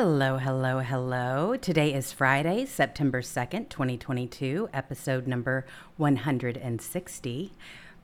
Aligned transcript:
Hello, 0.00 0.36
hello, 0.36 0.78
hello. 0.78 1.56
Today 1.56 1.92
is 1.92 2.12
Friday, 2.12 2.66
September 2.66 3.20
2nd, 3.20 3.68
2022, 3.68 4.68
episode 4.72 5.26
number 5.26 5.66
160. 5.96 7.52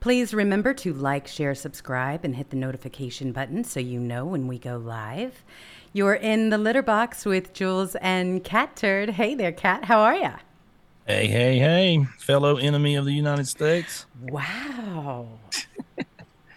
Please 0.01 0.33
remember 0.33 0.73
to 0.73 0.91
like, 0.91 1.25
share, 1.25 1.55
subscribe, 1.55 2.25
and 2.25 2.35
hit 2.35 2.49
the 2.49 2.57
notification 2.57 3.31
button 3.31 3.63
so 3.63 3.79
you 3.79 3.97
know 3.97 4.25
when 4.25 4.45
we 4.45 4.59
go 4.59 4.75
live. 4.75 5.45
You're 5.93 6.15
in 6.15 6.49
the 6.49 6.57
litter 6.57 6.83
box 6.83 7.23
with 7.23 7.53
Jewels 7.53 7.95
and 8.01 8.43
Catturd. 8.43 9.11
Hey 9.11 9.33
there, 9.33 9.53
Cat. 9.53 9.85
How 9.85 10.01
are 10.01 10.17
ya? 10.17 10.39
Hey, 11.07 11.27
hey, 11.27 11.59
hey, 11.59 12.05
fellow 12.17 12.57
enemy 12.57 12.95
of 12.95 13.05
the 13.05 13.13
United 13.13 13.47
States. 13.47 14.05
Wow. 14.19 15.29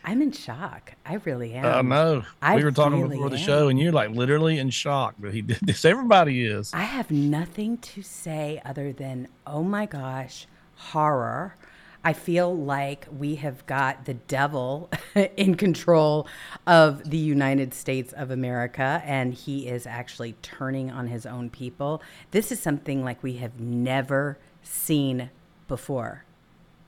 I'm 0.09 0.23
in 0.23 0.33
shock. 0.33 0.95
I 1.05 1.17
really 1.27 1.53
am. 1.53 1.67
I 1.67 1.83
know. 1.83 2.25
We 2.55 2.64
were 2.64 2.73
talking 2.73 3.03
really 3.03 3.17
before 3.17 3.28
the 3.28 3.37
am. 3.37 3.42
show, 3.42 3.69
and 3.69 3.78
you're 3.78 3.92
like 3.92 4.09
literally 4.09 4.59
in 4.59 4.70
shock 4.70 5.15
that 5.19 5.34
he 5.34 5.42
did 5.42 5.59
this. 5.61 5.84
Everybody 5.84 6.47
is. 6.47 6.73
I 6.73 6.84
have 6.84 7.11
nothing 7.11 7.77
to 7.77 8.00
say 8.00 8.62
other 8.65 8.91
than, 8.91 9.28
oh 9.47 9.62
my 9.62 9.84
gosh, 9.84 10.47
horror. 10.77 11.56
I 12.03 12.15
feel 12.15 12.56
like 12.56 13.06
we 13.15 13.34
have 13.34 13.67
got 13.67 14.06
the 14.06 14.15
devil 14.15 14.89
in 15.37 15.56
control 15.56 16.27
of 16.67 17.11
the 17.11 17.19
United 17.19 17.75
States 17.75 18.15
of 18.15 18.31
America, 18.31 19.03
and 19.05 19.34
he 19.34 19.69
is 19.69 19.87
actually 19.87 20.37
turning 20.41 20.91
on 20.91 21.09
his 21.09 21.27
own 21.27 21.50
people. 21.50 22.00
This 22.31 22.50
is 22.50 22.59
something 22.61 23.05
like 23.05 23.22
we 23.22 23.34
have 23.34 23.61
never 23.61 24.39
seen 24.62 25.28
before. 25.67 26.25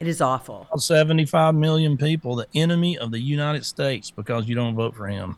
It 0.00 0.08
is 0.08 0.22
awful. 0.22 0.66
75 0.74 1.54
million 1.54 1.98
people, 1.98 2.34
the 2.34 2.48
enemy 2.54 2.96
of 2.96 3.10
the 3.10 3.20
United 3.20 3.66
States, 3.66 4.10
because 4.10 4.48
you 4.48 4.54
don't 4.54 4.74
vote 4.74 4.96
for 4.96 5.06
him. 5.06 5.36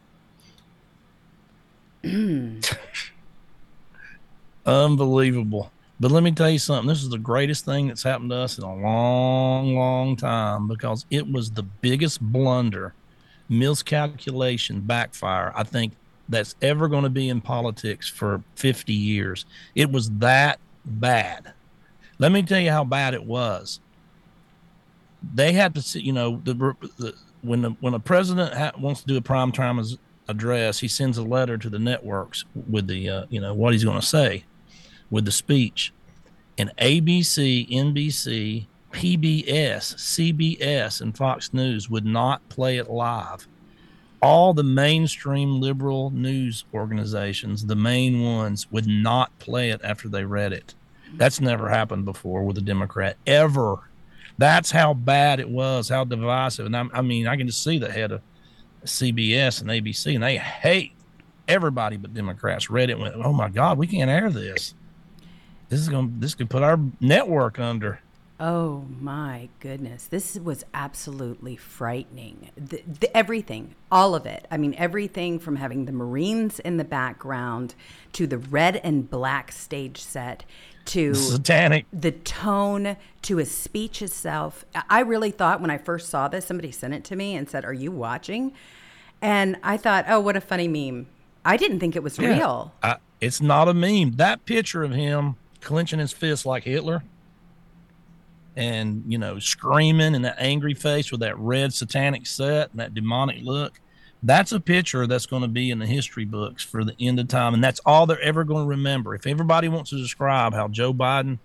Mm. 2.04 2.76
Unbelievable. 4.66 5.72
But 5.98 6.12
let 6.12 6.22
me 6.22 6.32
tell 6.32 6.50
you 6.50 6.58
something. 6.58 6.88
This 6.88 7.02
is 7.02 7.10
the 7.10 7.18
greatest 7.18 7.64
thing 7.64 7.88
that's 7.88 8.02
happened 8.04 8.30
to 8.30 8.36
us 8.36 8.58
in 8.58 8.64
a 8.64 8.74
long, 8.74 9.74
long 9.74 10.16
time 10.16 10.68
because 10.68 11.06
it 11.10 11.30
was 11.30 11.50
the 11.50 11.62
biggest 11.62 12.20
blunder, 12.20 12.94
miscalculation, 13.48 14.80
backfire, 14.80 15.52
I 15.56 15.64
think, 15.64 15.92
that's 16.28 16.54
ever 16.62 16.88
going 16.88 17.02
to 17.02 17.10
be 17.10 17.28
in 17.28 17.40
politics 17.40 18.08
for 18.08 18.42
50 18.54 18.92
years. 18.92 19.44
It 19.74 19.90
was 19.90 20.10
that 20.18 20.60
bad. 20.84 21.52
Let 22.18 22.32
me 22.32 22.42
tell 22.42 22.60
you 22.60 22.70
how 22.70 22.84
bad 22.84 23.14
it 23.14 23.24
was. 23.24 23.80
They 25.34 25.52
had 25.52 25.74
to 25.74 25.82
see, 25.82 26.00
you 26.00 26.12
know, 26.12 26.40
the, 26.44 26.54
the 26.98 27.14
when 27.42 27.62
the, 27.62 27.70
when 27.80 27.94
a 27.94 28.00
president 28.00 28.54
ha- 28.54 28.72
wants 28.78 29.00
to 29.02 29.06
do 29.06 29.16
a 29.16 29.22
prime 29.22 29.52
time 29.52 29.82
address, 30.28 30.80
he 30.80 30.88
sends 30.88 31.18
a 31.18 31.22
letter 31.22 31.58
to 31.58 31.68
the 31.68 31.78
networks 31.78 32.44
with 32.68 32.86
the, 32.86 33.08
uh, 33.08 33.26
you 33.28 33.40
know, 33.40 33.54
what 33.54 33.72
he's 33.72 33.84
going 33.84 34.00
to 34.00 34.06
say 34.06 34.44
with 35.10 35.24
the 35.24 35.32
speech. 35.32 35.92
And 36.58 36.72
ABC, 36.78 37.70
NBC, 37.70 38.66
PBS, 38.92 39.46
CBS, 39.96 41.00
and 41.00 41.16
Fox 41.16 41.52
News 41.52 41.88
would 41.88 42.04
not 42.04 42.46
play 42.48 42.78
it 42.78 42.90
live. 42.90 43.48
All 44.20 44.54
the 44.54 44.62
mainstream 44.62 45.60
liberal 45.60 46.10
news 46.10 46.64
organizations, 46.72 47.66
the 47.66 47.74
main 47.74 48.22
ones, 48.22 48.70
would 48.70 48.86
not 48.86 49.36
play 49.38 49.70
it 49.70 49.80
after 49.82 50.08
they 50.08 50.24
read 50.24 50.52
it. 50.52 50.74
That's 51.14 51.40
never 51.40 51.68
happened 51.68 52.04
before 52.04 52.44
with 52.44 52.56
a 52.58 52.62
Democrat 52.62 53.16
ever. 53.26 53.90
That's 54.38 54.70
how 54.70 54.94
bad 54.94 55.40
it 55.40 55.48
was, 55.48 55.88
how 55.88 56.04
divisive. 56.04 56.66
And 56.66 56.76
I, 56.76 56.86
I 56.92 57.02
mean, 57.02 57.26
I 57.26 57.36
can 57.36 57.46
just 57.46 57.62
see 57.62 57.78
the 57.78 57.90
head 57.90 58.12
of 58.12 58.22
CBS 58.84 59.60
and 59.60 59.70
ABC, 59.70 60.14
and 60.14 60.22
they 60.22 60.36
hate 60.36 60.92
everybody 61.48 61.96
but 61.96 62.14
Democrats. 62.14 62.70
Read 62.70 62.90
it, 62.90 62.98
went, 62.98 63.14
"Oh 63.16 63.32
my 63.32 63.48
God, 63.48 63.78
we 63.78 63.86
can't 63.86 64.10
air 64.10 64.30
this. 64.30 64.74
This 65.68 65.80
is 65.80 65.88
going. 65.88 66.08
to 66.08 66.18
This 66.18 66.34
could 66.34 66.50
put 66.50 66.62
our 66.62 66.78
network 67.00 67.58
under." 67.58 68.00
Oh 68.40 68.86
my 68.98 69.50
goodness. 69.60 70.06
This 70.06 70.34
was 70.34 70.64
absolutely 70.74 71.54
frightening. 71.54 72.50
The, 72.56 72.82
the, 72.98 73.16
everything, 73.16 73.76
all 73.88 74.16
of 74.16 74.26
it. 74.26 74.48
I 74.50 74.56
mean, 74.56 74.74
everything 74.76 75.38
from 75.38 75.54
having 75.54 75.84
the 75.84 75.92
Marines 75.92 76.58
in 76.58 76.76
the 76.76 76.84
background 76.84 77.76
to 78.14 78.26
the 78.26 78.38
red 78.38 78.80
and 78.82 79.08
black 79.08 79.52
stage 79.52 80.02
set 80.02 80.44
to 80.86 81.14
Satanic. 81.14 81.86
the 81.92 82.12
tone 82.12 82.96
to 83.22 83.36
his 83.36 83.50
speech 83.50 84.02
itself. 84.02 84.64
I 84.90 85.00
really 85.00 85.30
thought 85.30 85.60
when 85.60 85.70
I 85.70 85.78
first 85.78 86.08
saw 86.08 86.28
this, 86.28 86.46
somebody 86.46 86.72
sent 86.72 86.94
it 86.94 87.04
to 87.04 87.16
me 87.16 87.34
and 87.36 87.48
said, 87.48 87.64
Are 87.64 87.72
you 87.72 87.90
watching? 87.92 88.52
And 89.20 89.56
I 89.62 89.76
thought, 89.76 90.04
Oh, 90.08 90.20
what 90.20 90.36
a 90.36 90.40
funny 90.40 90.68
meme. 90.68 91.06
I 91.44 91.56
didn't 91.56 91.80
think 91.80 91.94
it 91.96 92.02
was 92.02 92.18
Yeah. 92.18 92.36
real. 92.36 92.72
I, 92.82 92.96
it's 93.20 93.40
not 93.40 93.68
a 93.68 93.74
meme. 93.74 94.12
That 94.16 94.44
picture 94.44 94.82
of 94.82 94.92
him 94.92 95.36
clenching 95.60 95.98
his 96.00 96.12
fist 96.12 96.44
like 96.44 96.64
Hitler 96.64 97.04
and, 98.56 99.04
you 99.06 99.16
know, 99.18 99.38
screaming 99.38 100.14
in 100.14 100.22
that 100.22 100.36
angry 100.38 100.74
face 100.74 101.10
with 101.10 101.20
that 101.20 101.38
red 101.38 101.72
satanic 101.72 102.26
set 102.26 102.70
and 102.70 102.80
that 102.80 102.94
demonic 102.94 103.42
look, 103.44 103.80
that's 104.22 104.52
a 104.52 104.60
picture 104.60 105.06
that's 105.06 105.26
going 105.26 105.42
to 105.42 105.48
be 105.48 105.70
in 105.70 105.78
the 105.78 105.86
history 105.86 106.24
books 106.24 106.62
for 106.62 106.84
the 106.84 106.94
end 107.00 107.18
of 107.18 107.28
time. 107.28 107.54
And 107.54 107.62
that's 107.62 107.80
all 107.84 108.06
they're 108.06 108.20
ever 108.20 108.44
going 108.44 108.64
to 108.64 108.68
remember. 108.68 109.14
If 109.14 109.26
everybody 109.26 109.68
wants 109.68 109.90
to 109.90 109.96
describe 109.96 110.54
how 110.54 110.68
Joe 110.68 110.94
Biden 110.94 111.38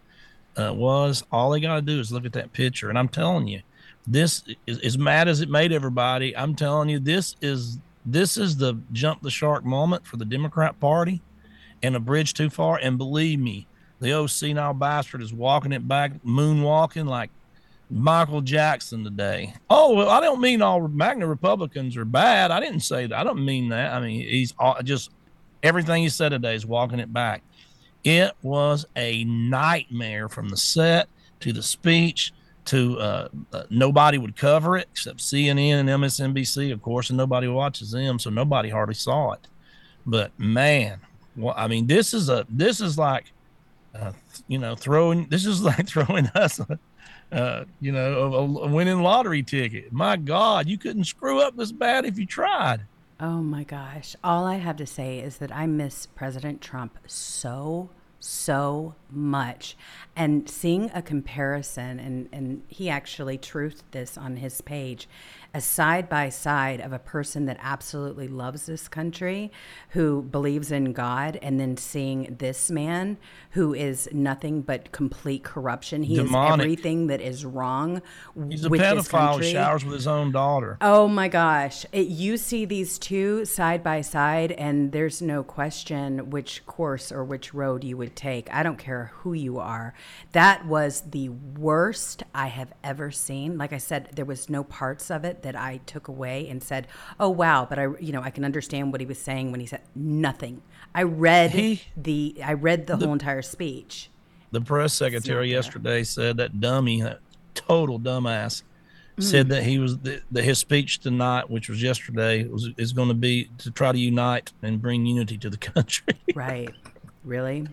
uh, 0.55 0.73
was, 0.73 1.23
all 1.31 1.49
they 1.49 1.59
got 1.59 1.75
to 1.75 1.81
do 1.81 1.99
is 1.99 2.11
look 2.11 2.25
at 2.25 2.33
that 2.33 2.53
picture. 2.53 2.89
And 2.89 2.97
I'm 2.97 3.09
telling 3.09 3.47
you, 3.47 3.61
this 4.05 4.43
is 4.65 4.79
as 4.79 4.97
mad 4.97 5.27
as 5.27 5.41
it 5.41 5.49
made 5.49 5.71
everybody. 5.71 6.35
I'm 6.37 6.55
telling 6.55 6.89
you, 6.89 6.99
this 6.99 7.35
is 7.41 7.79
this 8.05 8.37
is 8.37 8.55
the 8.55 8.79
jump 8.93 9.21
the 9.21 9.29
shark 9.29 9.65
moment 9.65 10.07
for 10.07 10.15
the 10.15 10.23
Democrat 10.23 10.79
Party 10.79 11.21
and 11.83 11.95
a 11.95 11.99
bridge 11.99 12.33
too 12.33 12.49
far. 12.49 12.79
And 12.81 12.97
believe 12.97 13.39
me, 13.39 13.67
the 13.99 14.13
old 14.13 14.31
senile 14.31 14.73
bastard 14.73 15.21
is 15.21 15.33
walking 15.33 15.73
it 15.73 15.87
back, 15.87 16.23
moonwalking 16.23 17.07
like 17.07 17.31
Michael 17.89 18.41
Jackson 18.41 19.03
today. 19.03 19.53
Oh, 19.69 19.95
well, 19.95 20.09
I 20.09 20.19
don't 20.19 20.41
mean 20.41 20.61
all 20.61 20.87
MAGA 20.87 21.25
Republicans 21.25 21.95
are 21.95 22.05
bad. 22.05 22.51
I 22.51 22.59
didn't 22.59 22.81
say 22.81 23.07
that. 23.07 23.17
I 23.17 23.23
don't 23.23 23.45
mean 23.45 23.69
that. 23.69 23.93
I 23.93 24.01
mean, 24.01 24.27
he's 24.27 24.53
all, 24.59 24.77
just 24.83 25.11
everything 25.63 26.03
he 26.03 26.09
said 26.09 26.29
today 26.29 26.55
is 26.55 26.65
walking 26.65 26.99
it 26.99 27.13
back. 27.13 27.43
It 28.03 28.33
was 28.41 28.85
a 28.95 29.23
nightmare 29.23 30.29
from 30.29 30.49
the 30.49 30.57
set 30.57 31.07
to 31.39 31.53
the 31.53 31.63
speech 31.63 32.33
to 32.65 32.99
uh, 32.99 33.27
uh, 33.53 33.63
nobody 33.69 34.17
would 34.17 34.35
cover 34.35 34.77
it 34.77 34.87
except 34.91 35.19
CNN 35.19 35.79
and 35.79 35.89
MSNBC, 35.89 36.73
of 36.73 36.81
course, 36.81 37.09
and 37.09 37.17
nobody 37.17 37.47
watches 37.47 37.91
them, 37.91 38.19
so 38.19 38.29
nobody 38.29 38.69
hardly 38.69 38.93
saw 38.93 39.31
it. 39.31 39.47
But 40.05 40.37
man, 40.37 40.99
well, 41.35 41.53
I 41.57 41.67
mean, 41.67 41.87
this 41.87 42.13
is 42.13 42.29
a 42.29 42.45
this 42.49 42.81
is 42.81 42.97
like, 42.97 43.31
uh, 43.95 44.11
you 44.47 44.57
know, 44.57 44.75
throwing 44.75 45.27
this 45.29 45.45
is 45.45 45.61
like 45.63 45.87
throwing 45.87 46.27
us, 46.27 46.59
uh, 47.31 47.65
you 47.81 47.91
know, 47.91 48.33
a, 48.33 48.41
a 48.41 48.67
winning 48.67 49.01
lottery 49.01 49.43
ticket. 49.43 49.91
My 49.91 50.15
God, 50.15 50.67
you 50.67 50.77
couldn't 50.77 51.05
screw 51.05 51.41
up 51.41 51.57
this 51.57 51.71
bad 51.71 52.05
if 52.05 52.17
you 52.17 52.25
tried. 52.25 52.81
Oh 53.19 53.41
my 53.41 53.63
gosh. 53.63 54.15
All 54.23 54.45
I 54.45 54.55
have 54.55 54.77
to 54.77 54.85
say 54.85 55.19
is 55.19 55.37
that 55.37 55.51
I 55.51 55.65
miss 55.65 56.05
President 56.05 56.61
Trump 56.61 56.99
so, 57.07 57.89
so 58.19 58.93
much. 59.09 59.75
And 60.15 60.47
seeing 60.47 60.91
a 60.93 61.01
comparison, 61.01 61.99
and, 61.99 62.29
and 62.31 62.61
he 62.67 62.89
actually 62.89 63.37
truthed 63.37 63.83
this 63.91 64.17
on 64.17 64.37
his 64.37 64.61
page, 64.61 65.09
a 65.53 65.61
side 65.61 66.09
by 66.09 66.29
side 66.29 66.79
of 66.79 66.93
a 66.93 66.99
person 66.99 67.45
that 67.45 67.57
absolutely 67.61 68.27
loves 68.27 68.65
this 68.65 68.87
country, 68.87 69.51
who 69.89 70.21
believes 70.21 70.71
in 70.71 70.93
God, 70.93 71.39
and 71.41 71.59
then 71.59 71.77
seeing 71.77 72.35
this 72.39 72.69
man 72.69 73.17
who 73.51 73.73
is 73.73 74.09
nothing 74.11 74.61
but 74.61 74.91
complete 74.91 75.43
corruption. 75.43 76.03
He 76.03 76.15
Demonic. 76.15 76.59
is 76.59 76.63
everything 76.63 77.07
that 77.07 77.21
is 77.21 77.45
wrong 77.45 78.01
He's 78.49 78.65
a 78.65 78.69
pedophile 78.69 79.43
showers 79.43 79.83
with 79.83 79.93
his 79.93 80.07
own 80.07 80.31
daughter. 80.31 80.77
Oh 80.81 81.07
my 81.07 81.27
gosh. 81.27 81.85
It, 81.91 82.07
you 82.07 82.37
see 82.37 82.65
these 82.65 82.99
two 82.99 83.45
side 83.45 83.83
by 83.83 84.01
side, 84.01 84.51
and 84.51 84.91
there's 84.91 85.21
no 85.21 85.43
question 85.43 86.29
which 86.29 86.65
course 86.65 87.11
or 87.11 87.23
which 87.23 87.53
road 87.53 87.83
you 87.83 87.97
would 87.97 88.15
take. 88.15 88.51
I 88.53 88.63
don't 88.63 88.77
care 88.77 89.11
who 89.15 89.33
you 89.33 89.59
are. 89.59 89.93
That 90.33 90.65
was 90.65 91.01
the 91.01 91.29
worst 91.29 92.23
I 92.33 92.47
have 92.47 92.73
ever 92.83 93.11
seen. 93.11 93.57
Like 93.57 93.73
I 93.73 93.77
said, 93.77 94.09
there 94.13 94.25
was 94.25 94.49
no 94.49 94.63
parts 94.63 95.09
of 95.09 95.25
it 95.25 95.36
that 95.43 95.55
I 95.55 95.79
took 95.85 96.07
away 96.07 96.47
and 96.49 96.61
said, 96.63 96.87
oh, 97.19 97.29
wow. 97.29 97.65
But 97.69 97.79
I, 97.79 97.83
you 97.99 98.11
know, 98.11 98.21
I 98.21 98.29
can 98.29 98.43
understand 98.45 98.91
what 98.91 99.01
he 99.01 99.07
was 99.07 99.19
saying 99.19 99.51
when 99.51 99.59
he 99.59 99.65
said 99.65 99.81
nothing. 99.95 100.61
I 100.95 101.03
read 101.03 101.51
He- 101.51 101.81
the, 101.95 102.35
I 102.43 102.53
read 102.53 102.87
the, 102.87 102.97
whole 102.97 103.13
entire 103.13 103.41
speech. 103.41 104.09
The 104.51 104.61
press 104.61 104.93
secretary 104.93 105.51
yesterday 105.51 106.03
said 106.03 106.37
that 106.37 106.59
dummy, 106.61 107.01
that 107.01 107.19
total 107.53 107.99
dumbass, 107.99 108.63
Mm. 109.17 109.23
said 109.23 109.49
that 109.49 109.63
he 109.63 109.79
was 109.79 109.97
that 109.97 110.43
his 110.43 110.59
speech 110.59 110.99
tonight, 110.99 111.49
which 111.49 111.69
was 111.69 111.81
yesterday, 111.81 112.43
was 112.45 112.69
is 112.77 112.93
going 112.93 113.07
to 113.07 113.15
be 113.15 113.49
to 113.57 113.71
try 113.71 113.91
to 113.91 113.97
unite 113.97 114.53
and 114.61 114.79
bring 114.79 115.07
unity 115.07 115.39
to 115.39 115.49
the 115.49 115.57
country. 115.73 116.13
Right. 116.35 116.69
really? 117.23 117.67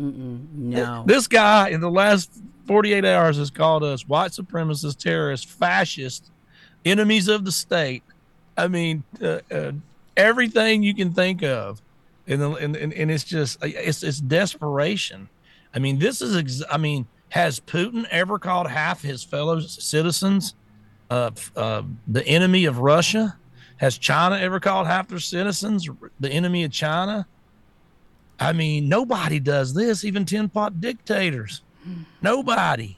Mm-mm. 0.00 0.52
No. 0.52 1.04
this 1.06 1.28
guy 1.28 1.68
in 1.68 1.80
the 1.80 1.88
last 1.90 2.42
48 2.66 3.04
hours 3.04 3.36
has 3.36 3.48
called 3.48 3.84
us 3.84 4.08
white 4.08 4.32
supremacists, 4.32 4.96
terrorists, 4.96 5.46
fascists, 5.48 6.32
enemies 6.84 7.28
of 7.28 7.44
the 7.44 7.52
state. 7.52 8.02
I 8.56 8.68
mean, 8.68 9.04
uh, 9.22 9.40
uh, 9.50 9.72
everything 10.16 10.82
you 10.82 10.94
can 10.94 11.12
think 11.12 11.42
of. 11.42 11.80
and, 12.26 12.42
and, 12.42 12.76
and 12.76 13.10
it's 13.10 13.24
just 13.24 13.58
it's 13.62 14.02
it's 14.02 14.20
desperation. 14.20 15.28
I 15.74 15.78
mean, 15.78 15.98
this 15.98 16.20
is 16.20 16.36
ex- 16.36 16.62
I 16.70 16.76
mean, 16.76 17.06
has 17.30 17.60
Putin 17.60 18.06
ever 18.10 18.38
called 18.38 18.68
half 18.68 19.02
his 19.02 19.22
fellow 19.22 19.60
citizens 19.60 20.54
uh, 21.10 21.30
uh, 21.56 21.82
the 22.06 22.26
enemy 22.26 22.64
of 22.66 22.78
Russia? 22.78 23.36
Has 23.76 23.96
China 23.96 24.36
ever 24.36 24.58
called 24.60 24.86
half 24.86 25.08
their 25.08 25.20
citizens 25.20 25.88
the 26.18 26.30
enemy 26.30 26.64
of 26.64 26.72
China? 26.72 27.26
I 28.40 28.52
mean, 28.52 28.88
nobody 28.88 29.40
does 29.40 29.72
this, 29.72 30.04
even 30.04 30.24
tin 30.24 30.48
pot 30.48 30.80
dictators. 30.80 31.62
Nobody. 32.20 32.97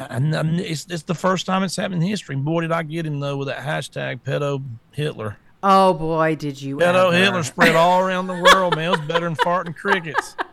And, 0.00 0.34
and 0.34 0.60
it's, 0.60 0.86
it's 0.88 1.02
the 1.04 1.14
first 1.14 1.46
time 1.46 1.62
it's 1.62 1.76
happened 1.76 2.02
in 2.02 2.08
history. 2.08 2.36
Boy, 2.36 2.62
did 2.62 2.72
I 2.72 2.82
get 2.82 3.06
him 3.06 3.20
though 3.20 3.36
with 3.36 3.48
that 3.48 3.58
hashtag 3.58 4.20
pedo 4.22 4.62
Hitler. 4.92 5.36
Oh 5.62 5.94
boy, 5.94 6.34
did 6.34 6.60
you 6.60 6.78
Pedo 6.78 7.08
ever. 7.08 7.16
Hitler 7.16 7.42
spread 7.44 7.76
all 7.76 8.00
around 8.00 8.26
the 8.26 8.34
world, 8.34 8.74
man. 8.74 8.92
It 8.92 8.98
was 8.98 9.06
better 9.06 9.26
than 9.26 9.36
farting 9.36 9.76
crickets. 9.76 10.36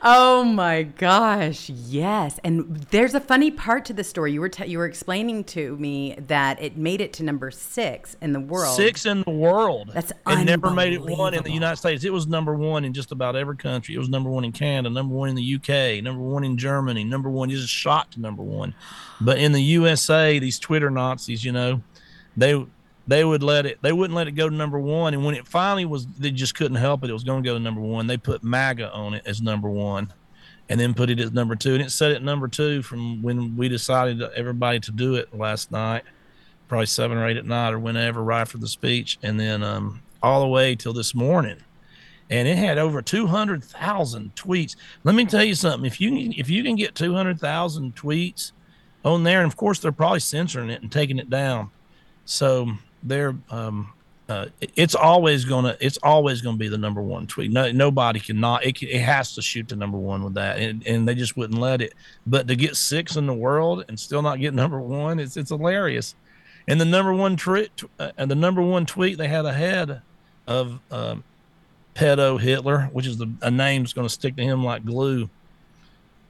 Oh 0.00 0.44
my 0.44 0.84
gosh, 0.84 1.68
yes. 1.68 2.38
And 2.44 2.76
there's 2.90 3.14
a 3.14 3.20
funny 3.20 3.50
part 3.50 3.84
to 3.86 3.92
the 3.92 4.04
story. 4.04 4.32
You 4.32 4.40
were 4.40 4.48
t- 4.48 4.66
you 4.66 4.78
were 4.78 4.86
explaining 4.86 5.42
to 5.44 5.76
me 5.76 6.14
that 6.28 6.62
it 6.62 6.76
made 6.76 7.00
it 7.00 7.12
to 7.14 7.24
number 7.24 7.50
6 7.50 8.16
in 8.20 8.32
the 8.32 8.40
world. 8.40 8.76
Six 8.76 9.06
in 9.06 9.22
the 9.24 9.30
world. 9.30 9.90
That's 9.92 10.12
and 10.26 10.46
never 10.46 10.70
made 10.70 10.92
it 10.92 11.02
one 11.02 11.34
in 11.34 11.42
the. 11.42 11.50
United 11.50 11.76
States. 11.76 12.04
It 12.04 12.12
was 12.12 12.28
number 12.28 12.54
one 12.54 12.84
in 12.84 12.92
just 12.92 13.10
about 13.10 13.34
every 13.34 13.56
country. 13.56 13.96
It 13.96 13.98
was 13.98 14.08
number 14.08 14.30
one 14.30 14.44
in 14.44 14.52
Canada, 14.52 14.88
number 14.90 15.14
one 15.14 15.30
in 15.30 15.34
the 15.34 15.54
UK, 15.56 16.02
number 16.04 16.22
one 16.22 16.44
in 16.44 16.56
Germany, 16.56 17.02
number 17.02 17.28
one. 17.28 17.50
Just 17.50 17.68
shot 17.68 18.12
to 18.12 18.20
number 18.20 18.42
one. 18.42 18.74
But 19.20 19.38
in 19.38 19.50
the 19.50 19.62
USA, 19.62 20.38
these 20.38 20.60
Twitter 20.60 20.90
Nazis, 20.90 21.44
you 21.44 21.50
know, 21.50 21.82
they 22.36 22.64
they 23.08 23.24
would 23.24 23.42
let 23.42 23.66
it. 23.66 23.78
They 23.82 23.92
wouldn't 23.92 24.16
let 24.16 24.28
it 24.28 24.32
go 24.32 24.48
to 24.48 24.54
number 24.54 24.78
one. 24.78 25.14
And 25.14 25.24
when 25.24 25.34
it 25.34 25.48
finally 25.48 25.84
was, 25.84 26.06
they 26.06 26.30
just 26.30 26.54
couldn't 26.54 26.76
help 26.76 27.02
it. 27.02 27.10
It 27.10 27.14
was 27.14 27.24
going 27.24 27.42
to 27.42 27.48
go 27.48 27.54
to 27.54 27.60
number 27.60 27.80
one. 27.80 28.06
They 28.06 28.16
put 28.16 28.44
MAGA 28.44 28.92
on 28.92 29.14
it 29.14 29.22
as 29.26 29.42
number 29.42 29.68
one, 29.68 30.12
and 30.68 30.78
then 30.78 30.94
put 30.94 31.10
it 31.10 31.18
as 31.18 31.32
number 31.32 31.56
two. 31.56 31.74
And 31.74 31.82
it 31.82 31.90
set 31.90 32.12
it 32.12 32.22
number 32.22 32.46
two 32.46 32.82
from 32.82 33.20
when 33.22 33.56
we 33.56 33.68
decided 33.68 34.22
everybody 34.22 34.78
to 34.78 34.92
do 34.92 35.16
it 35.16 35.36
last 35.36 35.72
night 35.72 36.04
probably 36.68 36.86
seven 36.86 37.18
or 37.18 37.26
eight 37.26 37.36
at 37.36 37.46
night 37.46 37.72
or 37.72 37.78
whenever, 37.78 38.22
right 38.22 38.42
after 38.42 38.58
the 38.58 38.68
speech, 38.68 39.18
and 39.22 39.40
then 39.40 39.62
um, 39.62 40.02
all 40.22 40.40
the 40.40 40.46
way 40.46 40.76
till 40.76 40.92
this 40.92 41.14
morning. 41.14 41.56
And 42.30 42.46
it 42.46 42.58
had 42.58 42.76
over 42.76 43.00
two 43.00 43.26
hundred 43.26 43.64
thousand 43.64 44.34
tweets. 44.36 44.76
Let 45.02 45.14
me 45.14 45.24
tell 45.24 45.42
you 45.42 45.54
something: 45.54 45.86
if 45.86 46.00
you 46.00 46.32
if 46.36 46.50
you 46.50 46.62
can 46.62 46.76
get 46.76 46.94
two 46.94 47.14
hundred 47.14 47.40
thousand 47.40 47.96
tweets 47.96 48.52
on 49.04 49.24
there, 49.24 49.40
and 49.40 49.50
of 49.50 49.56
course 49.56 49.78
they're 49.78 49.92
probably 49.92 50.20
censoring 50.20 50.68
it 50.68 50.82
and 50.82 50.92
taking 50.92 51.18
it 51.18 51.30
down, 51.30 51.70
so 52.26 52.70
they're 53.02 53.34
um, 53.50 53.92
uh, 54.28 54.46
it's 54.76 54.94
always 54.94 55.44
gonna 55.46 55.76
it's 55.80 55.96
always 56.02 56.42
gonna 56.42 56.56
be 56.58 56.68
the 56.68 56.76
number 56.78 57.00
one 57.00 57.26
tweet. 57.26 57.50
No, 57.50 57.70
nobody 57.72 58.20
can 58.20 58.38
not 58.38 58.64
it, 58.64 58.74
can, 58.76 58.88
it 58.88 59.00
has 59.00 59.34
to 59.36 59.42
shoot 59.42 59.68
to 59.68 59.76
number 59.76 59.96
one 59.96 60.22
with 60.22 60.34
that, 60.34 60.58
and, 60.58 60.86
and 60.86 61.08
they 61.08 61.14
just 61.14 61.36
wouldn't 61.36 61.58
let 61.58 61.80
it. 61.80 61.94
But 62.26 62.46
to 62.48 62.56
get 62.56 62.76
six 62.76 63.16
in 63.16 63.26
the 63.26 63.32
world 63.34 63.84
and 63.88 63.98
still 63.98 64.20
not 64.20 64.38
get 64.40 64.52
number 64.52 64.80
one, 64.80 65.18
it's 65.18 65.36
it's 65.36 65.48
hilarious. 65.50 66.14
And 66.66 66.78
the 66.78 66.84
number 66.84 67.14
one 67.14 67.36
tweet, 67.38 67.70
uh, 67.98 68.10
and 68.18 68.30
the 68.30 68.34
number 68.34 68.60
one 68.60 68.84
tweet 68.84 69.16
they 69.16 69.28
had 69.28 69.46
ahead 69.46 70.02
of 70.46 70.78
um, 70.90 71.24
pedo 71.94 72.38
Hitler, 72.38 72.90
which 72.92 73.06
is 73.06 73.16
the 73.16 73.30
a 73.40 73.50
name's 73.50 73.94
going 73.94 74.06
to 74.06 74.12
stick 74.12 74.36
to 74.36 74.42
him 74.42 74.62
like 74.62 74.84
glue. 74.84 75.30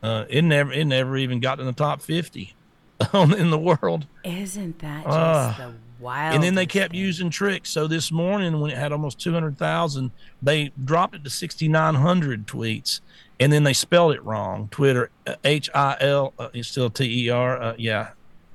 Uh, 0.00 0.24
it 0.28 0.42
never 0.42 0.72
it 0.72 0.84
never 0.84 1.16
even 1.16 1.40
got 1.40 1.58
in 1.58 1.66
the 1.66 1.72
top 1.72 2.00
fifty 2.00 2.54
on 3.12 3.34
in 3.34 3.50
the 3.50 3.58
world. 3.58 4.06
Isn't 4.22 4.78
that 4.78 5.04
just 5.04 5.16
Ah. 5.16 5.56
the 5.58 5.74
wild? 6.00 6.34
And 6.34 6.42
then 6.42 6.54
they 6.54 6.66
kept 6.66 6.94
using 6.94 7.30
tricks. 7.30 7.70
So 7.70 7.86
this 7.86 8.10
morning, 8.12 8.60
when 8.60 8.70
it 8.70 8.78
had 8.78 8.92
almost 8.92 9.18
200,000, 9.20 10.10
they 10.42 10.72
dropped 10.84 11.14
it 11.14 11.24
to 11.24 11.30
6,900 11.30 12.46
tweets. 12.46 13.00
And 13.40 13.52
then 13.52 13.62
they 13.62 13.72
spelled 13.72 14.14
it 14.14 14.24
wrong. 14.24 14.68
Twitter, 14.70 15.10
uh, 15.26 15.36
H 15.44 15.70
I 15.74 15.96
L, 16.00 16.34
uh, 16.38 16.48
it's 16.52 16.68
still 16.68 16.90
T 16.90 17.26
E 17.26 17.30
R. 17.30 17.60
Uh, 17.60 17.74
yeah. 17.78 18.10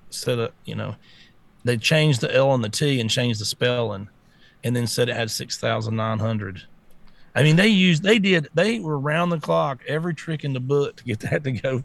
Instead 0.10 0.40
of, 0.40 0.52
you 0.66 0.76
know, 0.76 0.96
they 1.64 1.78
changed 1.78 2.22
the 2.22 2.34
L 2.34 2.54
and 2.54 2.64
the 2.64 2.70
T 2.70 3.00
and 3.00 3.10
changed 3.10 3.40
the 3.40 3.46
spelling 3.46 4.10
and 4.64 4.76
then 4.76 4.88
said 4.88 5.10
it 5.10 5.16
had 5.16 5.32
6,900. 5.32 6.64
I 7.36 7.44
mean, 7.44 7.56
they 7.56 7.68
used, 7.68 8.04
they 8.04 8.20
did, 8.20 8.50
they 8.54 8.80
were 8.80 9.00
round 9.00 9.32
the 9.32 9.40
clock, 9.40 9.82
every 9.88 10.14
trick 10.14 10.44
in 10.44 10.54
the 10.54 10.60
book 10.60 10.98
to 10.98 11.04
get 11.04 11.20
that 11.32 11.44
to 11.44 11.52
go 11.52 11.84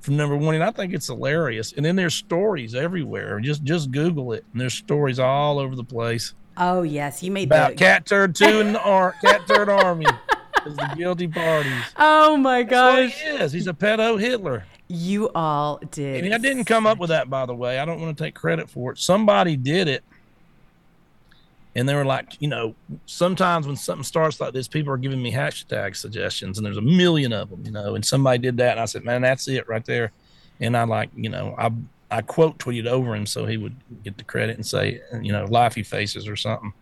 from 0.00 0.16
number 0.16 0.36
one. 0.36 0.54
And 0.54 0.64
I 0.64 0.70
think 0.70 0.94
it's 0.94 1.06
hilarious. 1.06 1.72
And 1.72 1.84
then 1.84 1.96
there's 1.96 2.14
stories 2.14 2.74
everywhere. 2.74 3.40
Just 3.40 3.64
just 3.64 3.90
Google 3.90 4.32
it. 4.32 4.44
And 4.52 4.60
there's 4.60 4.74
stories 4.74 5.18
all 5.18 5.58
over 5.58 5.74
the 5.76 5.84
place 5.84 6.34
Oh 6.58 6.82
yes, 6.82 7.22
you 7.22 7.30
made 7.30 7.48
about 7.48 7.76
the 7.76 7.84
Catturd 7.84 8.34
two 8.34 8.60
in 8.60 8.72
the 8.72 8.82
ar- 8.82 9.14
Catturd 9.24 9.68
army. 9.68 10.06
Is 10.66 10.76
the 10.76 10.92
guilty 10.96 11.28
parties. 11.28 11.84
Oh 11.96 12.36
my 12.36 12.64
gosh. 12.64 13.14
he 13.14 13.28
is. 13.28 13.52
He's 13.52 13.68
a 13.68 13.72
pedo 13.72 14.20
Hitler. 14.20 14.64
You 14.88 15.30
all 15.30 15.80
did. 15.92 16.24
And 16.24 16.34
I 16.34 16.38
didn't 16.38 16.64
come 16.64 16.84
up 16.84 16.98
with 16.98 17.10
that, 17.10 17.30
by 17.30 17.46
the 17.46 17.54
way. 17.54 17.78
I 17.78 17.84
don't 17.84 18.00
want 18.00 18.18
to 18.18 18.24
take 18.24 18.34
credit 18.34 18.68
for 18.68 18.92
it. 18.92 18.98
Somebody 18.98 19.56
did 19.56 19.86
it. 19.86 20.02
And 21.76 21.88
they 21.88 21.94
were 21.94 22.04
like, 22.04 22.40
you 22.40 22.48
know, 22.48 22.74
sometimes 23.06 23.66
when 23.66 23.76
something 23.76 24.02
starts 24.02 24.40
like 24.40 24.52
this, 24.52 24.66
people 24.66 24.92
are 24.92 24.96
giving 24.96 25.22
me 25.22 25.32
hashtag 25.32 25.94
suggestions, 25.96 26.58
and 26.58 26.66
there's 26.66 26.76
a 26.76 26.82
million 26.82 27.32
of 27.32 27.50
them, 27.50 27.62
you 27.64 27.70
know. 27.70 27.94
And 27.94 28.04
somebody 28.04 28.38
did 28.38 28.56
that, 28.56 28.72
and 28.72 28.80
I 28.80 28.86
said, 28.86 29.04
man, 29.04 29.22
that's 29.22 29.46
it 29.48 29.68
right 29.68 29.84
there. 29.84 30.12
And 30.60 30.76
I 30.76 30.84
like, 30.84 31.10
you 31.14 31.28
know, 31.28 31.54
I 31.56 31.70
I 32.10 32.22
quote 32.22 32.58
tweeted 32.58 32.86
over 32.86 33.14
him 33.14 33.26
so 33.26 33.46
he 33.46 33.56
would 33.56 33.76
get 34.02 34.16
the 34.16 34.24
credit 34.24 34.56
and 34.56 34.66
say, 34.66 35.00
you 35.20 35.32
know, 35.32 35.44
laughy 35.46 35.86
faces 35.86 36.26
or 36.26 36.36
something. 36.36 36.72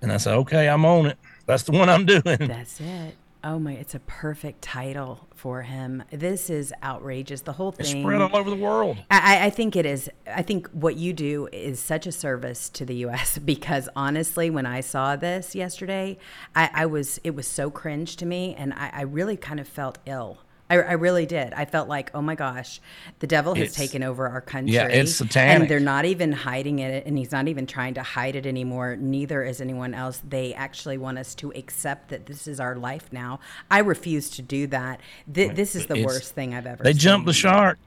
And 0.00 0.12
I 0.12 0.16
said, 0.16 0.34
okay, 0.34 0.68
I'm 0.68 0.84
on 0.84 1.06
it. 1.06 1.18
That's 1.46 1.62
the 1.62 1.72
one 1.72 1.88
I'm 1.88 2.04
doing. 2.04 2.22
That's 2.24 2.80
it. 2.80 3.16
Oh 3.44 3.58
my! 3.58 3.72
It's 3.72 3.94
a 3.94 3.98
perfect 4.00 4.62
title 4.62 5.26
for 5.34 5.62
him. 5.62 6.04
This 6.12 6.48
is 6.48 6.72
outrageous. 6.82 7.40
The 7.40 7.52
whole 7.54 7.74
It's 7.78 7.90
thing. 7.90 8.02
spread 8.02 8.20
all 8.22 8.36
over 8.36 8.48
the 8.48 8.56
world. 8.56 8.98
I, 9.10 9.36
I- 9.40 9.44
I 9.46 9.50
think 9.50 9.74
it 9.74 9.84
is. 9.84 10.08
I 10.26 10.42
think 10.42 10.68
what 10.68 10.94
you 10.96 11.12
do 11.12 11.48
is 11.52 11.80
such 11.80 12.06
a 12.06 12.12
service 12.12 12.68
to 12.70 12.84
the 12.84 12.94
U.S. 13.06 13.38
because 13.44 13.88
honestly, 13.96 14.48
when 14.50 14.64
I 14.66 14.80
saw 14.80 15.16
this 15.16 15.54
yesterday, 15.56 16.18
I, 16.54 16.70
I 16.72 16.86
was 16.86 17.18
it 17.24 17.34
was 17.34 17.48
so 17.48 17.68
cringe 17.70 18.14
to 18.16 18.26
me, 18.26 18.54
and 18.56 18.72
I, 18.74 18.90
I 18.94 19.02
really 19.02 19.36
kind 19.36 19.58
of 19.58 19.66
felt 19.66 19.98
ill. 20.06 20.38
I, 20.72 20.76
I 20.76 20.92
really 20.92 21.26
did. 21.26 21.52
I 21.52 21.64
felt 21.66 21.88
like, 21.88 22.10
oh 22.14 22.22
my 22.22 22.34
gosh, 22.34 22.80
the 23.18 23.26
devil 23.26 23.54
has 23.54 23.62
It's- 23.72 23.76
taken 23.76 24.02
over 24.02 24.28
our 24.28 24.40
country. 24.40 24.74
Yeah, 24.74 24.86
it's 24.86 25.16
satanic. 25.16 25.60
And 25.62 25.70
they're 25.70 25.80
not 25.80 26.04
even 26.06 26.32
hiding 26.32 26.78
it, 26.78 27.04
and 27.06 27.18
he's 27.18 27.30
not 27.30 27.46
even 27.48 27.66
trying 27.66 27.94
to 27.94 28.02
hide 28.02 28.36
it 28.36 28.46
anymore. 28.46 28.96
Neither 28.96 29.42
is 29.42 29.60
anyone 29.60 29.92
else. 29.94 30.22
They 30.26 30.54
actually 30.54 30.96
want 30.98 31.18
us 31.18 31.34
to 31.36 31.50
accept 31.52 32.08
that 32.08 32.26
this 32.26 32.46
is 32.48 32.58
our 32.58 32.74
life 32.76 33.12
now. 33.12 33.40
I 33.70 33.80
refuse 33.80 34.30
to 34.30 34.42
do 34.42 34.66
that. 34.68 35.00
Th- 35.32 35.52
this 35.54 35.76
is 35.76 35.86
the 35.86 35.94
It's- 35.96 36.06
worst 36.06 36.34
thing 36.34 36.54
I've 36.54 36.66
ever 36.66 36.82
They 36.82 36.92
seen. 36.92 37.00
jumped 37.00 37.26
the 37.26 37.32
shark. 37.34 37.78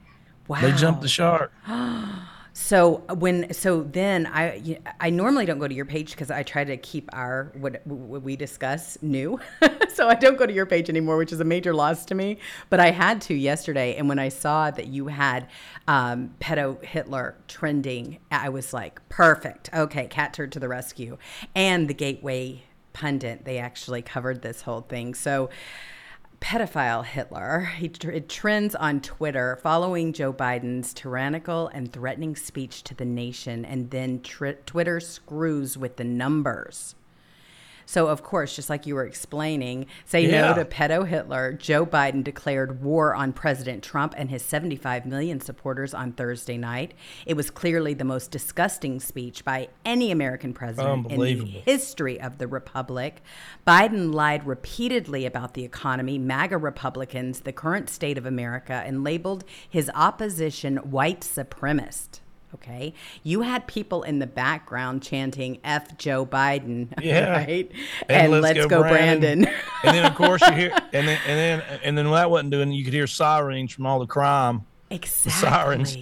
Wow. 0.46 0.60
They 0.60 0.72
jumped 0.72 1.02
the 1.02 1.08
shark. 1.08 1.52
So 2.58 3.02
when 3.18 3.52
so 3.52 3.82
then 3.82 4.26
I 4.26 4.78
I 4.98 5.10
normally 5.10 5.44
don't 5.44 5.58
go 5.58 5.68
to 5.68 5.74
your 5.74 5.84
page 5.84 6.12
because 6.12 6.30
I 6.30 6.42
try 6.42 6.64
to 6.64 6.78
keep 6.78 7.10
our 7.12 7.52
what, 7.52 7.86
what 7.86 8.22
we 8.22 8.34
discuss 8.34 8.96
new. 9.02 9.38
so 9.92 10.08
I 10.08 10.14
don't 10.14 10.38
go 10.38 10.46
to 10.46 10.52
your 10.54 10.64
page 10.64 10.88
anymore, 10.88 11.18
which 11.18 11.32
is 11.32 11.40
a 11.40 11.44
major 11.44 11.74
loss 11.74 12.06
to 12.06 12.14
me. 12.14 12.38
But 12.70 12.80
I 12.80 12.92
had 12.92 13.20
to 13.22 13.34
yesterday, 13.34 13.96
and 13.96 14.08
when 14.08 14.18
I 14.18 14.30
saw 14.30 14.70
that 14.70 14.86
you 14.86 15.08
had 15.08 15.48
um, 15.86 16.34
pedo 16.40 16.82
Hitler 16.82 17.36
trending, 17.46 18.20
I 18.32 18.48
was 18.48 18.72
like, 18.72 19.06
perfect. 19.10 19.68
Okay, 19.74 20.08
Catturd 20.08 20.50
to 20.52 20.58
the 20.58 20.66
rescue, 20.68 21.18
and 21.54 21.88
the 21.88 21.94
Gateway 21.94 22.62
pundit 22.94 23.44
they 23.44 23.58
actually 23.58 24.00
covered 24.00 24.40
this 24.40 24.62
whole 24.62 24.80
thing. 24.80 25.14
So 25.14 25.50
pedophile 26.40 27.04
Hitler. 27.04 27.70
He 27.76 27.88
it 28.02 28.28
trends 28.28 28.74
on 28.74 29.00
Twitter 29.00 29.58
following 29.62 30.12
Joe 30.12 30.32
Biden's 30.32 30.92
tyrannical 30.92 31.68
and 31.68 31.92
threatening 31.92 32.34
speech 32.34 32.82
to 32.84 32.94
the 32.94 33.04
nation, 33.04 33.64
and 33.64 33.90
then 33.90 34.20
Twitter 34.20 34.98
screws 34.98 35.78
with 35.78 35.96
the 35.96 36.04
numbers. 36.04 36.95
So, 37.86 38.08
of 38.08 38.22
course, 38.22 38.54
just 38.54 38.68
like 38.68 38.84
you 38.84 38.96
were 38.96 39.06
explaining, 39.06 39.86
say 40.04 40.26
Yeah. 40.26 40.48
no 40.48 40.54
to 40.54 40.64
pedo 40.64 41.06
Hitler, 41.06 41.52
Joe 41.52 41.86
Biden 41.86 42.22
declared 42.24 42.82
war 42.82 43.14
on 43.14 43.32
President 43.32 43.82
Trump 43.82 44.12
and 44.16 44.28
his 44.28 44.42
75 44.42 45.06
million 45.06 45.40
supporters 45.40 45.94
on 45.94 46.12
Thursday 46.12 46.58
night. 46.58 46.94
It 47.24 47.34
was 47.34 47.48
clearly 47.50 47.94
the 47.94 48.04
most 48.04 48.30
disgusting 48.32 48.98
speech 48.98 49.44
by 49.44 49.68
any 49.84 50.10
American 50.10 50.52
president 50.52 51.10
in 51.12 51.20
the 51.20 51.44
history 51.64 52.20
of 52.20 52.38
the 52.38 52.48
republic. 52.48 53.22
Biden 53.66 54.12
lied 54.12 54.46
repeatedly 54.46 55.24
about 55.24 55.54
the 55.54 55.64
economy, 55.64 56.18
MAGA 56.18 56.58
Republicans, 56.58 57.40
the 57.40 57.52
current 57.52 57.88
state 57.88 58.18
of 58.18 58.26
America, 58.26 58.82
and 58.84 59.04
labeled 59.04 59.44
his 59.68 59.90
opposition 59.94 60.78
white 60.78 61.20
supremacist. 61.20 62.20
Okay. 62.56 62.94
You 63.22 63.42
had 63.42 63.66
people 63.66 64.02
in 64.02 64.18
the 64.18 64.26
background 64.26 65.02
chanting 65.02 65.58
F 65.62 65.96
Joe 65.98 66.24
Biden. 66.24 66.88
Yeah. 67.06 67.30
Right. 67.30 67.70
And, 68.08 68.32
let's, 68.32 68.66
go, 68.66 68.80
Brandon. 68.80 69.46
and 69.84 69.96
then 69.96 70.04
of 70.04 70.14
course 70.14 70.40
you 70.42 70.52
hear, 70.52 70.70
and 70.92 71.06
then 71.06 71.20
and 71.26 71.38
then 71.38 71.80
and 71.84 71.98
then 71.98 72.06
when 72.10 72.14
that 72.14 72.30
wasn't 72.30 72.50
doing, 72.50 72.72
you 72.72 72.84
could 72.84 72.94
hear 72.94 73.06
sirens 73.06 73.72
from 73.72 73.86
all 73.86 74.00
the 74.00 74.06
crime, 74.06 74.64
exactly. 74.90 75.30
Oh 75.32 75.50
sirens. 75.50 75.98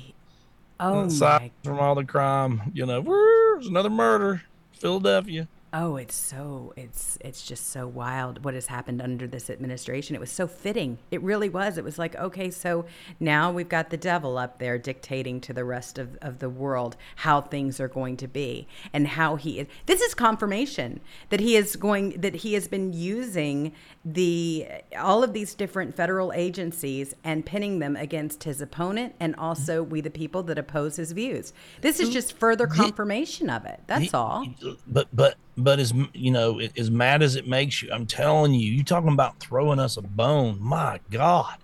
Oh 0.81 1.03
my 1.03 1.09
sirens 1.09 1.53
from 1.65 1.79
all 1.81 1.95
the 1.95 2.05
crime. 2.05 2.71
You 2.73 2.87
know, 2.87 3.03
there's 3.03 3.67
another 3.67 3.91
murder, 3.91 4.43
Philadelphia. 4.73 5.49
Oh, 5.76 5.97
it's 5.97 6.14
so 6.14 6.73
it's 6.76 7.19
it's 7.21 7.43
just 7.43 7.66
so 7.66 7.88
wild 7.88 8.45
what 8.45 8.54
has 8.54 8.69
happened 8.69 9.02
under 9.02 9.26
this 9.26 9.50
administration. 9.50 10.14
It 10.14 10.21
was 10.21 10.31
so 10.31 10.47
fitting. 10.47 10.99
It 11.11 11.21
really 11.21 11.49
was. 11.49 11.76
It 11.76 11.83
was 11.83 11.99
like, 11.99 12.14
okay, 12.14 12.52
so 12.52 12.85
now 13.19 13.50
we've 13.50 13.69
got 13.69 13.90
the 13.90 13.97
devil 13.97 14.38
up 14.38 14.61
there 14.61 14.78
dictating 14.78 15.40
to 15.40 15.52
the 15.52 15.64
rest 15.64 15.99
of, 15.99 16.16
of 16.23 16.38
the 16.38 16.49
world 16.49 16.97
how 17.16 17.40
things 17.40 17.81
are 17.81 17.88
going 17.88 18.16
to 18.19 18.28
be 18.28 18.69
and 18.93 19.09
how 19.09 19.35
he 19.35 19.59
is 19.59 19.66
this 19.87 20.00
is 20.00 20.14
confirmation 20.14 21.00
that 21.31 21.40
he 21.40 21.57
is 21.57 21.75
going 21.75 22.21
that 22.21 22.37
he 22.37 22.54
has 22.54 22.69
been 22.69 22.93
using 22.93 23.73
the 24.04 24.69
all 24.97 25.25
of 25.25 25.33
these 25.33 25.54
different 25.54 25.97
federal 25.97 26.33
agencies 26.35 27.14
and 27.25 27.45
pinning 27.45 27.81
them 27.81 27.97
against 27.97 28.45
his 28.45 28.61
opponent 28.61 29.12
and 29.19 29.35
also 29.37 29.83
mm-hmm. 29.83 29.90
we 29.90 30.00
the 30.00 30.11
people 30.11 30.45
that 30.45 30.59
oppose 30.59 30.97
his 30.97 31.11
views. 31.11 31.52
This 31.81 31.99
is 31.99 32.11
just 32.11 32.38
further 32.38 32.69
confirmation 32.69 33.50
of 33.50 33.64
it. 33.64 33.81
That's 33.88 34.14
all. 34.14 34.47
But 34.87 35.09
but 35.12 35.35
but 35.57 35.79
as 35.79 35.93
you 36.13 36.31
know, 36.31 36.61
as 36.77 36.91
mad 36.91 37.23
as 37.23 37.37
it 37.37 37.47
makes 37.47 37.83
you, 37.83 37.91
I'm 37.93 38.07
telling 38.07 38.55
you, 38.55 38.73
you 38.73 38.83
talking 38.83 39.13
about 39.13 39.39
throwing 39.39 39.79
us 39.79 39.97
a 39.97 40.03
bone. 40.03 40.59
My 40.61 41.01
God, 41.11 41.57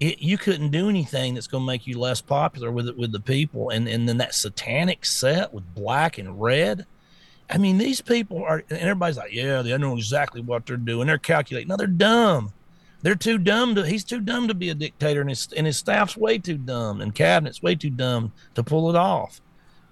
it, 0.00 0.20
you 0.20 0.38
couldn't 0.38 0.70
do 0.70 0.88
anything 0.88 1.34
that's 1.34 1.46
going 1.46 1.62
to 1.62 1.66
make 1.66 1.86
you 1.86 1.98
less 1.98 2.20
popular 2.20 2.70
with 2.70 2.88
it 2.88 2.96
with 2.96 3.12
the 3.12 3.20
people. 3.20 3.70
And 3.70 3.86
and 3.86 4.08
then 4.08 4.18
that 4.18 4.34
satanic 4.34 5.04
set 5.04 5.52
with 5.52 5.74
black 5.74 6.18
and 6.18 6.40
red. 6.40 6.86
I 7.50 7.58
mean, 7.58 7.78
these 7.78 8.00
people 8.00 8.42
are. 8.42 8.62
And 8.70 8.78
everybody's 8.78 9.18
like, 9.18 9.32
yeah, 9.32 9.60
they 9.62 9.76
know 9.76 9.96
exactly 9.96 10.40
what 10.40 10.64
they're 10.66 10.76
doing. 10.76 11.06
They're 11.06 11.18
calculating. 11.18 11.68
No, 11.68 11.76
they're 11.76 11.86
dumb. 11.86 12.52
They're 13.02 13.14
too 13.14 13.38
dumb 13.38 13.74
to. 13.74 13.86
He's 13.86 14.04
too 14.04 14.20
dumb 14.20 14.48
to 14.48 14.54
be 14.54 14.70
a 14.70 14.74
dictator, 14.74 15.20
and 15.20 15.30
his 15.30 15.48
and 15.54 15.66
his 15.66 15.76
staff's 15.76 16.16
way 16.16 16.38
too 16.38 16.58
dumb, 16.58 17.00
and 17.00 17.14
cabinet's 17.14 17.62
way 17.62 17.74
too 17.74 17.90
dumb 17.90 18.32
to 18.54 18.62
pull 18.62 18.88
it 18.90 18.96
off. 18.96 19.40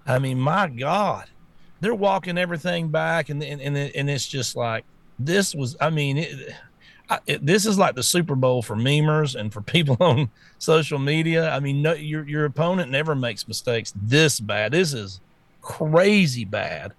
I 0.07 0.19
mean, 0.19 0.39
my 0.39 0.67
God 0.67 1.27
they're 1.79 1.95
walking 1.95 2.37
everything 2.37 2.89
back 2.89 3.29
and 3.29 3.43
and 3.43 3.61
and, 3.61 3.77
and 3.77 4.09
it's 4.09 4.27
just 4.27 4.55
like 4.55 4.85
this 5.19 5.55
was 5.55 5.75
i 5.79 5.89
mean 5.89 6.17
it, 6.17 6.53
I, 7.09 7.19
it, 7.25 7.45
this 7.45 7.65
is 7.65 7.77
like 7.77 7.95
the 7.95 8.03
super 8.03 8.35
bowl 8.35 8.61
for 8.61 8.75
memers 8.75 9.35
and 9.35 9.51
for 9.51 9.61
people 9.75 9.97
on 9.99 10.29
social 10.59 10.99
media. 10.99 11.49
I 11.51 11.59
mean 11.59 11.81
no, 11.81 11.93
your 11.93 12.27
your 12.27 12.45
opponent 12.45 12.91
never 12.91 13.15
makes 13.15 13.47
mistakes 13.47 13.93
this 13.95 14.39
bad. 14.39 14.71
This 14.71 14.93
is 14.93 15.21
crazy 15.61 16.45
bad. 16.45 16.93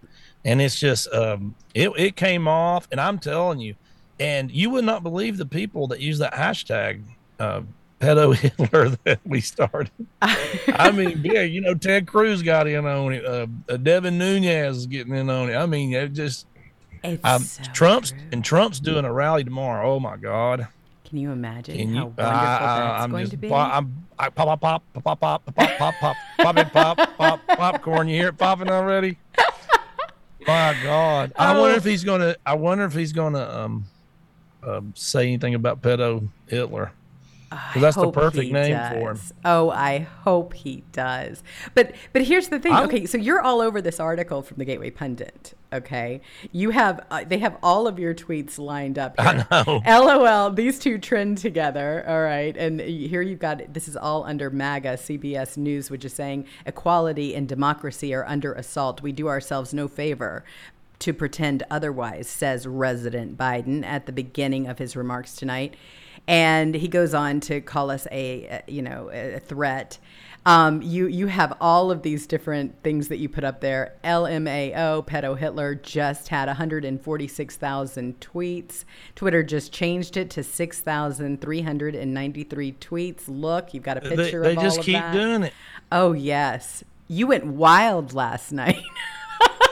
And 0.45 0.63
it's 0.63 0.79
just 0.79 1.13
um 1.13 1.55
it, 1.75 1.91
it 1.97 2.17
came 2.17 2.49
off 2.49 2.89
and 2.91 3.01
i'm 3.01 3.19
telling 3.19 3.61
you 3.61 3.75
and 4.21 4.51
you 4.51 4.71
would 4.71 4.85
not 4.85 5.03
believe 5.03 5.37
the 5.37 5.47
people 5.47 5.87
that 5.89 6.01
use 6.01 6.19
that 6.19 6.33
hashtag 6.33 7.03
uh 7.39 7.63
pedo 8.01 8.35
hitler 8.35 8.91
that 9.05 9.19
we 9.25 9.41
started 9.41 9.91
I 10.23 10.91
mean, 10.93 11.21
yeah, 11.25 11.43
you 11.43 11.61
know, 11.61 11.75
Ted 11.75 12.07
Cruz 12.07 12.43
got 12.43 12.67
in 12.69 12.87
on 12.87 13.13
it. 13.13 13.25
Uh, 13.25 13.47
uh, 13.69 13.77
Devin 13.77 14.19
Nunes 14.19 14.77
is 14.77 14.87
getting 14.87 15.15
in 15.15 15.29
on 15.31 15.51
it. 15.51 15.55
I 15.57 15.67
mean, 15.67 15.93
it 15.93 16.13
just 16.13 16.47
um, 17.25 17.41
so 17.43 17.63
Trump's 17.73 18.11
true. 18.11 18.21
and 18.33 18.45
Trump's 18.45 18.81
doing 18.81 19.05
a 19.05 19.13
rally 19.13 19.45
tomorrow. 19.45 19.95
Oh 19.95 20.01
my 20.01 20.17
God! 20.17 20.67
Can 21.05 21.19
you 21.19 21.31
imagine 21.33 21.77
Can 21.77 21.95
how 21.95 22.05
wonderful 22.07 22.25
I- 22.27 22.41
that's 22.81 23.03
I'm 23.05 23.11
going 23.11 23.23
just 23.23 23.31
to 23.33 23.37
be? 23.37 23.49
pop- 23.49 23.73
I'm 23.75 24.07
I, 24.19 24.29
pop 24.31 24.61
pop 24.61 24.83
pop 24.95 25.05
pop 25.05 25.21
pop 25.21 25.21
pop 25.21 25.55
pop 25.55 25.79
pop 25.79 25.95
pop 26.01 26.17
pop 26.39 26.57
it 26.59 26.73
pop 26.73 27.17
pop 27.17 27.47
popcorn. 27.47 28.09
You 28.09 28.17
hear 28.17 28.29
it 28.29 28.39
popping 28.39 28.69
already? 28.71 29.17
My 30.47 30.77
God! 30.83 31.33
I 31.37 31.59
wonder 31.59 31.75
Oh. 31.75 31.77
if 31.79 31.85
he's 31.85 32.05
gonna. 32.05 32.37
I 32.47 32.55
wonder 32.55 32.85
if 32.85 32.95
he's 32.95 33.13
gonna 33.13 33.43
um, 33.49 33.85
um 34.67 34.93
say 34.97 35.23
anything 35.25 35.55
about 35.55 35.83
pedo 35.83 36.29
Hitler. 36.49 36.93
I 37.51 37.79
that's 37.79 37.97
the 37.97 38.11
perfect 38.11 38.53
name 38.53 38.77
for 38.91 39.11
him. 39.13 39.21
Oh, 39.45 39.71
I 39.71 40.01
hope 40.01 40.53
he 40.53 40.85
does. 40.93 41.43
But 41.75 41.95
but 42.13 42.23
here's 42.23 42.49
the 42.49 42.59
thing. 42.59 42.73
I'm- 42.73 42.85
okay, 42.85 43.07
so 43.07 43.17
you're 43.17 43.41
all 43.41 43.61
over 43.61 43.81
this 43.81 43.99
article 43.99 44.43
from 44.43 44.59
the 44.59 44.65
Gateway 44.65 44.91
Pundit. 44.91 45.55
Okay, 45.73 46.21
you 46.53 46.71
have 46.71 47.05
uh, 47.11 47.25
they 47.27 47.39
have 47.39 47.57
all 47.63 47.87
of 47.87 47.99
your 47.99 48.15
tweets 48.15 48.59
lined 48.59 48.99
up. 48.99 49.19
Here. 49.21 49.47
I 49.51 49.65
know. 49.67 49.83
LOL. 49.87 50.51
These 50.51 50.79
two 50.79 50.99
trend 50.99 51.39
together. 51.39 52.05
All 52.07 52.23
right, 52.23 52.57
and 52.57 52.81
here 52.81 53.23
you've 53.23 53.39
got 53.39 53.73
this 53.73 53.89
is 53.89 53.97
all 53.97 54.25
under 54.25 54.51
MAGA 54.51 54.95
CBS 54.95 55.57
News, 55.57 55.91
which 55.91 56.05
is 56.05 56.13
saying 56.13 56.47
equality 56.67 57.35
and 57.35 57.49
democracy 57.49 58.13
are 58.15 58.27
under 58.27 58.53
assault. 58.53 59.03
We 59.03 59.13
do 59.13 59.29
ourselves 59.29 59.73
no 59.73 59.89
favor 59.89 60.45
to 61.01 61.15
pretend 61.15 61.63
otherwise, 61.71 62.27
says 62.29 62.67
Resident 62.67 63.39
Biden 63.39 63.85
at 63.85 64.07
the 64.07 64.13
beginning 64.13 64.67
of 64.67 64.79
his 64.79 64.97
remarks 64.97 65.37
tonight. 65.37 65.75
And 66.29 66.75
he 66.75 66.87
goes 66.87 67.15
on 67.15 67.41
to 67.41 67.61
call 67.61 67.91
us 67.91 68.07
a, 68.13 68.63
you 68.69 68.83
know, 68.83 69.11
a 69.13 69.41
threat. 69.41 69.99
Um, 70.47 70.81
you 70.83 71.09
you 71.09 71.27
have 71.27 71.57
all 71.61 71.91
of 71.91 72.03
these 72.03 72.27
different 72.27 72.83
things 72.83 73.09
that 73.09 73.19
you 73.19 73.29
put 73.29 73.45
up 73.45 73.61
there. 73.61 73.95
LMAO, 74.05 75.07
pedo 75.07 75.37
Hitler 75.37 75.75
just 75.75 76.29
had 76.29 76.47
146,000 76.47 78.21
tweets. 78.21 78.85
Twitter 79.15 79.43
just 79.43 79.73
changed 79.73 80.17
it 80.17 80.31
to 80.31 80.43
6,393 80.43 82.73
tweets. 82.73 83.23
Look, 83.27 83.75
you've 83.75 83.83
got 83.83 83.99
a 83.99 84.01
picture 84.01 84.43
they 84.43 84.55
of 84.55 84.63
just 84.63 84.77
all 84.77 84.81
of 84.81 84.87
keep 84.87 84.95
that. 84.95 85.13
doing 85.13 85.43
it. 85.43 85.53
Oh 85.93 86.13
yes, 86.13 86.83
you 87.09 87.27
went 87.27 87.45
wild 87.47 88.15
last 88.15 88.53
night. 88.63 88.83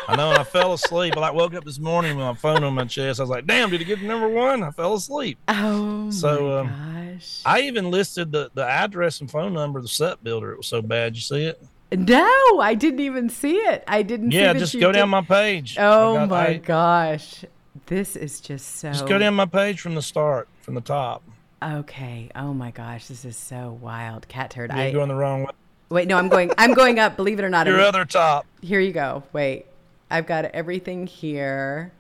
I 0.09 0.17
know, 0.17 0.31
and 0.31 0.39
I 0.39 0.45
fell 0.45 0.73
asleep. 0.73 1.17
I 1.17 1.21
like 1.21 1.35
woke 1.35 1.55
up 1.55 1.65
this 1.65 1.79
morning 1.79 2.17
with 2.17 2.25
my 2.27 2.35
phone 2.35 2.63
on 2.65 2.75
my 2.75 2.85
chest. 2.85 3.19
I 3.19 3.23
was 3.25 3.31
like, 3.31 3.47
"Damn, 3.47 3.71
did 3.71 3.81
it 3.81 3.85
get 3.87 3.99
to 3.99 4.05
number 4.07 4.29
one?" 4.29 4.63
I 4.63 4.71
fell 4.71 4.95
asleep. 4.95 5.39
Oh 5.49 6.11
So, 6.11 6.49
my 6.49 6.59
um, 6.61 7.15
gosh! 7.17 7.43
I 7.45 7.61
even 7.63 7.91
listed 7.91 8.31
the 8.33 8.51
the 8.55 8.65
address 8.65 9.21
and 9.21 9.31
phone 9.31 9.53
number 9.55 9.79
of 9.79 9.85
the 9.85 9.89
set 9.89 10.23
builder. 10.23 10.53
It 10.53 10.59
was 10.59 10.67
so 10.67 10.81
bad. 10.83 11.15
You 11.17 11.21
see 11.23 11.45
it? 11.45 11.61
no, 11.93 12.59
I 12.61 12.75
didn't 12.75 13.01
even 13.01 13.29
see 13.31 13.57
it. 13.57 13.85
I 13.89 14.03
didn't. 14.03 14.31
see 14.33 14.39
Yeah, 14.39 14.53
just 14.55 14.75
go 14.79 14.93
did- 14.93 14.99
down 14.99 15.09
my 15.09 15.23
page. 15.23 15.77
Oh 15.79 16.15
got- 16.15 16.29
my 16.31 16.47
I- 16.49 16.57
gosh, 16.59 17.45
this 17.87 18.17
is 18.17 18.41
just 18.41 18.77
so. 18.77 18.91
Just 18.93 19.07
go 19.07 19.19
down 19.19 19.35
my 19.35 19.47
page 19.47 19.81
from 19.81 19.95
the 19.95 20.03
start, 20.03 20.49
from 20.63 20.75
the 20.75 20.81
top. 20.81 21.23
Okay. 21.63 22.31
Oh 22.37 22.53
my 22.55 22.71
gosh, 22.71 23.07
this 23.09 23.25
is 23.25 23.37
so 23.37 23.79
wild. 23.81 24.29
Catturd. 24.29 24.69
You're 24.69 24.79
I 24.79 24.93
going 24.93 25.09
the 25.09 25.15
wrong 25.15 25.45
way. 25.45 25.51
wait. 25.89 26.07
No, 26.07 26.17
I'm 26.19 26.29
going. 26.29 26.53
I'm 26.59 26.75
going 26.75 26.99
up. 26.99 27.17
Believe 27.17 27.39
it 27.39 27.45
or 27.45 27.49
not. 27.51 27.67
Your 27.67 27.79
I'm- 27.81 27.89
other 27.89 28.05
top. 28.05 28.47
Here 28.63 28.79
you 28.81 28.93
go. 28.93 29.23
Wait. 29.33 29.67
I've 30.11 30.27
got 30.27 30.45
everything 30.47 31.07
here. 31.07 31.93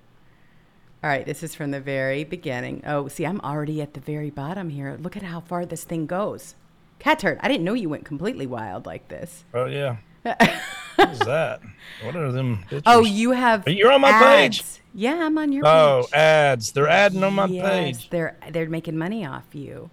All 1.02 1.10
right, 1.10 1.26
this 1.26 1.42
is 1.42 1.54
from 1.54 1.70
the 1.70 1.80
very 1.80 2.24
beginning. 2.24 2.82
Oh, 2.86 3.08
see, 3.08 3.24
I'm 3.24 3.40
already 3.40 3.82
at 3.82 3.94
the 3.94 4.00
very 4.00 4.30
bottom 4.30 4.70
here. 4.70 4.96
Look 5.00 5.16
at 5.16 5.22
how 5.22 5.40
far 5.40 5.66
this 5.66 5.84
thing 5.84 6.06
goes. 6.06 6.54
Catturd, 7.00 7.38
I 7.40 7.48
didn't 7.48 7.64
know 7.64 7.74
you 7.74 7.88
went 7.88 8.04
completely 8.04 8.46
wild 8.46 8.86
like 8.86 9.08
this. 9.08 9.44
Oh 9.52 9.66
yeah. 9.66 9.96
what 10.96 11.10
is 11.10 11.18
that? 11.20 11.60
What 12.02 12.16
are 12.16 12.32
them 12.32 12.62
pictures? 12.62 12.82
Oh, 12.86 13.04
you 13.04 13.32
have. 13.32 13.68
You're 13.68 13.92
on 13.92 14.00
my 14.00 14.12
page. 14.12 14.64
Yeah, 14.94 15.26
I'm 15.26 15.36
on 15.38 15.52
your 15.52 15.62
page. 15.62 15.70
Oh, 15.70 16.02
page. 16.04 16.14
ads. 16.14 16.72
They're 16.72 16.88
adding 16.88 17.22
on 17.22 17.34
my 17.34 17.46
yes, 17.46 17.68
page. 17.68 18.10
They're 18.10 18.36
they're 18.50 18.68
making 18.68 18.96
money 18.96 19.24
off 19.24 19.44
you. 19.52 19.90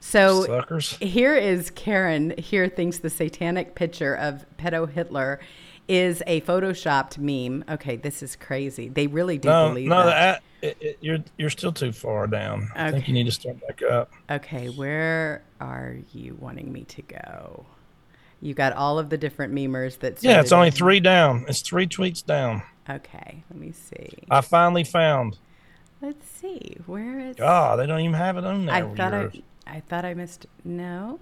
So 0.00 0.44
Suckers. 0.46 0.96
here 0.96 1.36
is 1.36 1.70
Karen. 1.70 2.34
Here 2.38 2.68
thinks 2.68 2.98
the 2.98 3.10
satanic 3.10 3.74
picture 3.74 4.14
of 4.14 4.46
pedo 4.58 4.90
Hitler 4.90 5.40
is 5.90 6.22
a 6.28 6.40
photoshopped 6.42 7.18
meme. 7.18 7.64
Okay, 7.68 7.96
this 7.96 8.22
is 8.22 8.36
crazy. 8.36 8.88
They 8.88 9.08
really 9.08 9.38
do 9.38 9.48
No, 9.48 9.68
believe 9.70 9.88
no, 9.88 10.04
the 10.04 10.10
that. 10.10 10.42
it, 10.62 10.76
it, 10.80 10.98
you're 11.00 11.18
you're 11.36 11.50
still 11.50 11.72
too 11.72 11.90
far 11.90 12.28
down. 12.28 12.68
I 12.76 12.92
think 12.92 13.08
you 13.08 13.14
need 13.14 13.26
to 13.26 13.32
start 13.32 13.56
back 13.66 13.82
up. 13.82 14.12
Okay, 14.30 14.68
where 14.68 15.42
are 15.60 15.96
you 16.12 16.36
wanting 16.38 16.72
me 16.72 16.84
to 16.84 17.02
go? 17.02 17.66
You 18.40 18.54
got 18.54 18.72
all 18.72 19.00
of 19.00 19.10
the 19.10 19.18
different 19.18 19.52
memers 19.52 19.98
that. 19.98 20.22
Yeah, 20.22 20.40
it's 20.40 20.52
only 20.52 20.70
three 20.70 21.00
down. 21.00 21.44
It's 21.48 21.60
three 21.60 21.88
tweets 21.88 22.24
down. 22.24 22.62
Okay, 22.88 23.42
let 23.50 23.58
me 23.58 23.72
see. 23.72 24.10
I 24.30 24.40
finally 24.42 24.84
found. 24.84 25.38
Let's 26.00 26.26
see 26.30 26.76
where 26.86 27.18
is. 27.18 27.36
God, 27.36 27.78
they 27.80 27.86
don't 27.86 28.00
even 28.00 28.14
have 28.14 28.36
it 28.36 28.44
on 28.44 28.66
there. 28.66 28.74
I 28.74 28.94
thought 28.94 29.12
I, 29.12 29.30
I 29.66 29.80
thought 29.80 30.04
I 30.04 30.14
missed. 30.14 30.46
No. 30.64 31.18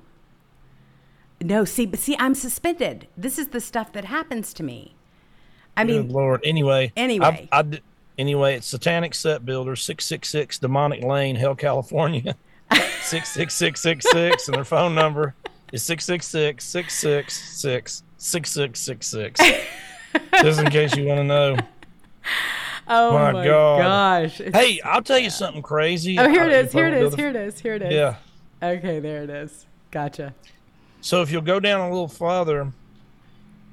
No, 1.41 1.65
see, 1.65 1.87
but 1.87 2.01
see, 2.01 2.17
I'm 2.19 2.35
suspended. 2.35 3.07
This 3.17 3.39
is 3.39 3.49
the 3.49 3.61
stuff 3.61 3.93
that 3.93 4.05
happens 4.07 4.53
to 4.55 4.63
me. 4.63 4.95
I 5.77 5.85
Good 5.85 6.07
mean, 6.07 6.13
Lord. 6.13 6.41
Anyway. 6.45 6.93
Anyway. 6.97 7.49
I, 7.53 7.61
I 7.61 7.81
anyway, 8.19 8.57
it's 8.57 8.67
Satanic 8.67 9.15
Set 9.15 9.47
Builder, 9.47 9.77
666 9.77 10.59
Demonic 10.59 11.05
Lane, 11.05 11.37
Hell, 11.37 11.55
California. 11.55 12.35
66666. 13.03 14.49
and 14.49 14.57
their 14.57 14.65
phone 14.65 14.95
number 14.95 15.35
is 15.73 15.83
666 15.85 16.65
666 16.65 18.03
6666. 18.19 19.41
Just 20.43 20.61
in 20.61 20.67
case 20.71 20.97
you 20.97 21.05
want 21.07 21.19
to 21.19 21.25
know. 21.25 21.57
oh 22.89 23.13
my 23.13 23.33
my, 23.33 23.45
God. 23.45 23.79
gosh. 23.79 24.41
It's- 24.41 24.61
Hey, 24.61 24.81
I'll 24.85 25.03
tell 25.03 25.19
you 25.19 25.31
something 25.31 25.63
crazy. 25.63 26.19
oh, 26.19 26.29
here 26.29 26.45
it 26.45 26.53
is. 26.53 26.73
Here 26.73 26.89
it 26.89 26.95
is. 26.95 27.15
Here 27.15 27.29
it 27.29 27.37
is. 27.37 27.61
Here 27.61 27.75
it 27.75 27.83
is. 27.83 27.93
Yeah. 27.93 28.17
Okay, 28.63 28.99
there 28.99 29.23
it 29.23 29.31
is. 29.31 29.67
Gotcha. 29.93 30.35
So 31.01 31.23
if 31.23 31.31
you'll 31.31 31.43
go 31.43 31.61
down 31.61 31.81
a 31.81 31.91
little 31.91 32.09
farther, 32.09 32.73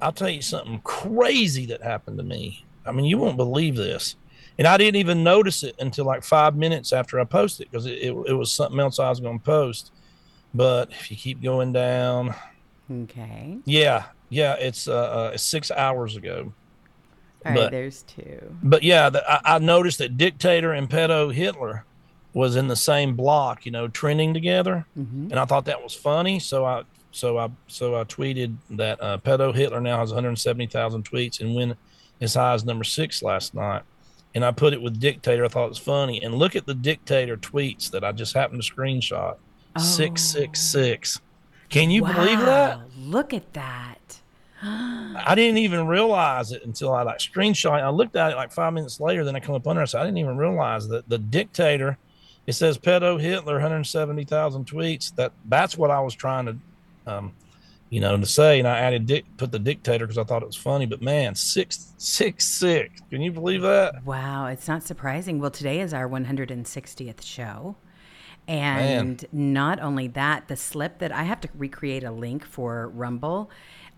I'll 0.01 0.11
tell 0.11 0.29
you 0.29 0.41
something 0.41 0.79
crazy 0.83 1.65
that 1.67 1.81
happened 1.83 2.17
to 2.17 2.23
me. 2.23 2.65
I 2.85 2.91
mean, 2.91 3.05
you 3.05 3.17
won't 3.17 3.37
believe 3.37 3.75
this. 3.75 4.15
And 4.57 4.67
I 4.67 4.77
didn't 4.77 4.97
even 4.97 5.23
notice 5.23 5.63
it 5.63 5.75
until 5.79 6.05
like 6.05 6.23
five 6.23 6.55
minutes 6.55 6.93
after 6.93 7.19
I 7.19 7.25
posted 7.25 7.69
because 7.69 7.85
it, 7.85 7.97
it, 7.99 8.15
it 8.27 8.33
was 8.33 8.51
something 8.51 8.79
else 8.79 8.99
I 8.99 9.09
was 9.09 9.19
going 9.19 9.39
to 9.39 9.43
post. 9.43 9.91
But 10.53 10.91
if 10.91 11.11
you 11.11 11.17
keep 11.17 11.41
going 11.41 11.73
down, 11.73 12.33
Okay. 12.89 13.57
yeah, 13.65 14.05
yeah, 14.29 14.53
it's 14.53 14.87
uh, 14.87 14.93
uh 14.93 15.31
it's 15.33 15.43
six 15.43 15.71
hours 15.71 16.15
ago. 16.15 16.53
All 17.45 17.51
right, 17.51 17.55
but 17.55 17.71
there's 17.71 18.03
two. 18.03 18.55
but 18.63 18.81
yeah, 18.83 19.09
the, 19.09 19.23
I, 19.29 19.55
I 19.55 19.59
noticed 19.59 19.97
that 19.97 20.17
dictator 20.17 20.71
and 20.71 20.89
pedo 20.89 21.33
Hitler 21.33 21.85
was 22.33 22.55
in 22.55 22.67
the 22.67 22.75
same 22.75 23.15
block, 23.15 23.65
you 23.65 23.71
know, 23.71 23.87
trending 23.87 24.33
together, 24.33 24.85
Mhm. 24.97 25.31
and 25.31 25.39
I 25.39 25.45
thought 25.45 25.65
that 25.65 25.83
was 25.83 25.93
funny. 25.93 26.39
So 26.39 26.63
I 26.65 26.83
so 27.15 27.37
I 27.37 27.49
so 27.67 27.95
I 27.95 28.03
tweeted 28.03 28.57
that 28.71 29.01
uh, 29.01 29.17
pedo 29.17 29.55
Hitler 29.55 29.79
now 29.79 29.99
has 29.99 30.09
170,000 30.09 31.09
tweets 31.09 31.39
and 31.39 31.55
went 31.55 31.77
as 32.19 32.33
high 32.33 32.53
as 32.53 32.65
number 32.65 32.83
six 32.83 33.23
last 33.23 33.53
night. 33.53 33.83
And 34.33 34.43
I 34.43 34.51
put 34.51 34.73
it 34.73 34.81
with 34.81 34.99
dictator. 34.99 35.45
I 35.45 35.47
thought 35.47 35.67
it 35.67 35.69
was 35.69 35.77
funny. 35.77 36.21
And 36.21 36.35
look 36.35 36.57
at 36.57 36.65
the 36.65 36.73
dictator 36.73 37.37
tweets 37.37 37.89
that 37.91 38.03
I 38.03 38.11
just 38.11 38.33
happened 38.33 38.61
to 38.61 38.73
screenshot. 38.73 39.37
Six 39.77 40.23
six 40.23 40.61
six. 40.61 41.21
Can 41.69 41.89
you 41.89 42.01
believe 42.01 42.39
that? 42.41 42.81
Look 42.97 43.33
at 43.33 43.53
that. 43.53 44.19
I 44.61 45.33
didn't 45.35 45.59
even 45.59 45.87
realize 45.87 46.51
it 46.51 46.65
until 46.65 46.93
I 46.93 47.03
like 47.03 47.19
screenshot. 47.19 47.81
I 47.81 47.89
looked 47.89 48.17
at 48.17 48.33
it 48.33 48.35
like 48.35 48.51
five 48.51 48.73
minutes 48.73 48.99
later. 48.99 49.23
Then 49.23 49.37
I 49.37 49.39
come 49.39 49.55
up 49.55 49.65
under 49.67 49.83
it. 49.83 49.87
So 49.87 49.99
I 49.99 50.03
didn't 50.03 50.17
even 50.17 50.35
realize 50.35 50.87
that 50.89 51.07
the 51.07 51.17
dictator. 51.17 51.97
It 52.45 52.53
says 52.53 52.77
pedo 52.77 53.19
Hitler, 53.19 53.53
170,000 53.53 54.67
tweets. 54.67 55.15
That 55.15 55.31
that's 55.45 55.77
what 55.77 55.89
I 55.89 55.99
was 55.99 56.13
trying 56.13 56.45
to, 56.45 56.57
um, 57.07 57.33
you 57.89 57.99
know, 58.01 58.17
to 58.17 58.25
say. 58.25 58.59
And 58.59 58.67
I 58.67 58.79
added 58.79 59.05
dic- 59.05 59.25
put 59.37 59.51
the 59.51 59.59
dictator 59.59 60.05
because 60.05 60.17
I 60.17 60.23
thought 60.23 60.41
it 60.41 60.47
was 60.47 60.55
funny. 60.55 60.85
But 60.85 61.01
man, 61.01 61.35
six 61.35 61.93
six 61.97 62.45
six. 62.45 63.01
Can 63.09 63.21
you 63.21 63.31
believe 63.31 63.61
that? 63.61 64.03
Wow, 64.05 64.47
it's 64.47 64.67
not 64.67 64.83
surprising. 64.83 65.39
Well, 65.39 65.51
today 65.51 65.79
is 65.81 65.93
our 65.93 66.07
160th 66.09 67.21
show. 67.23 67.75
And 68.47 69.25
not 69.31 69.79
only 69.79 70.07
that, 70.09 70.47
the 70.47 70.55
slip 70.55 70.99
that 70.99 71.11
I 71.11 71.23
have 71.23 71.41
to 71.41 71.49
recreate 71.55 72.03
a 72.03 72.11
link 72.11 72.45
for 72.45 72.89
Rumble, 72.89 73.49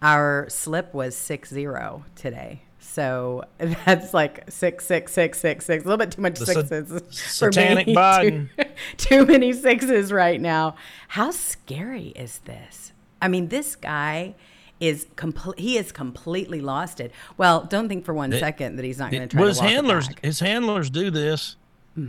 our 0.02 0.48
slip 0.50 0.94
was 0.94 1.18
60 1.18 1.68
today. 2.16 2.62
So 2.80 3.44
that's 3.58 4.14
like 4.14 4.50
six, 4.50 4.86
six, 4.86 5.12
six, 5.12 5.40
six, 5.40 5.66
six. 5.66 5.84
A 5.84 5.88
little 5.88 5.98
bit 5.98 6.12
too 6.12 6.22
much 6.22 6.40
The 6.40 6.46
sa- 6.46 6.54
sixes 6.64 7.38
for 7.40 7.52
satanic 7.52 7.88
me. 7.88 7.96
Biden. 7.96 8.50
Too, 8.58 8.64
too 8.98 9.26
many 9.26 9.52
sixes 9.52 10.14
right 10.14 10.40
now. 10.40 10.76
How 11.10 11.32
scary 11.32 12.08
is 12.16 12.40
this? 12.46 12.94
I 13.22 13.28
mean, 13.28 13.48
this 13.48 13.76
guy 13.76 14.36
is 14.80 15.08
complete. 15.16 15.60
He 15.60 15.78
is 15.78 15.92
completely 15.92 16.62
lost 16.62 17.00
it. 17.00 17.12
Well, 17.38 17.64
don't 17.66 17.90
think 17.90 18.06
for 18.06 18.14
one 18.14 18.32
second 18.32 18.76
that 18.76 18.86
he's 18.86 19.00
not 19.00 19.12
going 19.12 19.24
to 19.24 19.28
try 19.28 19.40
Well, 19.40 19.50
his 19.50 19.60
handlers, 19.60 20.10
his 20.22 20.40
handlers 20.40 20.90
do 20.90 21.10
this. 21.10 21.56
but 21.96 22.04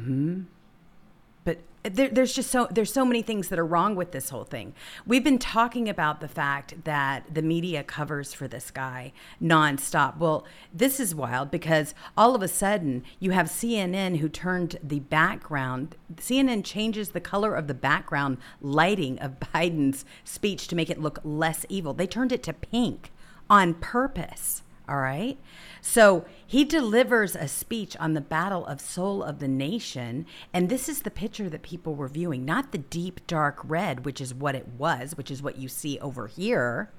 there, 1.83 2.09
there's 2.09 2.35
just 2.35 2.51
so 2.51 2.67
there's 2.71 2.93
so 2.93 3.05
many 3.05 3.23
things 3.23 3.49
that 3.49 3.59
are 3.59 3.67
wrong 3.67 3.95
with 3.95 4.12
this 4.12 4.31
whole 4.31 4.45
thing. 4.45 4.75
We've 5.07 5.25
been 5.25 5.38
talking 5.38 5.88
about 5.88 6.21
the 6.21 6.29
fact 6.29 6.85
that 6.85 7.33
the 7.33 7.43
media 7.43 7.83
covers 7.83 8.33
for 8.33 8.49
this 8.49 8.71
guy 8.71 9.12
nonstop. 9.43 10.19
Well, 10.19 10.45
this 10.73 11.01
is 11.01 11.14
wild 11.14 11.51
because 11.51 11.95
all 12.17 12.35
of 12.35 12.43
a 12.43 12.49
sudden 12.49 13.05
you 13.19 13.31
have 13.31 13.47
CNN 13.47 14.19
who 14.19 14.29
turned 14.29 14.79
the 14.83 15.01
background. 15.01 15.97
CNN 16.17 16.64
changes 16.64 17.11
the 17.11 17.21
color 17.21 17.55
of 17.55 17.67
the 17.67 17.75
background 17.75 18.38
lighting 18.61 19.19
of 19.21 19.38
Biden's 19.55 20.05
speech 20.25 20.69
to 20.69 20.77
make 20.77 20.91
it 20.91 21.01
look 21.01 21.21
less 21.23 21.64
evil. 21.69 21.95
They 21.95 22.07
turned 22.07 22.33
it 22.33 22.43
to 22.45 22.53
pink 22.53 23.12
on 23.49 23.75
purpose. 23.75 24.62
All 24.88 24.96
right. 24.96 25.38
So 25.83 26.24
he 26.46 26.64
delivers 26.64 27.37
a 27.37 27.46
speech 27.46 27.96
on 27.98 28.14
the 28.14 28.20
battle 28.20 28.64
of 28.66 28.81
soul 28.81 29.22
of 29.22 29.38
the 29.38 29.48
nation. 29.48 30.24
And 30.53 30.68
this 30.68 30.88
is 30.88 31.03
the 31.03 31.11
picture 31.11 31.51
that 31.51 31.62
people 31.62 31.94
were 31.94 32.09
viewing, 32.09 32.44
not 32.44 32.72
the 32.72 32.79
deep, 32.79 33.27
dark 33.27 33.61
red, 33.62 34.05
which 34.05 34.20
is 34.20 34.33
what 34.33 34.55
it 34.55 34.68
was, 34.79 35.16
which 35.16 35.31
is 35.31 35.42
what 35.42 35.59
you 35.59 35.68
see 35.68 35.98
over 35.98 36.27
here. 36.27 36.90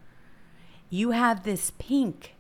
You 0.90 1.12
have 1.12 1.44
this 1.44 1.72
pink 1.80 2.36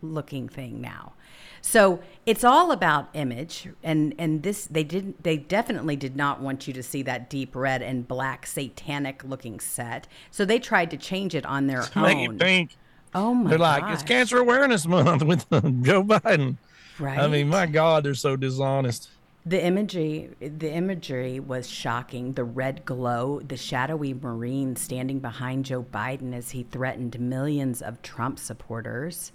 looking 0.00 0.48
thing 0.48 0.80
now. 0.80 1.12
So 1.60 2.00
it's 2.26 2.42
all 2.42 2.72
about 2.72 3.08
image 3.14 3.68
and 3.84 4.14
and 4.18 4.42
this 4.42 4.66
they 4.66 4.82
didn't 4.82 5.22
they 5.22 5.36
definitely 5.36 5.94
did 5.94 6.16
not 6.16 6.40
want 6.40 6.66
you 6.66 6.74
to 6.74 6.82
see 6.82 7.02
that 7.02 7.30
deep 7.30 7.54
red 7.54 7.82
and 7.82 8.06
black 8.06 8.46
satanic 8.46 9.22
looking 9.22 9.60
set. 9.60 10.08
So 10.32 10.44
they 10.44 10.58
tried 10.58 10.90
to 10.90 10.96
change 10.96 11.36
it 11.36 11.46
on 11.46 11.68
their 11.68 11.84
Make 11.94 12.16
own. 12.28 12.34
it 12.34 12.40
pink. 12.40 12.76
Oh 13.14 13.34
my 13.34 13.50
They're 13.50 13.58
like, 13.58 13.84
it's. 13.92 14.02
Cancer 14.02 14.38
Awareness 14.38 14.86
Month 14.86 15.22
with 15.24 15.48
Joe 15.50 16.02
Biden. 16.04 16.56
Right. 16.98 17.18
I 17.18 17.26
mean, 17.28 17.48
my 17.48 17.66
God, 17.66 18.04
they're 18.04 18.14
so 18.14 18.36
dishonest. 18.36 19.08
the 19.44 19.62
imagery 19.64 20.30
the 20.40 20.70
imagery 20.72 21.40
was 21.40 21.68
shocking. 21.68 22.32
The 22.34 22.44
red 22.44 22.84
glow, 22.84 23.40
the 23.40 23.56
shadowy 23.56 24.14
marine 24.14 24.76
standing 24.76 25.18
behind 25.18 25.64
Joe 25.64 25.82
Biden 25.82 26.32
as 26.34 26.50
he 26.50 26.62
threatened 26.64 27.18
millions 27.20 27.82
of 27.82 28.00
Trump 28.02 28.38
supporters. 28.38 29.32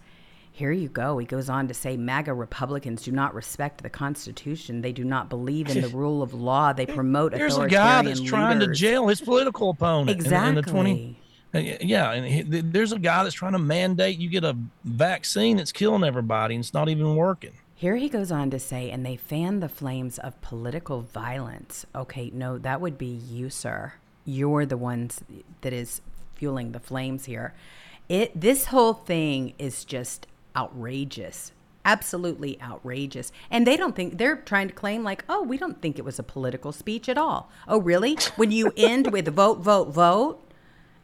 Here 0.51 0.71
you 0.71 0.89
go. 0.89 1.19
He 1.19 1.27
goes 1.27 1.49
on 1.49 1.67
to 1.67 1.73
say 1.75 1.97
MAGA 1.97 2.33
Republicans 2.33 3.03
do 3.03 3.11
not 3.11 3.35
respect 3.35 3.83
the 3.83 3.91
Constitution. 3.91 4.81
They 4.81 4.91
do 4.91 5.03
not 5.03 5.29
believe 5.29 5.69
in 5.69 5.81
the 5.81 5.87
rule 5.95 6.23
of 6.23 6.33
law. 6.33 6.73
They 6.73 6.87
promote 6.87 7.31
There's 7.33 7.53
a 7.57 7.65
authoritarian 7.65 8.05
guy 8.05 8.09
that's 8.09 8.21
trying 8.21 8.59
to 8.61 8.67
jail 8.73 9.07
his 9.07 9.21
political 9.21 9.69
opponent. 9.69 10.09
in- 10.09 10.15
Exactly. 10.15 10.49
In, 10.49 10.55
the 10.55 10.61
20, 10.63 11.17
Uh, 11.19 11.23
Uh, 11.57 11.77
yeah, 11.81 12.11
and 12.11 12.25
he, 12.25 12.41
there's 12.61 12.91
a 12.91 12.99
guy 12.99 13.23
that's 13.23 13.35
trying 13.35 13.53
to 13.53 13.59
mandate 13.59 14.19
you 14.19 14.29
get 14.29 14.43
a 14.43 14.55
vaccine 14.83 15.57
that's 15.57 15.71
killing 15.71 16.03
everybody, 16.03 16.55
and 16.55 16.63
it's 16.63 16.73
not 16.73 16.89
even 16.89 17.15
working. 17.15 17.53
Here 17.73 17.95
he 17.95 18.09
goes 18.09 18.31
on 18.31 18.49
to 18.51 18.59
say, 18.59 18.89
and 18.89 19.05
they 19.05 19.15
fan 19.15 19.59
the 19.59 19.69
flames 19.69 20.17
of 20.17 20.39
political 20.41 21.01
violence. 21.01 21.85
Okay, 21.95 22.31
no, 22.33 22.57
that 22.57 22.81
would 22.81 22.97
be 22.97 23.05
you, 23.05 23.49
sir. 23.49 23.93
You're 24.25 24.65
the 24.65 24.77
ones 24.77 25.23
that 25.61 25.73
is 25.73 26.01
fueling 26.35 26.71
the 26.71 26.79
flames 26.79 27.25
here. 27.25 27.53
It 28.09 28.39
this 28.39 28.65
whole 28.65 28.93
thing 28.93 29.53
is 29.57 29.83
just 29.85 30.27
outrageous. 30.55 31.51
Absolutely 31.85 32.61
outrageous. 32.61 33.31
And 33.49 33.65
they 33.65 33.77
don't 33.77 33.95
think 33.95 34.17
they're 34.17 34.35
trying 34.35 34.67
to 34.67 34.73
claim 34.73 35.03
like, 35.03 35.23
"Oh, 35.29 35.43
we 35.43 35.57
don't 35.57 35.81
think 35.81 35.97
it 35.97 36.05
was 36.05 36.19
a 36.19 36.23
political 36.23 36.71
speech 36.71 37.07
at 37.07 37.17
all." 37.17 37.49
Oh, 37.67 37.79
really? 37.79 38.17
When 38.35 38.51
you 38.51 38.71
end 38.75 39.11
with 39.11 39.27
vote 39.27 39.59
vote 39.59 39.89
vote, 39.89 40.41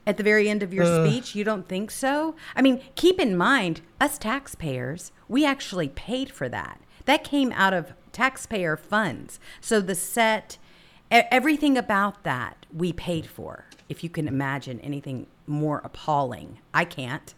at 0.06 0.18
the 0.18 0.24
very 0.24 0.50
end 0.50 0.64
of 0.64 0.74
your 0.74 0.86
speech, 1.06 1.36
you 1.36 1.44
don't 1.44 1.68
think 1.68 1.92
so? 1.92 2.36
I 2.56 2.62
mean, 2.62 2.82
keep 2.96 3.20
in 3.20 3.38
mind, 3.38 3.82
us 4.02 4.18
taxpayers, 4.18 5.12
we 5.28 5.46
actually 5.46 5.90
paid 5.90 6.32
for 6.32 6.50
that. 6.50 6.80
That 7.06 7.24
came 7.24 7.52
out 7.54 7.74
of 7.74 7.94
taxpayer 8.12 8.78
funds. 8.78 9.40
So 9.62 9.82
the 9.82 9.96
set, 9.96 10.58
everything 11.12 11.78
about 11.78 12.24
that, 12.24 12.66
we 12.74 12.94
paid 12.94 13.28
for. 13.28 13.66
If 13.90 14.04
you 14.04 14.10
can 14.10 14.28
imagine 14.28 14.80
anything 14.80 15.28
more 15.48 15.82
appalling, 15.84 16.60
I 16.74 16.86
can't. 16.86 17.34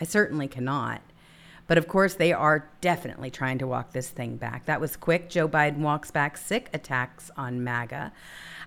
I 0.00 0.04
certainly 0.04 0.48
cannot. 0.48 1.02
But 1.66 1.78
of 1.78 1.88
course, 1.88 2.14
they 2.14 2.32
are 2.32 2.68
definitely 2.80 3.30
trying 3.30 3.58
to 3.58 3.66
walk 3.66 3.92
this 3.92 4.10
thing 4.10 4.36
back. 4.36 4.66
That 4.66 4.80
was 4.80 4.96
quick. 4.96 5.30
Joe 5.30 5.48
Biden 5.48 5.78
walks 5.78 6.10
back 6.10 6.36
sick 6.36 6.68
attacks 6.74 7.30
on 7.36 7.64
MAGA. 7.64 8.12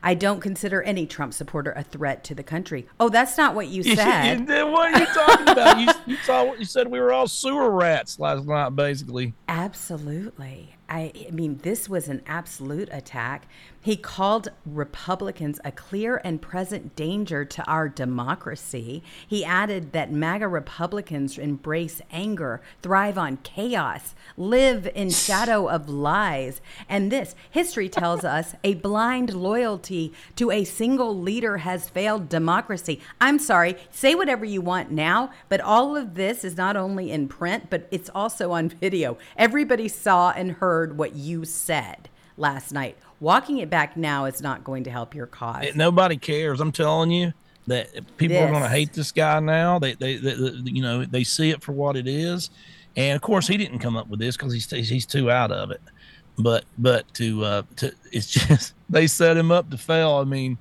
I 0.07 0.13
don't 0.13 0.39
consider 0.39 0.81
any 0.83 1.05
Trump 1.05 1.33
supporter 1.33 1.73
a 1.73 1.83
threat 1.83 2.23
to 2.23 2.33
the 2.33 2.41
country. 2.41 2.87
Oh, 2.97 3.09
that's 3.09 3.37
not 3.37 3.55
what 3.55 3.67
you 3.67 3.83
said. 3.95 4.47
what 4.47 4.93
are 4.93 4.99
you 5.01 5.05
talking 5.07 5.49
about? 5.49 5.79
You, 5.81 5.87
you 6.05 6.15
saw 6.23 6.45
what 6.45 6.59
you 6.59 6.65
said. 6.65 6.87
We 6.87 7.01
were 7.01 7.11
all 7.11 7.27
sewer 7.27 7.69
rats 7.69 8.17
last 8.17 8.45
night, 8.45 8.69
basically. 8.69 9.33
Absolutely. 9.49 10.77
I, 10.89 11.11
I 11.27 11.31
mean, 11.31 11.59
this 11.63 11.89
was 11.89 12.07
an 12.07 12.21
absolute 12.25 12.87
attack. 12.91 13.47
He 13.81 13.97
called 13.97 14.49
Republicans 14.65 15.59
a 15.65 15.71
clear 15.71 16.21
and 16.23 16.41
present 16.41 16.95
danger 16.95 17.43
to 17.43 17.63
our 17.65 17.89
democracy. 17.89 19.03
He 19.27 19.43
added 19.43 19.91
that 19.91 20.11
MAGA 20.11 20.47
Republicans 20.47 21.37
embrace 21.37 22.01
anger, 22.11 22.61
thrive 22.81 23.17
on 23.17 23.37
chaos, 23.43 24.15
live 24.37 24.89
in 24.95 25.09
shadow 25.11 25.67
of 25.67 25.89
lies. 25.89 26.61
And 26.87 27.11
this 27.11 27.35
history 27.51 27.89
tells 27.89 28.23
us 28.23 28.55
a 28.63 28.75
blind 28.75 29.33
loyalty 29.33 29.96
to 30.35 30.51
a 30.51 30.63
single 30.63 31.17
leader 31.17 31.57
has 31.57 31.89
failed 31.89 32.29
democracy. 32.29 32.99
I'm 33.19 33.39
sorry, 33.39 33.75
say 33.91 34.15
whatever 34.15 34.45
you 34.45 34.61
want 34.61 34.91
now, 34.91 35.31
but 35.49 35.59
all 35.61 35.95
of 35.95 36.15
this 36.15 36.43
is 36.43 36.57
not 36.57 36.75
only 36.75 37.11
in 37.11 37.27
print, 37.27 37.69
but 37.69 37.87
it's 37.91 38.09
also 38.13 38.51
on 38.51 38.69
video. 38.83 39.17
Everybody 39.37 39.87
saw 39.87 40.31
and 40.31 40.51
heard 40.53 40.97
what 40.97 41.15
you 41.15 41.45
said 41.45 42.09
last 42.37 42.71
night. 42.71 42.97
Walking 43.19 43.57
it 43.57 43.69
back 43.69 43.97
now 43.97 44.25
is 44.25 44.41
not 44.41 44.63
going 44.63 44.83
to 44.83 44.91
help 44.91 45.15
your 45.15 45.25
cause. 45.25 45.75
Nobody 45.75 46.17
cares. 46.17 46.59
I'm 46.61 46.71
telling 46.71 47.09
you 47.11 47.33
that 47.65 47.89
people 48.17 48.37
are 48.37 48.49
going 48.51 48.61
to 48.63 48.69
hate 48.69 48.93
this 48.93 49.11
guy 49.11 49.39
now. 49.39 49.79
They, 49.79 49.93
they, 49.93 50.17
they, 50.17 50.33
they- 50.35 50.71
you 50.71 50.81
know, 50.81 51.03
they 51.03 51.23
see 51.23 51.49
it 51.49 51.61
for 51.63 51.71
what 51.71 51.95
it 51.97 52.07
is. 52.07 52.49
And 52.95 53.15
of 53.15 53.21
course, 53.21 53.47
he 53.47 53.57
didn't 53.57 53.79
come 53.79 53.95
up 53.97 54.07
with 54.07 54.19
this 54.19 54.35
because 54.37 54.53
he's 54.53 54.69
he's 54.89 55.05
too 55.05 55.29
out 55.29 55.51
of 55.51 55.69
it. 55.71 55.81
But 56.37 56.65
but 56.77 57.11
to 57.15 57.43
uh, 57.43 57.61
to 57.77 57.91
it's 58.11 58.27
just 58.47 58.73
they 58.89 59.07
set 59.07 59.35
him 59.37 59.51
up 59.51 59.69
to 59.71 59.77
fail. 59.77 60.13
I 60.13 60.23
mean, 60.23 60.57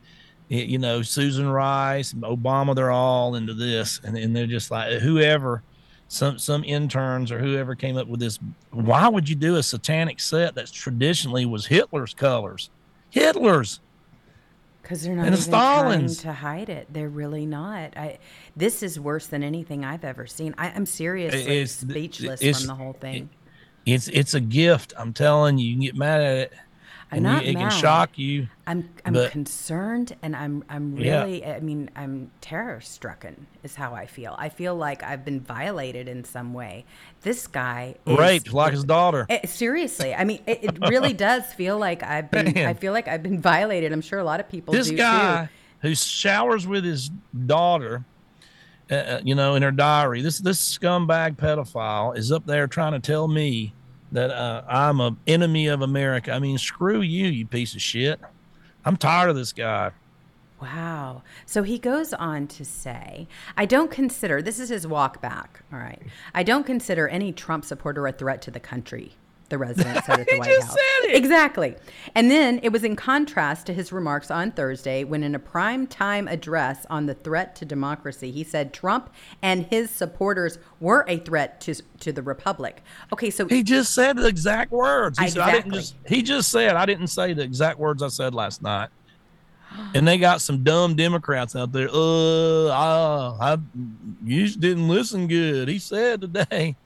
y- 0.50 0.56
you 0.58 0.78
know, 0.78 1.02
Susan 1.02 1.48
Rice, 1.48 2.12
Obama, 2.14 2.74
they're 2.74 2.90
all 2.90 3.34
into 3.34 3.52
this, 3.54 4.00
and, 4.02 4.16
and 4.16 4.34
they're 4.34 4.46
just 4.46 4.70
like 4.70 5.00
whoever, 5.00 5.62
some 6.08 6.38
some 6.38 6.64
interns 6.64 7.30
or 7.30 7.38
whoever 7.38 7.74
came 7.74 7.98
up 7.98 8.06
with 8.08 8.20
this. 8.20 8.38
Why 8.70 9.06
would 9.08 9.28
you 9.28 9.34
do 9.34 9.56
a 9.56 9.62
satanic 9.62 10.18
set 10.18 10.54
that's 10.54 10.70
traditionally 10.72 11.44
was 11.44 11.66
Hitler's 11.66 12.14
colors? 12.14 12.70
Hitler's. 13.10 13.80
Because 14.82 15.02
they're 15.02 15.16
not 15.16 15.26
And 15.26 15.34
even 15.36 15.50
the 15.50 15.56
trying 15.56 16.08
to 16.14 16.32
hide 16.32 16.68
it. 16.68 16.86
They're 16.92 17.08
really 17.08 17.44
not. 17.44 17.96
I. 17.96 18.18
This 18.56 18.82
is 18.84 18.98
worse 19.00 19.26
than 19.26 19.42
anything 19.42 19.84
I've 19.84 20.04
ever 20.04 20.26
seen. 20.26 20.54
I, 20.56 20.68
I'm 20.68 20.86
seriously 20.86 21.40
It's- 21.40 21.72
speechless 21.72 22.40
it's- 22.40 22.60
from 22.60 22.68
the 22.68 22.74
whole 22.76 22.92
thing. 22.94 23.28
It's 23.87 24.09
it's 24.09 24.35
a 24.35 24.40
gift. 24.40 24.92
I'm 24.99 25.12
telling 25.12 25.59
you. 25.59 25.68
You 25.68 25.75
can 25.75 25.83
get 25.83 25.96
mad 25.96 26.20
at 26.20 26.37
it. 26.38 26.53
I'm 27.12 27.22
not 27.22 27.44
you, 27.44 27.53
it 27.53 27.55
mad. 27.55 27.70
can 27.70 27.81
shock 27.81 28.18
you. 28.18 28.49
I'm 28.66 28.88
I'm 29.05 29.12
but- 29.12 29.31
concerned 29.31 30.16
and 30.22 30.35
I'm 30.35 30.64
I'm 30.68 30.96
Yeah. 30.99 31.22
really 31.22 31.46
I 31.46 31.61
mean 31.61 31.88
I'm 31.94 32.33
terror 32.40 32.81
stricken 32.81 33.46
is 33.62 33.77
how 33.77 33.94
I 33.94 34.07
feel. 34.07 34.35
I 34.37 34.49
feel 34.49 34.75
like 34.75 35.05
I've 35.05 35.25
been 35.25 35.40
violated 35.40 36.09
in 36.09 36.25
some 36.25 36.53
way. 36.53 36.85
This 37.22 37.46
guy 37.46 37.94
is, 38.07 38.18
Raped 38.18 38.53
like 38.53 38.72
his 38.72 38.83
daughter. 38.83 39.25
Eh, 39.29 39.46
seriously, 39.46 40.14
I 40.14 40.25
mean, 40.25 40.40
it, 40.49 40.64
it 40.64 40.79
really 40.88 41.12
does 41.29 41.44
feel 41.53 41.79
like 41.79 42.03
I've 42.03 42.29
been. 42.29 42.53
Man. 42.53 42.66
I 42.66 42.75
feel 42.75 42.92
like 42.92 43.07
I've 43.07 43.22
been 43.22 43.40
violated. 43.40 43.92
I'm 43.92 44.03
sure 44.03 44.18
a 44.18 44.25
lot 44.25 44.40
of 44.40 44.49
people 44.49 44.75
this 44.75 44.90
guy 44.90 45.44
too. 45.83 45.88
who 45.88 45.94
showers 45.94 46.66
with 46.66 46.85
his 46.85 47.09
daughter, 47.46 48.05
uh, 48.90 48.94
uh, 48.94 49.20
you 49.25 49.35
know, 49.35 49.55
in 49.55 49.62
her 49.62 49.70
diary. 49.72 50.22
This 50.22 50.38
this 50.38 50.79
scumbag 50.79 51.37
pedophile 51.37 52.16
is 52.16 52.31
up 52.31 52.46
there 52.46 52.66
trying 52.66 52.92
to 52.92 53.01
tell 53.01 53.29
me 53.29 53.75
that 54.12 54.31
uh, 54.31 54.62
I'm 54.68 55.01
a 55.01 55.16
enemy 55.27 55.66
of 55.66 55.83
America. 55.83 56.33
I 56.33 56.38
mean, 56.38 56.59
screw 56.59 57.01
you, 57.01 57.27
you 57.27 57.46
piece 57.46 57.75
of 57.75 57.83
shit. 57.83 58.20
I'm 58.85 58.96
tired 58.96 59.31
of 59.31 59.37
this 59.37 59.53
guy. 59.53 59.90
Wow. 60.61 61.22
So 61.44 61.62
he 61.62 61.79
goes 61.79 62.14
on 62.14 62.46
to 62.49 62.64
say, 62.64 63.29
I 63.57 63.66
don't 63.66 63.90
consider, 63.90 64.40
this 64.40 64.59
is 64.59 64.70
his 64.70 64.87
walk 64.87 65.20
back. 65.20 65.62
All 65.72 65.79
right. 65.79 66.01
I 66.35 66.42
don't 66.42 66.64
consider 66.64 67.09
any 67.09 67.33
Trump 67.33 67.64
supporter 67.64 68.07
a 68.07 68.12
threat 68.12 68.40
to 68.42 68.51
the 68.51 68.61
country, 68.61 69.12
the 69.46 69.59
resident 69.59 70.04
said 70.04 70.20
at 70.20 70.26
the 70.26 70.38
White 70.38 70.62
House. 70.62 70.76
Exactly. 71.04 71.76
And 72.14 72.30
then 72.30 72.61
it 72.62 72.70
was 72.70 72.85
in 72.85 72.96
contrast 72.96 73.66
to 73.66 73.72
his 73.72 73.92
remarks 73.92 74.30
on 74.30 74.52
Thursday 74.52 75.04
when, 75.04 75.22
in 75.22 75.35
a 75.35 75.38
prime 75.38 75.87
time 75.87 76.28
address 76.28 76.87
on 76.90 77.06
the 77.06 77.14
threat 77.14 77.54
to 77.56 77.64
democracy, 77.64 78.30
he 78.30 78.44
said 78.44 78.72
Trump 78.72 79.12
and 79.42 79.66
his 79.66 79.90
supporters 79.90 80.59
were 80.80 81.04
a 81.09 81.18
threat 81.18 81.61
to, 81.62 81.74
to 82.00 82.12
the 82.12 82.22
republic. 82.22 82.82
Okay. 83.12 83.30
So 83.30 83.46
He 83.46 83.62
just 83.62 83.94
said 83.94 84.16
the 84.16 84.26
exact 84.26 84.72
words. 84.72 85.18
He 85.18 85.28
said, 85.28 85.42
I 85.42 85.52
didn't 85.52 85.72
just. 85.72 85.96
He 86.06 86.22
just 86.22 86.50
said 86.50 86.76
I 86.76 86.87
didn't 86.87 87.09
say 87.09 87.32
the 87.32 87.42
exact 87.42 87.78
words 87.78 88.02
I 88.02 88.09
said 88.09 88.35
last 88.35 88.62
night. 88.62 88.88
And 89.94 90.06
they 90.06 90.16
got 90.16 90.40
some 90.40 90.62
dumb 90.62 90.94
Democrats 90.94 91.54
out 91.54 91.72
there. 91.72 91.88
Uh, 91.92 92.68
I, 92.68 93.52
I, 93.52 93.59
you 94.24 94.46
just 94.46 94.61
didn't 94.61 94.88
listen 94.88 95.26
good. 95.26 95.68
He 95.68 95.78
said 95.78 96.22
today. 96.22 96.76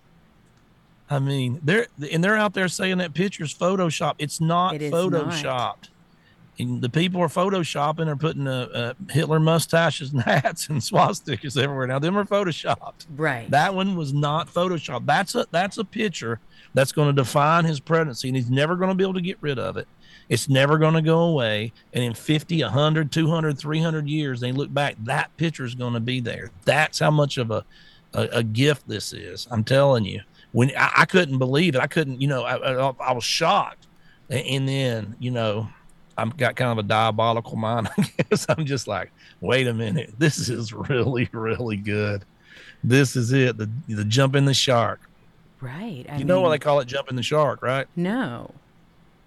I 1.11 1.19
mean, 1.19 1.61
they're 1.65 1.89
and 2.13 2.23
they're 2.23 2.37
out 2.37 2.55
there 2.55 2.69
saying 2.69 2.99
that 2.99 3.15
picture's 3.15 3.53
photoshopped. 3.53 4.15
It's 4.19 4.41
not 4.41 4.75
It 4.77 4.83
is 4.83 4.93
not. 4.93 5.11
photoshopped. 5.11 5.89
And 6.59 6.83
the 6.83 6.91
people 6.91 7.21
are 7.23 7.29
photoshopping. 7.29 8.05
They're 8.05 8.17
putting 8.17 8.47
uh, 8.47 8.69
uh, 8.73 8.95
Hitler 9.11 9.41
mustaches 9.41 10.13
and 10.13 10.23
hats 10.25 10.69
and 10.69 10.79
swastikas 10.81 11.61
everywhere. 11.61 11.87
Now, 11.87 11.99
them 11.99 12.19
are 12.19 12.25
photoshopped. 12.25 13.07
right. 13.17 13.51
That 13.51 13.75
one 13.75 13.97
was 13.97 14.13
not 14.13 14.47
photoshopped. 14.49 15.07
That's 15.07 15.35
a 15.35 15.47
that's 15.51 15.79
a 15.79 15.85
picture 15.85 16.39
that's 16.75 16.93
going 16.93 17.09
to 17.09 17.13
define 17.23 17.65
his 17.65 17.81
presidency, 17.81 18.29
and 18.29 18.37
he's 18.37 18.51
never 18.51 18.77
going 18.77 18.91
to 18.91 18.95
be 18.95 19.03
able 19.03 19.15
to 19.15 19.21
get 19.21 19.39
rid 19.41 19.59
of 19.59 19.77
it. 19.77 19.89
It's 20.29 20.49
never 20.49 20.79
going 20.79 20.95
to 20.95 21.03
go 21.03 21.23
away. 21.23 21.73
And 21.93 22.05
in 22.05 22.15
50, 22.15 22.63
100, 22.63 23.11
200, 23.11 23.59
300 23.59 24.09
years, 24.09 24.39
they 24.39 24.53
look 24.53 24.73
back, 24.73 24.95
that 25.01 25.37
picture 25.37 25.65
is 25.65 25.75
going 25.75 25.95
to 25.95 26.01
be 26.01 26.21
there. 26.21 26.51
That's 26.65 27.01
how 27.01 27.11
much 27.11 27.37
of 27.37 27.51
a, 27.51 27.65
a, 28.15 28.29
a 28.35 28.43
gift 28.45 28.87
this 28.87 29.13
is. 29.13 29.49
I'm 29.51 29.65
telling 29.65 30.05
you. 30.05 30.21
When 30.53 30.71
I, 30.77 30.93
I 30.99 31.05
couldn't 31.05 31.39
believe 31.39 31.75
it, 31.75 31.81
I 31.81 31.87
couldn't, 31.87 32.21
you 32.21 32.29
know, 32.29 32.43
I, 32.43 32.57
I, 32.57 32.93
I 33.01 33.13
was 33.13 33.25
shocked. 33.25 33.87
And 34.29 34.69
then, 34.69 35.17
you 35.19 35.31
know, 35.31 35.69
I've 36.17 36.37
got 36.37 36.55
kind 36.57 36.71
of 36.71 36.79
a 36.85 36.87
diabolical 36.87 37.57
mind, 37.57 37.89
I 37.99 38.03
guess. 38.29 38.47
I'm 38.49 38.65
just 38.67 38.87
like, 38.87 39.11
wait 39.41 39.67
a 39.67 39.75
minute. 39.75 40.13
This 40.19 40.49
is 40.49 40.73
really, 40.73 41.29
really 41.33 41.77
good. 41.77 42.25
This 42.85 43.17
is 43.17 43.33
it. 43.33 43.57
The 43.59 43.69
the 43.89 44.05
jump 44.05 44.35
in 44.37 44.45
the 44.45 44.55
shark. 44.55 45.01
right. 45.61 46.07
I 46.09 46.17
you 46.17 46.25
know 46.25 46.41
what 46.41 46.51
they 46.51 46.59
call 46.59 46.81
it 46.81 46.87
jump 46.87 47.11
in 47.11 47.17
the 47.17 47.23
shark, 47.23 47.63
right? 47.63 47.87
No. 47.97 48.53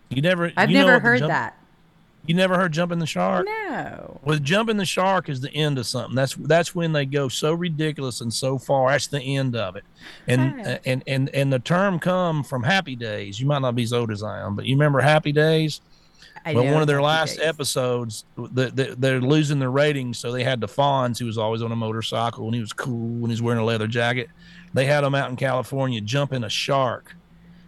You 0.10 0.22
never 0.22 0.52
I've 0.58 0.72
you 0.72 0.78
never 0.78 1.00
heard 1.00 1.20
jump- 1.20 1.30
that. 1.32 1.58
You 2.26 2.36
never 2.36 2.56
heard 2.56 2.72
"Jumping 2.72 3.00
the 3.00 3.06
shark? 3.06 3.46
No. 3.70 4.20
Well, 4.24 4.40
"Jumping 4.40 4.78
the 4.78 4.86
shark 4.86 5.28
is 5.28 5.42
the 5.42 5.54
end 5.54 5.78
of 5.78 5.86
something. 5.86 6.16
That's 6.16 6.36
that's 6.36 6.74
when 6.74 6.94
they 6.94 7.06
go 7.06 7.28
so 7.28 7.54
ridiculous 7.54 8.22
and 8.22 8.34
so 8.34 8.58
far. 8.58 8.92
That's 8.92 9.08
the 9.08 9.20
end 9.22 9.56
of 9.58 9.76
it. 9.76 9.84
And 10.28 10.60
Okay. 10.62 10.80
and 10.86 11.04
and 11.06 11.30
and 11.30 11.52
the 11.52 11.60
term 11.60 12.00
come 12.00 12.44
from 12.44 12.64
Happy 12.64 12.96
Days. 12.96 13.40
You 13.42 13.46
might 13.46 13.62
not 13.62 13.76
be 13.76 13.84
as 13.84 13.92
old 13.92 14.10
as 14.10 14.24
I 14.24 14.40
am, 14.40 14.56
but 14.56 14.66
you 14.66 14.76
remember 14.76 15.02
Happy 15.02 15.32
Days? 15.34 15.82
I 16.46 16.54
know 16.54 16.64
one 16.64 16.82
of 16.82 16.88
their 16.88 16.98
Happy 16.98 17.06
last 17.08 17.38
Days. 17.38 17.46
episodes, 17.46 18.26
the, 18.36 18.66
the, 18.70 18.96
they're 18.98 19.22
losing 19.22 19.60
their 19.60 19.72
ratings, 19.72 20.18
so 20.18 20.30
they 20.32 20.44
had 20.44 20.60
the 20.60 20.68
Fonz, 20.68 21.18
who 21.18 21.26
was 21.26 21.38
always 21.38 21.62
on 21.62 21.72
a 21.72 21.76
motorcycle 21.76 22.46
and 22.46 22.54
he 22.56 22.60
was 22.60 22.74
cool 22.74 23.22
and 23.22 23.30
he's 23.30 23.42
wearing 23.42 23.62
a 23.62 23.66
leather 23.66 23.88
jacket. 23.88 24.30
They 24.74 24.86
had 24.86 25.04
him 25.06 25.16
out 25.16 25.30
in 25.30 25.38
California 25.38 26.02
jumping 26.02 26.44
a 26.44 26.50
shark 26.50 27.16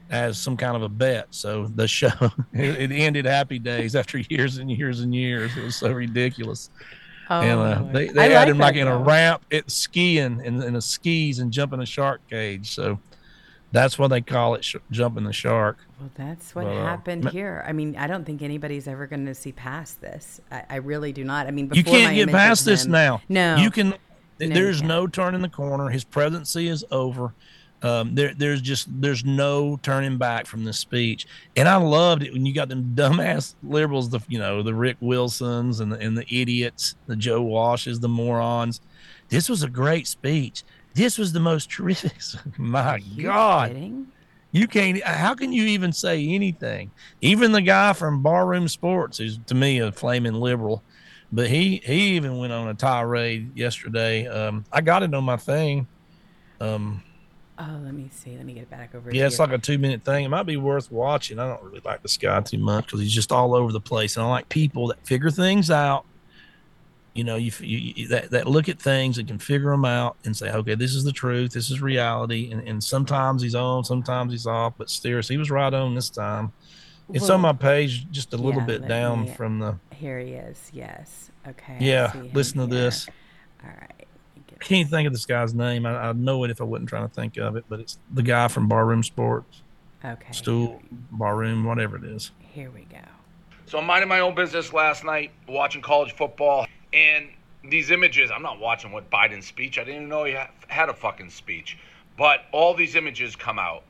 as 0.10 0.38
some 0.38 0.56
kind 0.58 0.76
of 0.76 0.84
a 0.84 0.90
bet. 0.90 1.28
So 1.32 1.68
the 1.76 1.88
show 1.88 2.10
it, 2.54 2.92
it 2.92 2.92
ended 2.92 3.26
happy 3.26 3.60
days 3.60 3.96
after 3.96 4.18
years 4.18 4.58
and 4.58 4.70
years 4.72 5.02
and 5.02 5.14
years. 5.14 5.56
It 5.58 5.64
was 5.64 5.76
so 5.76 5.92
ridiculous. 5.92 6.70
Oh, 7.30 7.42
and 7.42 7.60
uh, 7.60 7.80
my- 7.82 7.92
they, 7.92 8.10
I 8.10 8.14
they 8.14 8.34
had 8.34 8.50
him 8.50 8.58
like 8.60 8.76
in 8.76 8.88
a 8.88 8.98
ramp, 8.98 9.44
it 9.50 9.70
skiing 9.72 10.42
in, 10.44 10.62
in 10.62 10.76
a 10.76 10.82
skis 10.82 11.40
and 11.40 11.52
jumping 11.52 11.80
a 11.82 11.86
shark 11.86 12.22
cage. 12.30 12.74
So 12.76 13.00
that's 13.72 13.98
why 13.98 14.08
they 14.08 14.22
call 14.22 14.54
it 14.56 14.64
sh- 14.64 14.76
jumping 14.92 15.24
the 15.24 15.34
shark. 15.34 15.78
Well, 16.00 16.12
that's 16.16 16.54
what 16.54 16.68
uh, 16.68 16.72
happened 16.84 17.30
here. 17.30 17.64
I 17.68 17.72
mean, 17.74 17.96
I 17.98 18.06
don't 18.06 18.26
think 18.26 18.42
anybody's 18.42 18.88
ever 18.88 19.08
going 19.08 19.26
to 19.26 19.34
see 19.34 19.52
past 19.52 20.02
this. 20.02 20.40
I, 20.52 20.64
I 20.70 20.76
really 20.76 21.12
do 21.14 21.24
not. 21.24 21.48
I 21.48 21.52
mean, 21.52 21.72
you 21.74 21.84
can't 21.84 22.14
get 22.16 22.30
past 22.30 22.64
this 22.64 22.86
him- 22.86 22.92
now. 22.92 23.22
No, 23.28 23.56
you 23.56 23.72
can. 23.72 23.90
No, 24.40 24.48
there's 24.50 24.84
no 24.84 25.08
turning 25.08 25.42
the 25.42 25.50
corner. 25.50 25.90
His 25.90 26.04
presidency 26.04 26.68
is 26.68 26.84
over. 26.92 27.34
Um, 27.86 28.16
there, 28.16 28.34
there's 28.34 28.62
just 28.62 28.88
there's 29.00 29.24
no 29.24 29.78
turning 29.84 30.18
back 30.18 30.48
from 30.48 30.64
this 30.64 30.80
speech, 30.80 31.28
and 31.56 31.70
I 31.70 31.76
loved 31.76 32.24
it 32.24 32.34
when 32.34 32.44
you 32.44 32.52
got 32.52 32.68
them 32.68 32.94
dumbass 32.96 33.54
liberals, 33.62 34.10
the 34.10 34.20
you 34.28 34.40
know 34.40 34.64
the 34.64 34.74
Rick 34.74 34.98
Wilsons 35.02 35.82
and 35.82 35.92
the, 35.92 36.00
and 36.00 36.18
the 36.18 36.26
idiots, 36.28 36.96
the 37.06 37.16
Joe 37.16 37.46
Walshes, 37.46 38.02
the 38.02 38.10
morons. 38.10 38.82
This 39.30 39.50
was 39.50 39.62
a 39.62 39.70
great 39.70 40.08
speech. 40.08 40.64
This 40.96 41.20
was 41.20 41.32
the 41.32 41.40
most 41.40 41.70
terrific. 41.70 42.16
My 42.58 43.04
God, 43.22 43.70
kidding? 43.70 44.08
you 44.52 44.68
can't. 44.68 45.04
How 45.04 45.36
can 45.36 45.54
you 45.54 45.66
even 45.66 45.94
say 45.94 46.28
anything? 46.30 46.90
Even 47.22 47.52
the 47.52 47.62
guy 47.62 47.94
from 47.94 48.24
Barroom 48.24 48.68
Sports, 48.68 49.20
who's 49.20 49.38
to 49.46 49.54
me 49.54 49.78
a 49.78 49.92
flaming 49.92 50.34
liberal, 50.34 50.82
but 51.32 51.52
he 51.52 51.84
he 51.86 52.16
even 52.16 52.40
went 52.40 52.52
on 52.52 52.68
a 52.68 52.74
tirade 52.74 53.56
yesterday. 53.56 54.26
Um, 54.26 54.66
I 54.72 54.82
got 54.82 55.04
it 55.04 55.14
on 55.14 55.24
my 55.24 55.38
thing. 55.38 55.86
Um, 56.60 57.04
Oh, 57.58 57.80
let 57.84 57.94
me 57.94 58.10
see. 58.12 58.36
Let 58.36 58.46
me 58.46 58.54
get 58.54 58.64
it 58.64 58.70
back 58.70 58.94
over 58.94 59.10
here. 59.10 59.16
yeah, 59.16 59.20
here. 59.20 59.28
it's 59.28 59.40
like 59.40 59.52
a 59.52 59.58
two 59.58 59.78
minute 59.78 60.04
thing. 60.04 60.26
It 60.26 60.30
might 60.30 60.44
be 60.44 60.58
worth 60.58 60.92
watching. 60.92 61.40
I 61.40 61.48
don't 61.48 61.64
really 61.64 61.82
like 61.86 62.02
this 62.02 62.18
guy 62.18 62.42
too 62.42 62.58
much 62.58 62.88
because 62.88 63.00
he's 63.00 63.14
just 63.14 63.32
all 63.32 63.56
over 63.56 63.72
the 63.72 63.80
place, 63.80 64.18
and 64.18 64.26
I 64.26 64.30
like 64.30 64.50
people 64.50 64.88
that 64.88 65.06
figure 65.06 65.32
things 65.32 65.72
out. 65.72 66.06
You 67.14 67.24
know, 67.24 67.38
you, 67.38 67.54
you, 67.62 68.10
that 68.10 68.32
that 68.32 68.46
look 68.46 68.68
at 68.68 68.78
things 68.78 69.18
and 69.18 69.26
can 69.26 69.40
figure 69.40 69.70
them 69.70 69.86
out 69.86 70.18
and 70.26 70.36
say, 70.36 70.52
okay, 70.52 70.76
this 70.76 70.94
is 70.94 71.06
the 71.06 71.14
truth, 71.14 71.54
this 71.54 71.72
is 71.72 71.82
reality, 71.82 72.52
and, 72.52 72.68
and 72.68 72.84
sometimes 72.84 73.42
he's 73.42 73.56
on, 73.56 73.86
sometimes 73.86 74.34
he's 74.34 74.46
off, 74.46 74.74
but 74.78 74.90
seriously, 74.90 75.36
he 75.36 75.38
was 75.38 75.50
right 75.50 75.74
on 75.74 75.96
this 75.96 76.10
time. 76.10 76.52
It's 77.14 77.22
Well, 77.30 77.34
on 77.34 77.42
my 77.42 77.54
page, 77.54 78.06
just 78.12 78.34
a 78.34 78.38
little 78.38 78.62
yeah, 78.62 78.66
bit 78.66 78.88
down 78.88 79.26
me- 79.26 79.32
from 79.32 79.60
the. 79.60 79.78
Here 79.94 80.20
he 80.20 80.34
is. 80.34 80.70
Yes. 80.74 81.32
Okay. 81.48 81.78
Yeah, 81.80 82.12
listen 82.34 82.58
to 82.58 82.66
here. 82.66 82.86
this. 82.86 83.08
All 83.64 83.70
right. 83.70 83.94
let 83.98 84.36
me 84.36 84.44
get 84.48 84.55
I 84.55 84.55
can't 84.66 84.90
think 84.90 85.06
of 85.08 85.14
this 85.14 85.26
guy's 85.26 85.54
name. 85.54 85.86
I, 85.86 86.10
I'd 86.10 86.18
know 86.20 86.44
it 86.44 86.52
if 86.52 86.60
I 86.60 86.64
wasn't 86.64 86.90
trying 86.90 87.08
to 87.08 87.14
think 87.14 87.38
of 87.38 87.56
it, 87.56 87.66
but 87.70 87.80
it's 87.80 87.98
the 88.14 88.24
guy 88.24 88.48
from 88.48 88.68
Barroom 88.68 89.04
Sports, 89.04 89.62
Okay. 90.04 90.32
Stool, 90.32 90.82
Barroom, 91.12 91.64
whatever 91.64 91.96
it 91.98 92.04
is. 92.04 92.32
Here 92.40 92.70
we 92.72 92.82
go. 92.82 92.98
So 93.68 93.78
I'm 93.80 93.86
minding 93.86 94.10
my 94.10 94.20
own 94.20 94.36
business 94.36 94.74
last 94.74 95.04
night, 95.04 95.32
watching 95.48 95.82
college 95.82 96.14
football, 96.14 96.68
and 96.94 97.30
these 97.70 97.90
images. 97.92 98.30
I'm 98.32 98.44
not 98.44 98.60
watching 98.60 98.92
what 98.92 99.10
Biden's 99.10 99.46
speech. 99.48 99.78
I 99.80 99.84
didn't 99.84 99.96
even 99.96 100.10
know 100.10 100.24
he 100.26 100.34
ha- 100.34 100.50
had 100.68 100.90
a 100.90 100.94
fucking 100.94 101.30
speech. 101.30 101.78
But 102.18 102.42
all 102.52 102.74
these 102.74 102.96
images 102.96 103.36
come 103.36 103.60
out, 103.60 103.84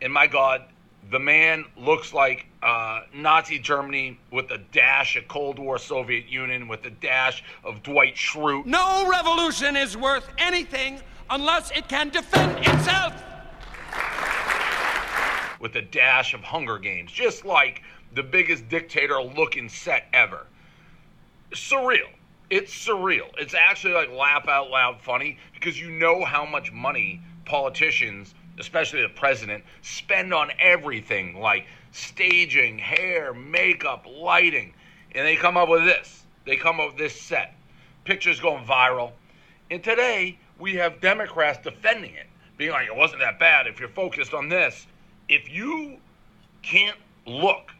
and 0.00 0.12
my 0.12 0.26
God, 0.26 0.62
the 1.10 1.18
man 1.18 1.64
looks 1.76 2.12
like 2.12 2.46
uh, 2.62 3.02
Nazi 3.14 3.58
Germany 3.58 4.18
with 4.30 4.50
a 4.50 4.58
dash 4.72 5.16
of 5.16 5.26
Cold 5.28 5.58
War 5.58 5.78
Soviet 5.78 6.26
Union 6.28 6.68
with 6.68 6.84
a 6.86 6.90
dash 6.90 7.42
of 7.64 7.82
Dwight 7.82 8.14
Schrute. 8.14 8.66
No 8.66 9.08
revolution 9.08 9.76
is 9.76 9.96
worth 9.96 10.28
anything 10.38 11.00
unless 11.30 11.70
it 11.72 11.88
can 11.88 12.08
defend 12.10 12.58
itself. 12.66 13.14
with 15.60 15.76
a 15.76 15.82
dash 15.82 16.34
of 16.34 16.40
Hunger 16.40 16.76
Games, 16.76 17.12
just 17.12 17.44
like 17.44 17.82
the 18.14 18.22
biggest 18.22 18.68
dictator 18.68 19.22
looking 19.22 19.68
set 19.68 20.06
ever. 20.12 20.46
Surreal. 21.52 22.10
It's 22.50 22.72
surreal. 22.72 23.28
It's 23.38 23.54
actually 23.54 23.94
like 23.94 24.10
laugh 24.10 24.48
out 24.48 24.70
loud 24.70 25.00
funny 25.00 25.38
because 25.54 25.80
you 25.80 25.90
know 25.90 26.24
how 26.24 26.44
much 26.44 26.72
money 26.72 27.22
politicians, 27.44 28.34
especially 28.58 29.02
the 29.02 29.08
president, 29.08 29.64
spend 29.82 30.32
on 30.32 30.50
everything 30.58 31.38
like 31.38 31.66
staging, 31.92 32.78
hair, 32.78 33.32
makeup, 33.32 34.06
lighting. 34.06 34.74
And 35.14 35.26
they 35.26 35.36
come 35.36 35.56
up 35.56 35.68
with 35.68 35.84
this. 35.84 36.24
they 36.46 36.56
come 36.56 36.80
up 36.80 36.88
with 36.88 36.98
this 36.98 37.20
set. 37.20 37.54
Pictures 38.04 38.40
going 38.40 38.64
viral. 38.64 39.12
And 39.70 39.82
today, 39.82 40.38
we 40.58 40.74
have 40.74 41.00
Democrats 41.00 41.58
defending 41.62 42.14
it, 42.14 42.26
being 42.56 42.72
like, 42.72 42.86
it 42.86 42.96
wasn't 42.96 43.20
that 43.20 43.38
bad 43.38 43.66
if 43.66 43.80
you're 43.80 43.88
focused 43.88 44.34
on 44.34 44.48
this. 44.48 44.86
If 45.28 45.50
you 45.50 45.98
can't 46.62 46.96
look 47.26 47.70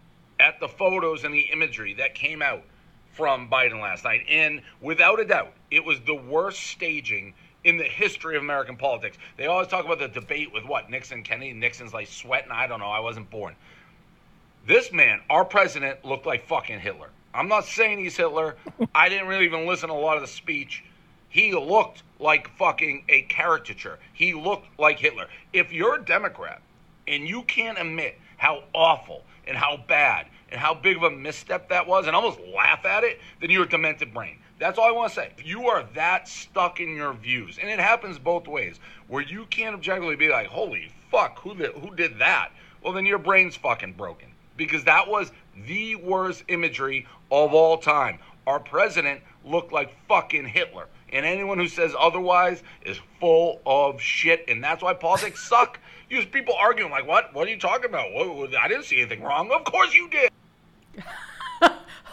at 0.41 0.59
the 0.61 0.69
photos 0.69 1.25
and 1.25 1.35
the 1.35 1.49
imagery 1.53 1.95
that 1.95 2.15
came 2.15 2.43
out 2.43 2.63
from 3.13 3.49
Biden 3.49 3.81
last 3.81 4.05
night, 4.05 4.23
and 4.29 4.63
without 4.81 5.21
a 5.21 5.25
doubt, 5.25 5.53
it 5.71 5.85
was 5.85 6.01
the 6.01 6.15
worst 6.15 6.61
staging 6.61 7.35
in 7.65 7.77
the 7.77 7.85
history 7.85 8.37
of 8.37 8.43
American 8.43 8.77
politics. 8.77 9.19
They 9.37 9.47
always 9.47 9.69
talk 9.69 9.85
about 9.85 9.99
the 9.99 10.09
debate 10.09 10.53
with 10.53 10.65
what 10.65 10.91
Nixon, 10.91 11.23
Kennedy. 11.23 11.53
Nixon's 11.53 11.95
like 11.95 12.09
sweating. 12.09 12.51
I 12.51 12.67
don't 12.67 12.81
know. 12.81 12.91
I 12.91 13.01
wasn't 13.01 13.31
born. 13.31 13.55
This 14.67 14.93
man, 14.93 15.21
our 15.31 15.45
president, 15.45 16.05
looked 16.05 16.27
like 16.27 16.47
fucking 16.47 16.81
Hitler. 16.81 17.11
I'm 17.35 17.49
not 17.49 17.65
saying 17.65 17.99
he's 17.99 18.17
Hitler. 18.17 18.57
I 18.95 19.09
didn't 19.09 19.29
really 19.29 19.45
even 19.45 19.67
listen 19.67 19.89
to 19.89 19.95
a 19.95 19.97
lot 19.97 20.17
of 20.17 20.23
the 20.23 20.29
speech. 20.29 20.85
He 21.29 21.55
looked 21.55 22.03
like 22.19 22.49
fucking 22.59 23.05
a 23.09 23.23
caricature. 23.23 23.99
He 24.13 24.35
looked 24.35 24.67
like 24.79 24.99
Hitler. 24.99 25.29
If 25.53 25.73
you're 25.73 25.97
a 25.97 26.05
Democrat 26.05 26.61
and 27.09 27.27
you 27.27 27.43
can't 27.43 27.79
admit 27.79 28.19
how 28.37 28.65
awful 28.75 29.25
and 29.47 29.57
how 29.57 29.79
bad 29.89 30.27
and 30.51 30.61
how 30.61 30.75
big 30.75 30.99
of 30.99 31.05
a 31.05 31.11
misstep 31.11 31.71
that 31.71 31.87
was 31.87 32.07
and 32.07 32.15
almost 32.15 32.39
laugh 32.55 32.85
at 32.85 33.03
it, 33.03 33.19
then 33.41 33.51
you're 33.51 33.65
a 33.65 33.69
demented 33.69 34.13
brain. 34.13 34.39
That's 34.63 34.79
all 34.79 34.87
I 34.87 34.93
want 34.93 35.09
to 35.09 35.17
say. 35.17 35.33
You 35.45 35.67
are 35.67 35.85
that 35.95 36.29
stuck 36.29 36.79
in 36.79 36.95
your 36.95 37.15
views, 37.15 37.59
and 37.61 37.69
it 37.69 37.81
happens 37.81 38.17
both 38.17 38.47
ways, 38.47 38.79
where 39.09 39.21
you 39.21 39.45
can't 39.47 39.75
objectively 39.75 40.15
be 40.15 40.29
like, 40.29 40.47
holy 40.47 40.93
fuck, 41.11 41.41
who 41.41 41.57
did, 41.57 41.73
who 41.73 41.97
did 41.97 42.21
that? 42.21 42.53
Well, 42.81 42.93
then 42.93 43.05
your 43.05 43.19
brain's 43.19 43.57
fucking 43.57 43.95
broken 43.95 44.29
because 44.57 44.85
that 44.85 45.09
was 45.09 45.33
the 45.67 45.97
worst 45.97 46.45
imagery 46.47 47.09
of 47.33 47.53
all 47.53 47.77
time. 47.77 48.21
Our 48.47 48.61
president 48.61 49.23
looked 49.45 49.73
like 49.73 49.97
fucking 50.07 50.47
Hitler. 50.47 50.87
And 51.13 51.27
anyone 51.27 51.59
who 51.59 51.67
says 51.67 51.93
otherwise 51.99 52.63
is 52.87 53.01
full 53.19 53.61
of 53.67 54.01
shit. 54.01 54.45
And 54.47 54.63
that's 54.63 54.81
why 54.81 54.95
politics 54.95 55.43
suck. 55.49 55.81
You 56.09 56.25
people 56.25 56.55
arguing 56.55 56.93
like, 56.93 57.09
what? 57.09 57.35
What 57.35 57.49
are 57.49 57.51
you 57.51 57.59
talking 57.59 57.87
about? 57.87 58.13
What, 58.13 58.55
I 58.55 58.69
didn't 58.69 58.85
see 58.85 59.01
anything 59.01 59.25
wrong. 59.25 59.51
Of 59.51 59.65
course 59.65 59.93
you 59.93 60.09
did. 60.09 60.31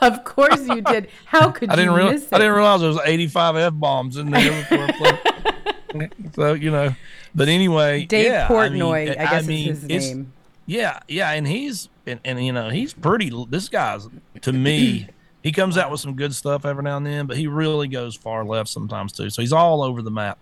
Of 0.02 0.24
course 0.24 0.66
you 0.68 0.82
did. 0.82 1.10
How 1.26 1.52
could 1.52 1.70
I 1.70 1.76
didn't 1.76 1.92
you 1.92 1.98
realize 1.98 2.14
miss 2.14 2.24
it? 2.24 2.34
I 2.34 2.38
didn't 2.40 2.54
realize 2.54 2.80
there 2.80 2.90
was 2.90 3.02
85 3.04 3.56
f 3.56 3.74
bombs 3.76 4.18
in 4.18 4.32
there 4.32 4.68
I 4.72 6.10
so 6.36 6.54
you 6.54 6.72
know, 6.72 6.96
but 7.34 7.48
anyway, 7.48 8.06
Dave 8.06 8.26
yeah, 8.26 8.48
Portnoy, 8.48 9.18
I, 9.18 9.24
I 9.24 9.26
mean, 9.26 9.30
guess 9.32 9.48
mean, 9.48 9.70
is 9.70 9.82
his 9.82 10.14
name. 10.14 10.34
Yeah, 10.66 11.00
yeah, 11.08 11.32
and 11.32 11.48
he's 11.48 11.90
and, 12.06 12.20
and 12.24 12.46
you 12.46 12.54
know 12.54 12.70
he's 12.70 12.94
pretty. 12.94 13.32
This 13.50 13.70
guy's 13.70 14.08
to 14.42 14.54
me, 14.54 15.08
he 15.44 15.52
comes 15.52 15.78
out 15.78 15.90
with 15.90 16.00
some 16.00 16.16
good 16.16 16.34
stuff 16.36 16.66
every 16.66 16.84
now 16.84 16.98
and 16.98 17.06
then, 17.06 17.26
but 17.26 17.38
he 17.38 17.48
really 17.48 17.88
goes 17.88 18.16
far 18.16 18.46
left 18.46 18.70
sometimes 18.70 19.12
too. 19.12 19.30
So 19.30 19.42
he's 19.42 19.54
all 19.54 19.82
over 19.82 20.02
the 20.02 20.12
map. 20.12 20.38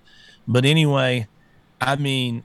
But 0.48 0.66
anyway, 0.66 1.28
I 1.80 1.96
mean, 1.96 2.44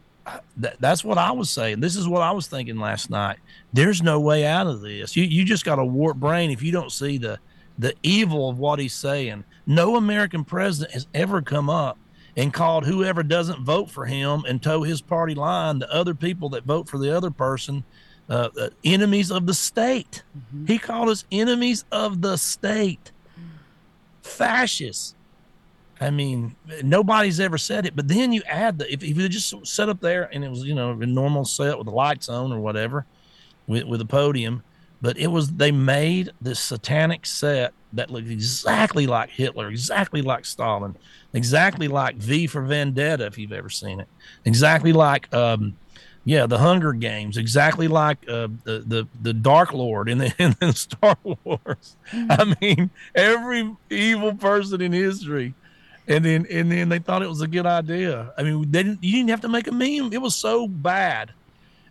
that, 0.57 0.77
that's 0.81 1.05
what 1.05 1.19
I 1.19 1.33
was 1.33 1.51
saying. 1.51 1.81
This 1.81 1.97
is 1.97 2.09
what 2.09 2.23
I 2.23 2.31
was 2.31 2.47
thinking 2.47 2.79
last 2.79 3.11
night. 3.11 3.39
There's 3.73 4.03
no 4.03 4.21
way 4.21 4.47
out 4.47 4.67
of 4.67 4.81
this. 4.81 5.17
You 5.17 5.25
you 5.25 5.45
just 5.45 5.65
got 5.65 5.79
a 5.79 5.85
warped 5.85 6.21
brain 6.21 6.51
if 6.51 6.63
you 6.63 6.73
don't 6.73 6.93
see 6.93 7.19
the 7.19 7.39
the 7.79 7.95
evil 8.03 8.49
of 8.49 8.59
what 8.59 8.79
he's 8.79 8.95
saying. 8.95 9.45
No 9.67 9.97
American 9.97 10.45
president 10.45 10.93
has 10.93 11.07
ever 11.15 11.43
come 11.43 11.71
up 11.71 11.99
and 12.37 12.53
called 12.53 12.87
whoever 12.87 13.23
doesn't 13.23 13.65
vote 13.65 13.91
for 13.91 14.07
him 14.07 14.45
and 14.49 14.63
toe 14.63 14.83
his 14.83 15.01
party 15.01 15.35
line 15.35 15.79
the 15.79 15.93
other 15.93 16.15
people 16.15 16.49
that 16.51 16.65
vote 16.65 16.89
for 16.89 16.99
the 16.99 17.15
other 17.15 17.31
person 17.31 17.85
uh, 18.31 18.49
uh, 18.59 18.69
enemies 18.85 19.31
of 19.31 19.47
the 19.47 19.55
state. 19.55 20.23
He 20.67 20.79
called 20.79 21.09
us 21.09 21.25
enemies 21.31 21.85
of 21.93 22.23
the 22.23 22.37
state, 22.37 23.11
fascists. 24.23 25.15
I 26.03 26.11
mean, 26.11 26.57
nobody's 26.83 27.39
ever 27.39 27.59
said 27.59 27.87
it. 27.87 27.95
But 27.95 28.09
then 28.09 28.33
you 28.33 28.43
add 28.47 28.79
the 28.79 28.93
if, 28.93 29.03
if 29.03 29.17
you 29.17 29.29
just 29.29 29.67
set 29.67 29.89
up 29.89 30.01
there 30.01 30.29
and 30.33 30.45
it 30.45 30.51
was 30.51 30.65
you 30.65 30.75
know 30.75 30.91
a 30.91 31.07
normal 31.07 31.45
set 31.45 31.79
with 31.79 31.87
the 31.87 31.93
lights 31.93 32.29
on 32.29 32.53
or 32.53 32.61
whatever, 32.61 33.07
with 33.67 33.85
with 33.85 34.01
a 34.01 34.07
podium, 34.07 34.63
but 35.01 35.17
it 35.17 35.29
was 35.29 35.53
they 35.53 35.71
made 35.71 36.31
this 36.41 36.59
satanic 36.59 37.25
set 37.25 37.73
that 37.93 38.11
looked 38.11 38.29
exactly 38.29 39.07
like 39.07 39.31
Hitler, 39.31 39.69
exactly 39.69 40.23
like 40.23 40.45
Stalin, 40.45 40.97
exactly 41.35 41.89
like 41.89 42.17
V 42.17 42.47
for 42.47 42.63
Vendetta 42.63 43.27
if 43.27 43.39
you've 43.39 43.53
ever 43.53 43.71
seen 43.71 44.01
it, 44.01 44.09
exactly 44.45 44.93
like 44.93 45.33
um, 45.33 45.77
yeah, 46.25 46.47
the 46.47 46.59
Hunger 46.59 46.93
Games, 46.93 47.37
exactly 47.37 47.89
like 47.89 48.19
uh, 48.29 48.49
the 48.65 48.85
the 48.87 49.09
the 49.23 49.33
Dark 49.33 49.73
Lord 49.73 50.09
in 50.09 50.19
the 50.19 50.35
in 50.39 50.57
the 50.61 50.73
Star 50.73 51.17
Wars. 51.23 51.97
I 52.13 52.55
mean, 52.61 52.91
every 53.15 53.77
evil 53.91 54.35
person 54.35 54.81
in 54.81 54.93
history, 54.93 55.55
and 56.09 56.25
then 56.25 56.47
and 56.51 56.71
then 56.71 56.89
they 56.89 56.99
thought 56.99 57.23
it 57.23 57.29
was 57.29 57.41
a 57.41 57.49
good 57.49 57.67
idea. 57.67 58.33
I 58.37 58.43
mean, 58.43 58.71
they 58.71 58.83
didn't. 58.83 59.03
You 59.03 59.13
didn't 59.13 59.31
have 59.31 59.41
to 59.43 59.49
make 59.49 59.67
a 59.69 59.73
meme. 59.73 60.13
It 60.13 60.21
was 60.21 60.35
so 60.35 60.67
bad 60.69 61.33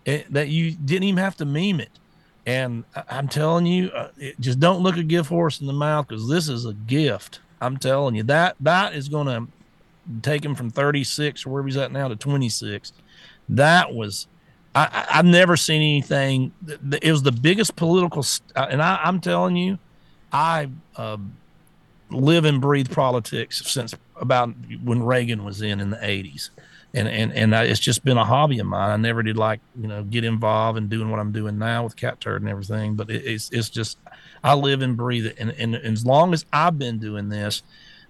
eh, 0.06 0.24
that 0.32 0.50
you 0.50 0.72
didn't 0.72 1.04
even 1.04 1.18
have 1.24 1.38
to 1.38 1.46
meme 1.46 1.80
it. 1.80 2.00
And 2.46 2.84
I- 2.96 3.04
I'm 3.10 3.28
telling 3.28 3.66
you, 3.66 3.90
uh, 3.90 4.10
it, 4.18 4.40
just 4.40 4.60
don't 4.60 4.82
look 4.82 4.98
a 4.98 5.04
gift 5.04 5.30
horse 5.30 5.62
in 5.62 5.68
the 5.68 5.74
mouth 5.74 6.08
because 6.08 6.28
this 6.28 6.50
is 6.50 6.66
a 6.66 6.74
gift. 6.74 7.40
I'm 7.62 7.78
telling 7.78 8.16
you 8.16 8.24
that 8.24 8.56
that 8.62 8.96
is 8.96 9.08
going 9.08 9.28
to 9.28 9.48
take 10.24 10.44
him 10.44 10.56
from 10.56 10.72
36 10.72 11.46
or 11.46 11.50
where 11.52 11.64
he's 11.64 11.78
at 11.78 11.92
now 11.92 12.08
to 12.08 12.16
26 12.16 12.92
that 13.50 13.94
was 13.94 14.28
I, 14.74 15.06
I've 15.12 15.26
never 15.26 15.58
seen 15.58 15.82
anything. 15.82 16.54
th- 16.66 16.80
th- 16.90 17.04
It 17.04 17.12
was 17.12 17.24
the 17.24 17.32
biggest 17.32 17.76
political, 17.76 18.26
uh, 18.56 18.68
and 18.70 18.82
I, 18.82 19.00
I'm 19.04 19.20
telling 19.20 19.58
you, 19.58 19.78
I 20.32 20.70
um, 20.96 21.36
live 22.12 22.46
and 22.46 22.62
breathe 22.62 22.92
politics 22.92 23.62
since 23.66 23.94
about 24.16 24.54
when 24.84 25.04
Reagan 25.04 25.44
was 25.44 25.62
in 25.62 25.80
in 25.80 25.90
the 25.90 25.98
80s, 25.98 26.50
and 26.94 27.08
and 27.08 27.34
and 27.34 27.54
it's 27.54 27.80
just 27.80 28.04
been 28.04 28.18
a 28.18 28.26
hobby 28.26 28.60
of 28.60 28.68
mine. 28.68 28.92
I 28.92 28.98
never 28.98 29.24
did 29.24 29.38
like 29.38 29.60
you 29.80 29.88
know 29.88 30.04
get 30.04 30.24
involved 30.24 30.78
in 30.78 30.88
doing 30.88 31.10
what 31.10 31.20
I'm 31.20 31.32
doing 31.32 31.58
now 31.58 31.84
with 31.84 31.96
Catturd 31.96 32.38
and 32.38 32.50
everything, 32.50 32.96
but 32.96 33.10
it, 33.10 33.26
it's 33.26 33.50
it's 33.52 33.70
just 33.70 33.98
I 34.44 34.54
live 34.54 34.82
and 34.82 34.98
breathe 34.98 35.26
it, 35.26 35.36
and, 35.40 35.52
and 35.52 35.76
and 35.76 35.94
as 35.94 36.06
long 36.06 36.34
as 36.34 36.46
I've 36.52 36.78
been 36.78 37.00
doing 37.00 37.30
this. 37.30 37.64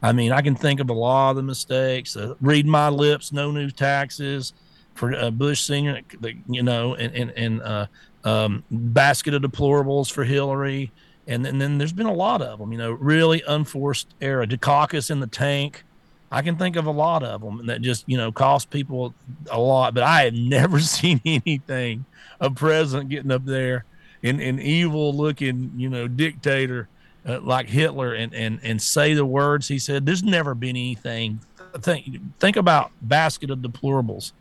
I 0.04 0.14
mean, 0.14 0.32
I 0.32 0.42
can 0.42 0.56
think 0.56 0.80
of 0.80 0.90
a 0.90 0.94
lot 0.94 1.30
of 1.30 1.36
the 1.36 1.44
mistakes. 1.44 2.18
Uh, 2.18 2.34
read 2.42 2.66
my 2.66 2.90
lips, 2.90 3.32
no 3.32 3.52
new 3.52 3.70
taxes 3.70 4.52
for 4.96 5.14
uh, 5.16 5.30
Bush 5.30 5.62
Senior, 5.62 6.02
you 6.48 6.64
know, 6.64 6.96
and 6.96 7.14
and 7.16 7.32
and 7.32 7.62
uh, 7.62 7.86
um, 8.24 8.64
basket 8.72 9.34
of 9.34 9.42
deplorables 9.42 10.12
for 10.12 10.24
Hillary, 10.24 10.92
and, 11.28 11.46
and 11.46 11.62
then 11.62 11.78
there's 11.78 11.94
been 11.94 12.08
a 12.08 12.14
lot 12.14 12.42
of 12.42 12.60
them, 12.60 12.72
you 12.72 12.78
know, 12.78 12.92
really 12.92 13.44
unforced 13.48 14.08
error. 14.22 14.46
Dukakis 14.46 15.12
in 15.12 15.20
the 15.20 15.28
tank, 15.28 15.84
I 16.32 16.42
can 16.42 16.56
think 16.56 16.76
of 16.76 16.86
a 16.86 16.92
lot 16.92 17.24
of 17.24 17.42
them 17.42 17.66
that 17.68 17.82
just 17.82 18.08
you 18.08 18.18
know 18.18 18.32
cost 18.32 18.70
people 18.70 19.14
a 19.50 19.60
lot. 19.60 19.94
But 19.94 20.04
I 20.04 20.24
have 20.24 20.34
never 20.36 20.80
seen 20.80 21.22
anything 21.26 22.06
a 22.40 22.50
president 22.50 23.10
getting 23.10 23.32
up 23.32 23.46
there 23.46 23.86
in 24.24 24.40
an 24.40 24.60
evil 24.60 25.14
looking, 25.14 25.72
you 25.76 25.90
know, 25.90 26.08
dictator. 26.08 26.88
Uh, 27.24 27.40
like 27.40 27.70
Hitler 27.70 28.16
and, 28.16 28.34
and 28.34 28.60
and 28.64 28.82
say 28.82 29.14
the 29.14 29.24
words 29.24 29.68
he 29.68 29.78
said. 29.78 30.08
There's 30.08 30.24
never 30.24 30.56
been 30.56 30.72
anything. 30.72 31.40
Think 31.78 32.20
think 32.40 32.58
about 32.58 32.90
basket 33.00 33.52
of 33.52 33.60
deplorables. 33.60 34.32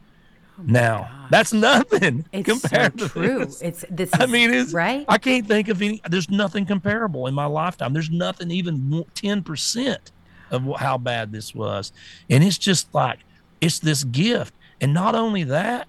Oh 0.61 0.65
now 0.67 1.27
that's 1.31 1.53
nothing 1.53 2.25
It's 2.33 2.49
compared 2.49 2.99
so 2.99 3.07
to 3.07 3.13
true. 3.13 3.45
this. 3.45 3.63
It's 3.63 3.85
this. 3.91 4.11
I 4.13 4.27
mean, 4.27 4.53
it's 4.53 4.73
right. 4.73 5.05
I 5.09 5.19
can't 5.19 5.47
think 5.47 5.69
of 5.69 5.81
any. 5.81 6.01
There's 6.09 6.29
nothing 6.29 6.67
comparable 6.67 7.27
in 7.27 7.35
my 7.35 7.47
lifetime. 7.47 7.93
There's 7.93 8.11
nothing 8.11 8.51
even 8.51 9.05
ten 9.15 9.43
percent 9.43 10.13
of 10.51 10.69
how 10.79 10.99
bad 10.99 11.33
this 11.33 11.55
was, 11.55 11.93
and 12.29 12.43
it's 12.43 12.59
just 12.59 12.93
like 12.95 13.21
it's 13.61 13.79
this 13.79 14.05
gift. 14.05 14.55
And 14.81 14.93
not 14.93 15.15
only 15.15 15.45
that, 15.45 15.89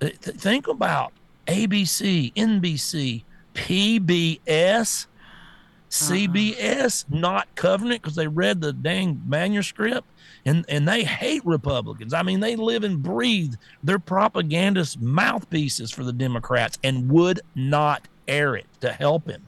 th- 0.00 0.18
th- 0.20 0.36
think 0.36 0.66
about 0.66 1.12
ABC, 1.46 2.32
NBC, 2.34 3.22
PBS, 3.54 5.06
uh-huh. 5.06 6.14
CBS, 6.14 7.04
not 7.10 7.54
Covenant 7.54 8.02
because 8.02 8.16
they 8.16 8.28
read 8.28 8.60
the 8.60 8.72
dang 8.72 9.22
manuscript. 9.26 10.06
And, 10.44 10.64
and 10.68 10.88
they 10.88 11.04
hate 11.04 11.44
Republicans. 11.44 12.14
I 12.14 12.22
mean, 12.22 12.40
they 12.40 12.56
live 12.56 12.84
and 12.84 13.02
breathe. 13.02 13.54
They're 13.82 13.98
propagandist 13.98 15.00
mouthpieces 15.00 15.90
for 15.90 16.04
the 16.04 16.12
Democrats 16.12 16.78
and 16.82 17.10
would 17.10 17.40
not 17.54 18.08
air 18.26 18.56
it 18.56 18.66
to 18.80 18.92
help 18.92 19.28
him. 19.28 19.46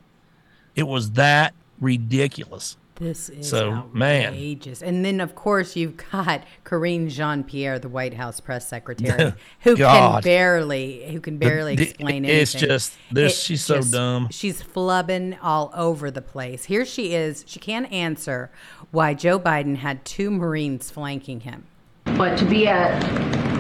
It 0.75 0.85
was 0.85 1.13
that 1.13 1.55
ridiculous. 1.81 2.77
This 3.03 3.29
is 3.31 3.49
So, 3.49 3.89
man. 3.93 4.27
outrageous. 4.29 4.81
And 4.81 5.05
then, 5.05 5.21
of 5.21 5.35
course, 5.35 5.75
you've 5.75 5.97
got 6.13 6.45
Karine 6.65 7.09
Jean 7.09 7.43
Pierre, 7.43 7.81
the 7.81 7.89
White 7.89 8.15
House 8.15 8.39
press 8.39 8.69
secretary, 8.69 9.33
who 9.63 9.77
can 9.77 10.21
barely, 10.23 11.11
who 11.11 11.19
can 11.21 11.37
barely 11.37 11.75
the- 11.75 11.83
explain 11.83 12.25
anything. 12.25 12.41
it's 12.43 12.53
just- 12.53 12.95
this- 13.11 13.43
she's 13.43 13.65
so 13.65 13.83
dumb. 13.83 14.29
She's 14.31 14.63
flubbing 14.63 15.37
all 15.43 15.73
over 15.75 16.13
the 16.13 16.23
place. 16.23 16.65
Here 16.65 16.85
she 16.85 17.13
is. 17.15 17.45
She 17.49 17.59
can't 17.59 17.91
answer 17.91 18.51
why 18.93 19.15
Joe 19.15 19.39
Biden 19.41 19.77
had 19.79 20.05
two 20.05 20.31
Marines 20.31 20.91
flanking 20.91 21.41
him. 21.41 21.65
But 22.05 22.39
to 22.39 22.45
be 22.45 22.69
at 22.69 23.03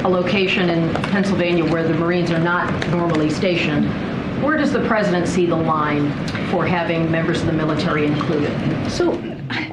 a 0.04 0.08
location 0.08 0.68
in 0.68 0.94
Pennsylvania 1.10 1.64
where 1.70 1.82
the 1.86 1.94
Marines 1.94 2.30
are 2.30 2.38
not 2.38 2.70
normally 2.90 3.28
stationed, 3.30 3.86
where 4.42 4.56
does 4.56 4.72
the 4.72 4.84
president 4.86 5.28
see 5.28 5.46
the 5.46 5.56
line 5.56 6.10
for 6.50 6.66
having 6.66 7.10
members 7.10 7.40
of 7.40 7.46
the 7.46 7.52
military 7.52 8.06
included? 8.06 8.50
So 8.90 9.12
I 9.50 9.72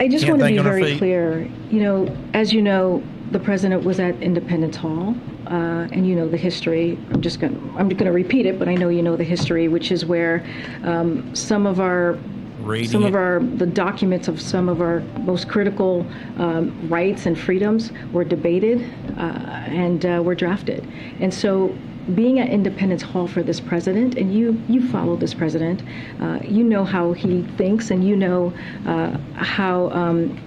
I 0.00 0.06
just 0.06 0.24
Can't 0.24 0.38
want 0.38 0.50
to 0.50 0.56
be 0.56 0.62
very 0.62 0.96
clear. 0.96 1.50
You 1.70 1.82
know, 1.82 2.16
as 2.32 2.52
you 2.52 2.62
know, 2.62 3.02
the 3.32 3.40
president 3.40 3.82
was 3.84 3.98
at 3.98 4.14
Independence 4.22 4.76
Hall, 4.76 5.14
uh, 5.48 5.88
and 5.90 6.06
you 6.06 6.14
know 6.14 6.28
the 6.28 6.36
history. 6.36 6.96
I'm 7.10 7.20
just 7.20 7.40
going. 7.40 7.54
to 7.54 7.78
I'm 7.78 7.88
going 7.88 8.04
to 8.04 8.12
repeat 8.12 8.46
it, 8.46 8.58
but 8.58 8.68
I 8.68 8.74
know 8.74 8.88
you 8.88 9.02
know 9.02 9.16
the 9.16 9.24
history, 9.24 9.66
which 9.66 9.90
is 9.90 10.04
where 10.04 10.46
um, 10.84 11.34
some 11.34 11.66
of 11.66 11.80
our 11.80 12.16
Reading 12.60 12.90
some 12.90 13.04
of 13.04 13.14
our 13.14 13.38
the 13.40 13.66
documents 13.66 14.26
of 14.26 14.40
some 14.40 14.68
of 14.68 14.80
our 14.80 15.00
most 15.20 15.48
critical 15.48 16.04
um, 16.38 16.88
rights 16.88 17.26
and 17.26 17.38
freedoms 17.38 17.92
were 18.12 18.24
debated 18.24 18.82
uh, 19.16 19.20
and 19.20 20.04
uh, 20.04 20.20
were 20.24 20.34
drafted. 20.34 20.86
And 21.20 21.32
so, 21.32 21.72
being 22.14 22.38
at 22.40 22.48
Independence 22.48 23.02
Hall 23.02 23.26
for 23.26 23.42
this 23.42 23.60
president, 23.60 24.16
and 24.16 24.34
you 24.34 24.60
you 24.68 24.86
follow 24.88 25.16
this 25.16 25.34
president, 25.34 25.82
uh, 26.20 26.38
you 26.42 26.64
know 26.64 26.84
how 26.84 27.12
he 27.12 27.42
thinks, 27.56 27.90
and 27.90 28.04
you 28.06 28.16
know 28.16 28.52
uh, 28.86 29.16
how. 29.34 29.90
Um, 29.90 30.38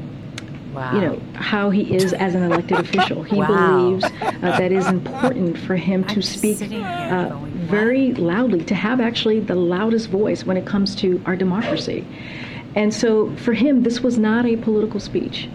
Wow. 0.74 0.96
you 0.96 1.02
know 1.02 1.22
how 1.34 1.70
he 1.70 1.94
is 1.98 2.14
as 2.14 2.34
an 2.34 2.44
elected 2.44 2.80
official. 2.86 3.24
He 3.24 3.36
Wow. 3.36 3.48
believes 3.48 4.06
uh, 4.06 4.52
that 4.52 4.62
it 4.62 4.72
is 4.72 4.88
important 4.88 5.58
for 5.58 5.76
him 5.76 6.06
to 6.06 6.14
I'm 6.16 6.22
speak 6.22 6.62
uh, 6.62 7.28
going, 7.28 7.52
very 7.68 8.14
loudly, 8.14 8.64
to 8.64 8.74
have 8.74 9.02
actually 9.02 9.42
the 9.42 9.54
loudest 9.56 10.10
voice 10.10 10.46
when 10.46 10.56
it 10.56 10.66
comes 10.66 10.96
to 10.96 11.22
our 11.26 11.36
democracy. 11.36 12.06
And 12.74 12.94
so, 12.94 13.36
for 13.36 13.52
him, 13.52 13.84
this 13.84 14.00
was 14.00 14.18
not 14.18 14.46
a 14.46 14.56
political 14.56 15.02
speech. 15.02 15.50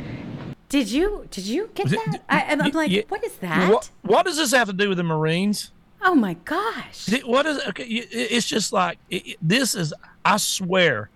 Did 0.69 0.91
you 0.91 1.27
did 1.31 1.47
you 1.47 1.71
get 1.75 1.89
that? 1.89 2.23
I, 2.29 2.43
I'm 2.53 2.61
I'm 2.61 2.73
like, 2.73 2.91
Yeah. 2.91 3.03
what 3.09 3.25
is 3.25 3.37
that? 3.37 3.71
What, 3.73 3.91
what 4.03 4.27
does 4.27 4.37
this 4.37 4.53
have 4.53 4.67
to 4.67 4.75
do 4.75 4.91
with 4.91 4.99
the 4.99 5.05
Marines? 5.05 5.73
Oh 6.09 6.15
my 6.15 6.35
gosh! 6.45 7.09
What 7.25 7.47
is 7.47 7.59
okay? 7.67 7.83
It's 7.83 8.47
just 8.47 8.73
like 8.73 8.99
it, 9.11 9.37
this 9.43 9.75
is. 9.75 9.93
I 10.25 10.37
swear, 10.37 11.11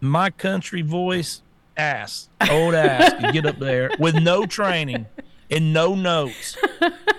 my 0.00 0.30
country 0.30 0.80
voice 0.80 1.42
ass, 1.76 2.30
old 2.50 2.74
ass, 2.74 3.12
could 3.20 3.34
get 3.34 3.44
up 3.44 3.58
there 3.58 3.90
with 3.98 4.14
no 4.14 4.46
training 4.46 5.04
and 5.50 5.74
no 5.74 5.94
notes, 5.94 6.56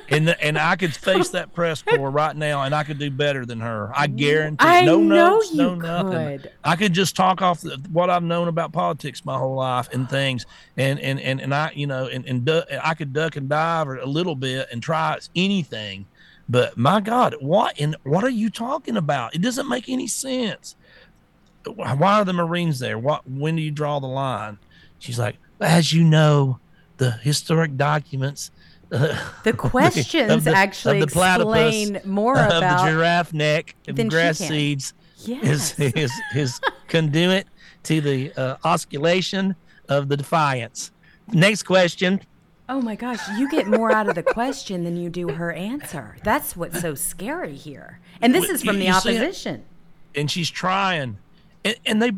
and 0.09 0.27
the, 0.27 0.43
and 0.43 0.57
I 0.57 0.75
could 0.75 0.95
face 0.95 1.29
that 1.29 1.53
press 1.53 1.83
corps 1.83 2.09
right 2.09 2.35
now, 2.35 2.63
and 2.63 2.73
I 2.73 2.83
could 2.83 2.97
do 2.97 3.11
better 3.11 3.45
than 3.45 3.59
her. 3.59 3.91
I 3.93 4.07
guarantee. 4.07 4.65
I 4.65 4.83
no 4.83 4.99
notes, 4.99 5.53
no 5.53 5.75
nothing. 5.75 6.39
could. 6.39 6.51
I 6.63 6.75
could 6.75 6.93
just 6.93 7.15
talk 7.15 7.43
off 7.43 7.61
the, 7.61 7.79
what 7.91 8.09
I've 8.09 8.23
known 8.23 8.47
about 8.47 8.71
politics 8.71 9.23
my 9.23 9.37
whole 9.37 9.57
life 9.57 9.87
and 9.93 10.09
things, 10.09 10.47
and 10.77 10.99
and 10.99 11.19
and, 11.19 11.39
and 11.39 11.53
I, 11.53 11.73
you 11.75 11.85
know, 11.85 12.07
and 12.07 12.25
and 12.25 12.43
du- 12.43 12.65
I 12.83 12.95
could 12.95 13.13
duck 13.13 13.35
and 13.35 13.47
dive 13.47 13.87
or 13.87 13.97
a 13.97 14.07
little 14.07 14.35
bit 14.35 14.67
and 14.71 14.81
try 14.81 15.19
anything. 15.35 16.07
But 16.49 16.77
my 16.77 16.99
God, 16.99 17.35
what 17.39 17.79
in 17.79 17.95
what 18.03 18.23
are 18.23 18.29
you 18.29 18.49
talking 18.49 18.97
about? 18.97 19.33
It 19.35 19.41
doesn't 19.41 19.67
make 19.69 19.87
any 19.89 20.07
sense. 20.07 20.75
Why 21.65 22.19
are 22.19 22.25
the 22.25 22.33
Marines 22.33 22.79
there? 22.79 22.99
What? 22.99 23.27
When 23.29 23.55
do 23.55 23.61
you 23.61 23.71
draw 23.71 23.99
the 23.99 24.07
line? 24.07 24.57
She's 24.99 25.17
like, 25.17 25.37
as 25.61 25.93
you 25.93 26.03
know, 26.03 26.59
the 26.97 27.11
historic 27.11 27.77
documents. 27.77 28.51
uh, 28.91 29.17
The 29.43 29.53
questions 29.57 30.43
the- 30.43 30.51
of 30.51 30.55
actually 30.55 30.99
the 30.99 31.07
platypus, 31.07 31.55
explain 31.75 32.01
more 32.11 32.37
of 32.37 32.47
about 32.57 32.83
the 32.85 32.91
giraffe 32.91 33.33
neck 33.33 33.75
and 33.87 34.09
grass 34.09 34.37
seeds 34.39 34.93
Yes. 35.25 35.79
is 35.79 35.93
is 35.95 36.11
is 36.35 36.59
conduit 36.89 37.47
to 37.83 38.01
the 38.01 38.33
uh, 38.35 38.57
osculation 38.65 39.55
of 39.87 40.09
the 40.09 40.17
defiance. 40.17 40.91
Next 41.31 41.63
question. 41.63 42.19
Oh 42.69 42.81
my 42.81 42.95
gosh, 42.95 43.19
you 43.37 43.49
get 43.49 43.67
more 43.67 43.91
out 43.91 44.07
of 44.07 44.15
the 44.15 44.23
question 44.23 44.83
than 44.83 44.95
you 44.95 45.09
do 45.09 45.29
her 45.29 45.51
answer. 45.51 46.15
That's 46.23 46.55
what's 46.55 46.79
so 46.79 46.95
scary 46.95 47.55
here. 47.55 47.99
And 48.21 48.33
this 48.33 48.49
is 48.49 48.63
from 48.63 48.77
the 48.79 48.85
you- 48.85 48.93
you 48.93 48.99
see 49.01 49.15
it? 49.15 49.21
opposition. 49.21 49.65
and 50.15 50.31
she's 50.31 50.49
trying, 50.49 51.17
and, 51.65 51.75
and 51.85 52.01
they 52.01 52.11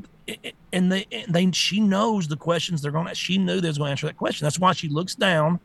and 0.71 0.91
they 0.91 1.05
and 1.12 1.34
they 1.34 1.49
she 1.51 1.79
knows 1.79 2.27
the 2.27 2.38
questions 2.38 2.81
they're 2.81 2.91
going 2.91 3.08
to. 3.08 3.15
She 3.15 3.38
knew 3.38 3.60
they 3.60 3.67
was 3.69 3.77
going 3.77 3.88
to 3.88 3.91
answer 3.91 4.08
that 4.08 4.17
question. 4.17 4.45
That's 4.45 4.60
why 4.60 4.73
she 4.73 4.88
looks 4.88 5.15
down. 5.15 5.60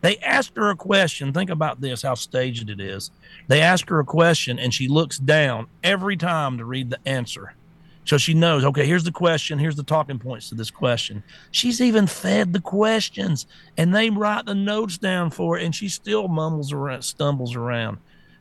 They 0.00 0.18
asked 0.18 0.56
her 0.56 0.68
a 0.70 0.76
question. 0.76 1.32
Think 1.32 1.48
about 1.50 1.80
this: 1.80 2.02
how 2.02 2.14
staged 2.14 2.68
it 2.70 2.80
is. 2.80 3.10
They 3.48 3.60
ask 3.60 3.88
her 3.88 4.00
a 4.00 4.04
question, 4.04 4.58
and 4.58 4.74
she 4.74 4.88
looks 4.88 5.18
down 5.18 5.66
every 5.82 6.16
time 6.16 6.58
to 6.58 6.64
read 6.64 6.90
the 6.90 6.98
answer. 7.06 7.54
So 8.04 8.18
she 8.18 8.34
knows, 8.34 8.64
okay, 8.64 8.86
here's 8.86 9.04
the 9.04 9.12
question. 9.12 9.58
Here's 9.58 9.76
the 9.76 9.82
talking 9.82 10.18
points 10.18 10.48
to 10.50 10.54
this 10.54 10.70
question. 10.70 11.22
She's 11.50 11.80
even 11.80 12.06
fed 12.06 12.52
the 12.52 12.60
questions 12.60 13.46
and 13.78 13.94
they 13.94 14.10
write 14.10 14.44
the 14.46 14.54
notes 14.54 14.98
down 14.98 15.30
for 15.30 15.58
it. 15.58 15.64
And 15.64 15.74
she 15.74 15.88
still 15.88 16.28
mumbles 16.28 16.72
around, 16.72 17.02
stumbles 17.02 17.56
around. 17.56 17.98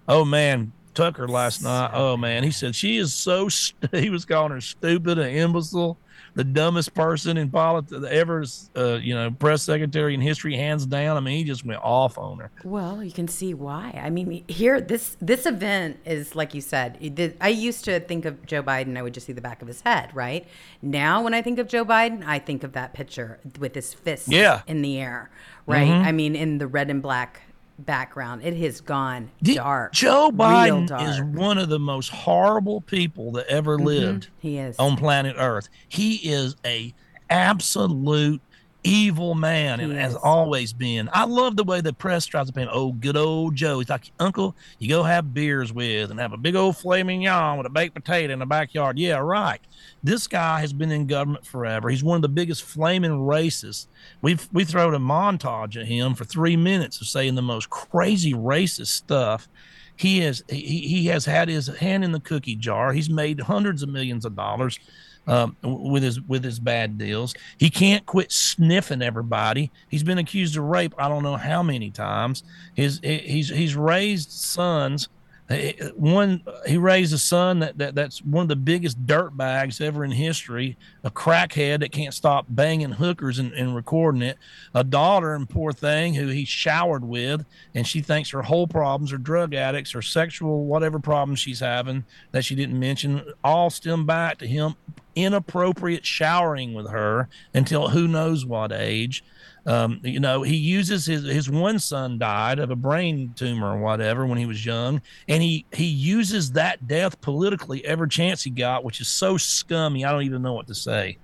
Oh, 0.07 0.25
man. 0.25 0.73
Tucker 0.93 1.27
last 1.27 1.63
night. 1.63 1.91
Oh, 1.93 2.17
man. 2.17 2.43
He 2.43 2.51
said 2.51 2.75
she 2.75 2.97
is 2.97 3.13
so, 3.13 3.49
st- 3.49 3.89
he 3.95 4.09
was 4.09 4.25
calling 4.25 4.51
her 4.51 4.61
stupid, 4.61 5.17
and 5.17 5.35
imbecile, 5.35 5.97
the 6.35 6.43
dumbest 6.43 6.93
person 6.93 7.37
in 7.37 7.49
politics 7.49 8.03
ever, 8.09 8.43
uh, 8.75 8.95
you 8.95 9.13
know, 9.13 9.29
press 9.31 9.63
secretary 9.63 10.13
in 10.13 10.21
history, 10.21 10.55
hands 10.55 10.85
down. 10.85 11.15
I 11.15 11.19
mean, 11.19 11.37
he 11.37 11.43
just 11.43 11.65
went 11.65 11.81
off 11.83 12.17
on 12.17 12.39
her. 12.39 12.51
Well, 12.63 13.03
you 13.03 13.11
can 13.11 13.27
see 13.27 13.53
why. 13.53 13.99
I 14.03 14.09
mean, 14.09 14.43
here 14.47 14.81
this 14.81 15.15
this 15.21 15.45
event 15.45 15.99
is 16.05 16.35
like 16.35 16.53
you 16.53 16.61
said. 16.61 16.97
I 17.39 17.49
used 17.49 17.85
to 17.85 17.99
think 17.99 18.25
of 18.25 18.45
Joe 18.45 18.63
Biden, 18.63 18.97
I 18.97 19.01
would 19.01 19.13
just 19.13 19.27
see 19.27 19.33
the 19.33 19.41
back 19.41 19.61
of 19.61 19.67
his 19.67 19.81
head, 19.81 20.09
right? 20.15 20.47
Now, 20.81 21.21
when 21.23 21.33
I 21.33 21.41
think 21.41 21.59
of 21.59 21.67
Joe 21.67 21.85
Biden, 21.85 22.23
I 22.25 22.39
think 22.39 22.63
of 22.63 22.73
that 22.73 22.93
picture 22.93 23.39
with 23.59 23.75
his 23.75 23.93
fist 23.93 24.27
Yeah. 24.27 24.61
in 24.67 24.81
the 24.81 24.99
air, 24.99 25.29
right? 25.67 25.89
I 25.89 26.11
mean, 26.11 26.35
in 26.35 26.57
the 26.57 26.67
red 26.67 26.89
and 26.89 27.01
black 27.01 27.41
background, 27.79 28.43
it 28.43 28.55
has 28.57 28.81
gone 28.81 29.29
The- 29.41 29.55
dark. 29.55 29.93
Joe 29.93 30.31
Biden 30.31 30.87
dark. 30.87 31.07
is 31.09 31.21
one 31.21 31.57
of 31.57 31.69
the 31.69 31.79
most 31.79 32.09
horrible 32.09 32.81
people 32.81 33.31
that 33.33 33.47
ever 33.47 33.77
mm-hmm. 33.77 33.85
lived 33.87 34.27
He 34.39 34.57
is. 34.57 34.77
on 34.79 34.97
planet 34.97 35.35
Earth. 35.37 35.69
He 35.87 36.15
is 36.15 36.55
a 36.65 36.93
absolute 37.29 38.41
evil 38.83 39.33
man 39.35 39.79
and 39.79 39.93
has 39.93 40.15
always 40.15 40.73
been. 40.73 41.09
I 41.13 41.25
love 41.25 41.55
the 41.55 41.63
way 41.63 41.81
the 41.81 41.93
press 41.93 42.25
tries 42.25 42.47
to 42.47 42.53
paint 42.53 42.69
him. 42.69 42.75
Oh, 42.75 42.91
good 42.91 43.15
old 43.17 43.55
Joe. 43.55 43.79
He's 43.79 43.89
like, 43.89 44.11
Uncle, 44.19 44.55
you 44.79 44.89
go 44.89 45.03
have 45.03 45.33
beers 45.33 45.71
with 45.71 46.11
and 46.11 46.19
have 46.19 46.33
a 46.33 46.37
big 46.37 46.55
old 46.55 46.77
flaming 46.77 47.21
yawn 47.21 47.57
with 47.57 47.67
a 47.67 47.69
baked 47.69 47.95
potato 47.95 48.33
in 48.33 48.39
the 48.39 48.45
backyard. 48.45 48.99
Yeah, 48.99 49.17
right. 49.17 49.59
This 50.03 50.27
guy 50.27 50.59
has 50.59 50.73
been 50.73 50.91
in 50.91 51.07
government 51.07 51.45
forever. 51.45 51.89
He's 51.89 52.03
one 52.03 52.17
of 52.17 52.21
the 52.21 52.29
biggest 52.29 52.63
flaming 52.63 53.11
racists. 53.11 53.87
We've 54.21 54.47
we 54.51 54.65
thrown 54.65 54.93
a 54.93 54.99
montage 54.99 55.79
at 55.79 55.87
him 55.87 56.15
for 56.15 56.25
three 56.25 56.57
minutes 56.57 56.99
of 57.01 57.07
saying 57.07 57.35
the 57.35 57.41
most 57.41 57.69
crazy 57.69 58.33
racist 58.33 58.87
stuff. 58.87 59.47
He 59.95 60.21
is 60.21 60.43
he, 60.49 60.79
he 60.79 61.05
has 61.07 61.25
had 61.25 61.47
his 61.47 61.67
hand 61.67 62.03
in 62.03 62.11
the 62.11 62.19
cookie 62.19 62.55
jar. 62.55 62.93
He's 62.93 63.09
made 63.09 63.39
hundreds 63.39 63.83
of 63.83 63.89
millions 63.89 64.25
of 64.25 64.35
dollars 64.35 64.79
um, 65.27 65.55
with 65.61 66.03
his 66.03 66.21
with 66.21 66.43
his 66.43 66.59
bad 66.59 66.97
deals. 66.97 67.33
He 67.57 67.69
can't 67.69 68.05
quit 68.05 68.31
sniffing 68.31 69.01
everybody. 69.01 69.71
He's 69.89 70.03
been 70.03 70.17
accused 70.17 70.57
of 70.57 70.63
rape. 70.63 70.93
I 70.97 71.07
don't 71.07 71.23
know 71.23 71.37
how 71.37 71.63
many 71.63 71.91
times. 71.91 72.43
His 72.73 72.99
he's 73.03 73.49
he's 73.49 73.75
raised 73.75 74.31
sons. 74.31 75.09
Eh, 75.49 75.73
One 75.95 76.41
he 76.65 76.77
raised 76.77 77.13
a 77.13 77.17
son 77.17 77.59
that, 77.59 77.77
that 77.77 77.95
that's 77.95 78.23
one 78.23 78.43
of 78.43 78.49
the 78.49 78.55
biggest 78.55 79.05
dirt 79.05 79.35
bags 79.35 79.81
ever 79.81 80.05
in 80.05 80.11
history. 80.11 80.77
A 81.03 81.11
crackhead 81.11 81.81
that 81.81 81.91
can't 81.91 82.13
stop 82.13 82.45
banging 82.49 82.91
hookers 82.91 83.39
and, 83.39 83.51
and 83.53 83.75
recording 83.75 84.21
it. 84.21 84.37
A 84.73 84.83
daughter 84.83 85.35
and 85.35 85.49
poor 85.49 85.73
thing 85.73 86.13
who 86.13 86.27
he 86.27 86.45
showered 86.45 87.03
with, 87.03 87.45
and 87.75 87.85
she 87.85 88.01
thinks 88.01 88.29
her 88.29 88.41
whole 88.41 88.67
problems 88.67 89.11
are 89.11 89.17
drug 89.17 89.53
addicts 89.53 89.93
or 89.93 90.01
sexual 90.01 90.65
whatever 90.65 90.99
problems 90.99 91.39
she's 91.39 91.59
having 91.59 92.05
that 92.31 92.45
she 92.45 92.55
didn't 92.55 92.79
mention. 92.79 93.23
All 93.43 93.69
stem 93.69 94.05
back 94.05 94.37
to 94.37 94.47
him 94.47 94.75
inappropriate 95.15 96.05
showering 96.05 96.73
with 96.73 96.89
her 96.89 97.29
until 97.53 97.89
who 97.89 98.07
knows 98.07 98.45
what 98.45 98.71
age. 98.71 99.23
Um, 99.65 100.01
you 100.03 100.19
know, 100.19 100.41
he 100.41 100.55
uses 100.55 101.05
his 101.05 101.23
his 101.23 101.49
one 101.49 101.79
son 101.79 102.17
died 102.17 102.59
of 102.59 102.69
a 102.69 102.75
brain 102.75 103.33
tumor 103.35 103.73
or 103.73 103.77
whatever 103.77 104.25
when 104.25 104.37
he 104.37 104.45
was 104.45 104.65
young, 104.65 105.01
and 105.27 105.41
he 105.41 105.65
he 105.71 105.85
uses 105.85 106.51
that 106.53 106.85
death 106.87 107.21
politically 107.21 107.85
every 107.85 108.09
chance 108.09 108.43
he 108.43 108.49
got, 108.49 108.83
which 108.83 108.99
is 108.99 109.07
so 109.07 109.37
scummy. 109.37 110.03
I 110.03 110.11
don't 110.11 110.23
even 110.23 110.41
know 110.41 110.53
what 110.53 110.67
to 110.67 110.75
say. 110.75 111.17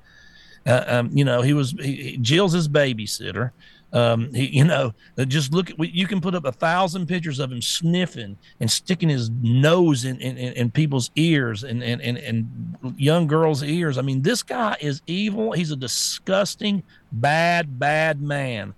Uh, 0.65 0.83
um, 0.87 1.09
you 1.11 1.25
know, 1.25 1.41
he 1.41 1.53
was 1.53 1.71
he, 1.71 1.95
he, 1.95 2.17
Jill's 2.17 2.53
his 2.53 2.69
babysitter. 2.69 3.51
Um, 3.91 4.31
he, 4.33 4.47
you 4.47 4.63
know, 4.63 4.93
uh, 5.17 5.25
just 5.25 5.51
look 5.51 5.71
at 5.71 5.79
you 5.79 6.05
can 6.05 6.21
put 6.21 6.35
up 6.35 6.45
a 6.45 6.51
thousand 6.51 7.07
pictures 7.07 7.39
of 7.39 7.51
him 7.51 7.61
sniffing 7.61 8.37
and 8.59 8.69
sticking 8.69 9.09
his 9.09 9.29
nose 9.29 10.05
in 10.05 10.19
in, 10.21 10.37
in, 10.37 10.69
people's 10.69 11.09
ears 11.15 11.63
and, 11.63 11.83
and 11.83 11.99
and 12.01 12.17
and 12.19 12.77
young 12.97 13.25
girls' 13.25 13.63
ears. 13.63 13.97
I 13.97 14.01
mean, 14.01 14.21
this 14.21 14.43
guy 14.43 14.77
is 14.79 15.01
evil. 15.07 15.53
He's 15.53 15.71
a 15.71 15.75
disgusting, 15.75 16.83
bad, 17.11 17.79
bad 17.79 18.21
man, 18.21 18.75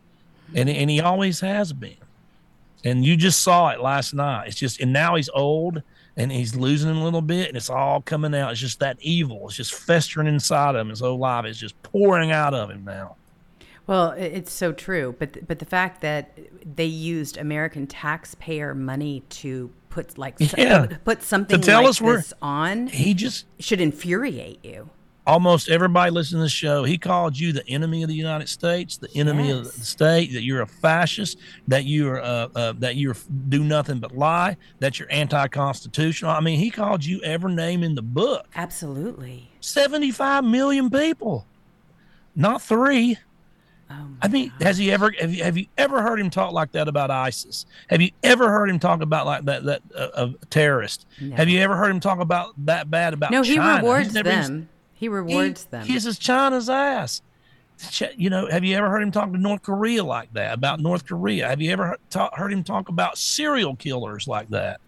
and 0.55 0.69
and 0.69 0.89
he 0.89 1.01
always 1.01 1.41
has 1.41 1.73
been. 1.73 1.97
And 2.83 3.05
you 3.05 3.15
just 3.15 3.41
saw 3.41 3.69
it 3.69 3.81
last 3.81 4.13
night. 4.13 4.47
It's 4.47 4.57
just, 4.57 4.79
and 4.79 4.91
now 4.91 5.15
he's 5.15 5.29
old 5.29 5.83
and 6.17 6.31
he's 6.31 6.55
losing 6.55 6.89
a 6.89 7.03
little 7.03 7.21
bit, 7.21 7.47
and 7.47 7.55
it's 7.55 7.69
all 7.69 8.01
coming 8.01 8.35
out. 8.35 8.51
It's 8.51 8.59
just 8.59 8.79
that 8.79 8.97
evil. 8.99 9.47
It's 9.47 9.55
just 9.55 9.73
festering 9.73 10.27
inside 10.27 10.75
of 10.75 10.81
him. 10.81 10.89
His 10.89 10.99
whole 10.99 11.17
life 11.17 11.45
is 11.45 11.57
just 11.57 11.81
pouring 11.83 12.31
out 12.31 12.53
of 12.53 12.69
him 12.69 12.83
now. 12.83 13.15
Well, 13.87 14.11
it's 14.11 14.51
so 14.53 14.71
true, 14.71 15.15
but 15.19 15.33
th- 15.33 15.45
but 15.47 15.59
the 15.59 15.65
fact 15.65 16.01
that 16.01 16.37
they 16.75 16.85
used 16.85 17.37
American 17.37 17.87
taxpayer 17.87 18.73
money 18.75 19.23
to 19.41 19.69
put 19.89 20.17
like 20.17 20.35
Yeah. 20.57 20.85
put 21.03 21.23
something 21.23 21.59
tell 21.59 21.81
like 21.81 21.89
us 21.89 22.01
we're- 22.01 22.23
on 22.41 22.87
He 22.87 23.13
just 23.13 23.45
should 23.59 23.81
infuriate 23.81 24.63
you. 24.63 24.89
almost 25.27 25.69
everybody 25.69 26.09
listening 26.11 26.39
to 26.39 26.43
the 26.45 26.49
show, 26.49 26.83
he 26.83 26.97
called 26.97 27.37
you 27.37 27.51
the 27.53 27.67
enemy 27.67 28.01
of 28.03 28.07
the 28.09 28.15
United 28.15 28.47
States, 28.49 28.97
the 28.97 29.09
enemy 29.15 29.49
yes. 29.49 29.57
of 29.57 29.63
the 29.75 29.85
state, 29.85 30.31
that 30.33 30.43
you're 30.43 30.61
a 30.61 30.67
fascist, 30.67 31.37
that 31.67 31.83
you're 31.85 32.21
uh, 32.21 32.47
uh, 32.55 32.73
that 32.79 32.95
you 32.95 33.13
do 33.49 33.63
nothing 33.63 33.99
but 33.99 34.15
lie, 34.15 34.55
that 34.79 34.97
you're 34.99 35.11
anti-constitutional. 35.11 36.31
I 36.31 36.39
mean, 36.39 36.57
he 36.59 36.69
called 36.71 37.03
you 37.03 37.21
every 37.23 37.53
name 37.53 37.83
in 37.83 37.95
the 37.95 38.01
book. 38.01 38.47
Absolutely. 38.55 39.51
Seventy-five 39.59 40.43
million 40.45 40.89
people, 40.89 41.45
not 42.35 42.61
three. 42.61 43.17
Oh 43.91 44.07
I 44.21 44.27
mean, 44.27 44.49
gosh. 44.49 44.67
has 44.67 44.77
he 44.77 44.91
ever 44.91 45.11
have 45.19 45.33
you, 45.33 45.43
have 45.43 45.57
you 45.57 45.65
ever 45.77 46.01
heard 46.01 46.19
him 46.19 46.29
talk 46.29 46.51
like 46.53 46.71
that 46.73 46.87
about 46.87 47.11
ISIS? 47.11 47.65
Have 47.89 48.01
you 48.01 48.11
ever 48.23 48.49
heard 48.49 48.69
him 48.69 48.79
talk 48.79 49.01
about 49.01 49.25
like 49.25 49.45
that 49.45 49.63
that 49.65 49.81
uh, 49.95 50.09
a 50.41 50.45
terrorist? 50.47 51.05
No. 51.19 51.35
Have 51.35 51.49
you 51.49 51.59
ever 51.59 51.75
heard 51.75 51.91
him 51.91 51.99
talk 51.99 52.19
about 52.19 52.53
that 52.65 52.89
bad 52.89 53.13
about? 53.13 53.31
No, 53.31 53.43
China? 53.43 53.61
he 53.61 53.77
rewards 53.77 54.13
them. 54.13 54.69
He 54.93 55.07
rewards 55.07 55.65
them. 55.65 55.81
he 55.81 55.87
them. 55.87 55.95
Kisses 55.95 56.19
China's 56.19 56.69
ass. 56.69 57.21
You 58.15 58.29
know, 58.29 58.47
have 58.47 58.63
you 58.63 58.75
ever 58.75 58.91
heard 58.91 59.01
him 59.01 59.11
talk 59.11 59.31
to 59.31 59.37
North 59.39 59.63
Korea 59.63 60.03
like 60.03 60.31
that 60.33 60.53
about 60.53 60.79
North 60.79 61.07
Korea? 61.07 61.47
Have 61.47 61.61
you 61.61 61.71
ever 61.71 61.87
heard, 61.87 62.29
heard 62.33 62.53
him 62.53 62.63
talk 62.63 62.89
about 62.89 63.17
serial 63.17 63.75
killers 63.75 64.27
like 64.27 64.49
that? 64.49 64.79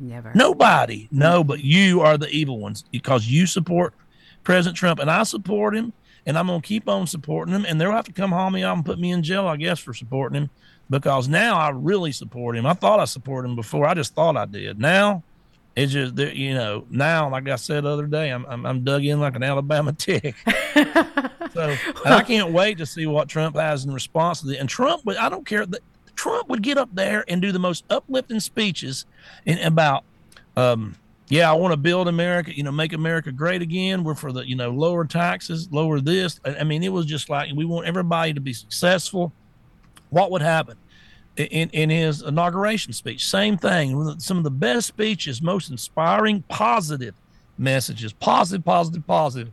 Never. 0.00 0.32
Nobody. 0.34 1.08
No, 1.12 1.44
but 1.44 1.60
you 1.62 2.00
are 2.00 2.18
the 2.18 2.28
evil 2.30 2.58
ones 2.58 2.84
because 2.90 3.26
you 3.26 3.46
support 3.46 3.94
President 4.42 4.76
Trump, 4.76 4.98
and 4.98 5.10
I 5.10 5.22
support 5.22 5.76
him 5.76 5.92
and 6.26 6.38
I'm 6.38 6.46
gonna 6.46 6.62
keep 6.62 6.88
on 6.88 7.06
supporting 7.06 7.54
him. 7.54 7.64
And 7.66 7.80
they'll 7.80 7.92
have 7.92 8.06
to 8.06 8.12
come 8.12 8.32
haul 8.32 8.50
me 8.50 8.62
out 8.62 8.76
and 8.76 8.84
put 8.84 8.98
me 8.98 9.12
in 9.12 9.22
jail, 9.22 9.46
I 9.46 9.56
guess, 9.56 9.78
for 9.78 9.94
supporting 9.94 10.42
him, 10.42 10.50
because 10.88 11.28
now 11.28 11.56
I 11.56 11.70
really 11.70 12.12
support 12.12 12.56
him. 12.56 12.66
I 12.66 12.74
thought 12.74 13.00
I 13.00 13.04
supported 13.04 13.48
him 13.48 13.56
before. 13.56 13.86
I 13.86 13.94
just 13.94 14.14
thought 14.14 14.36
I 14.36 14.46
did. 14.46 14.78
Now 14.78 15.22
it's 15.76 15.92
just 15.92 16.16
that 16.16 16.36
you 16.36 16.54
know 16.54 16.84
now, 16.90 17.30
like 17.30 17.48
I 17.48 17.56
said 17.56 17.84
the 17.84 17.90
other 17.90 18.06
day, 18.06 18.30
I'm 18.30 18.44
I'm, 18.46 18.66
I'm 18.66 18.84
dug 18.84 19.04
in 19.04 19.20
like 19.20 19.36
an 19.36 19.42
Alabama 19.42 19.92
tick. 19.98 20.34
so 21.52 21.76
I 22.04 22.22
can't 22.22 22.52
wait 22.52 22.78
to 22.78 22.86
see 22.86 23.06
what 23.06 23.28
Trump 23.28 23.56
has 23.56 23.84
in 23.84 23.92
response 23.92 24.42
to 24.42 24.50
it. 24.50 24.58
And 24.58 24.68
Trump, 24.68 25.02
I 25.08 25.28
don't 25.28 25.46
care. 25.46 25.66
that 25.66 25.80
Trump 26.16 26.48
would 26.48 26.62
get 26.62 26.76
up 26.76 26.90
there 26.92 27.24
and 27.28 27.40
do 27.40 27.50
the 27.50 27.58
most 27.58 27.84
uplifting 27.88 28.40
speeches 28.40 29.06
in 29.46 29.58
about 29.60 30.04
um, 30.56 30.96
yeah, 31.30 31.48
I 31.48 31.54
want 31.54 31.72
to 31.72 31.76
build 31.76 32.08
America, 32.08 32.54
you 32.54 32.64
know, 32.64 32.72
make 32.72 32.92
America 32.92 33.30
great 33.30 33.62
again. 33.62 34.02
We're 34.02 34.16
for 34.16 34.32
the, 34.32 34.46
you 34.46 34.56
know, 34.56 34.70
lower 34.70 35.04
taxes, 35.04 35.68
lower 35.70 36.00
this. 36.00 36.40
I 36.44 36.64
mean, 36.64 36.82
it 36.82 36.92
was 36.92 37.06
just 37.06 37.30
like 37.30 37.52
we 37.54 37.64
want 37.64 37.86
everybody 37.86 38.34
to 38.34 38.40
be 38.40 38.52
successful. 38.52 39.32
What 40.10 40.32
would 40.32 40.42
happen? 40.42 40.76
In, 41.36 41.70
in 41.70 41.88
his 41.88 42.22
inauguration 42.22 42.92
speech, 42.92 43.26
same 43.28 43.56
thing. 43.56 44.18
Some 44.18 44.38
of 44.38 44.44
the 44.44 44.50
best 44.50 44.88
speeches, 44.88 45.40
most 45.40 45.70
inspiring, 45.70 46.42
positive 46.48 47.14
messages, 47.56 48.12
positive, 48.12 48.64
positive, 48.64 49.06
positive. 49.06 49.52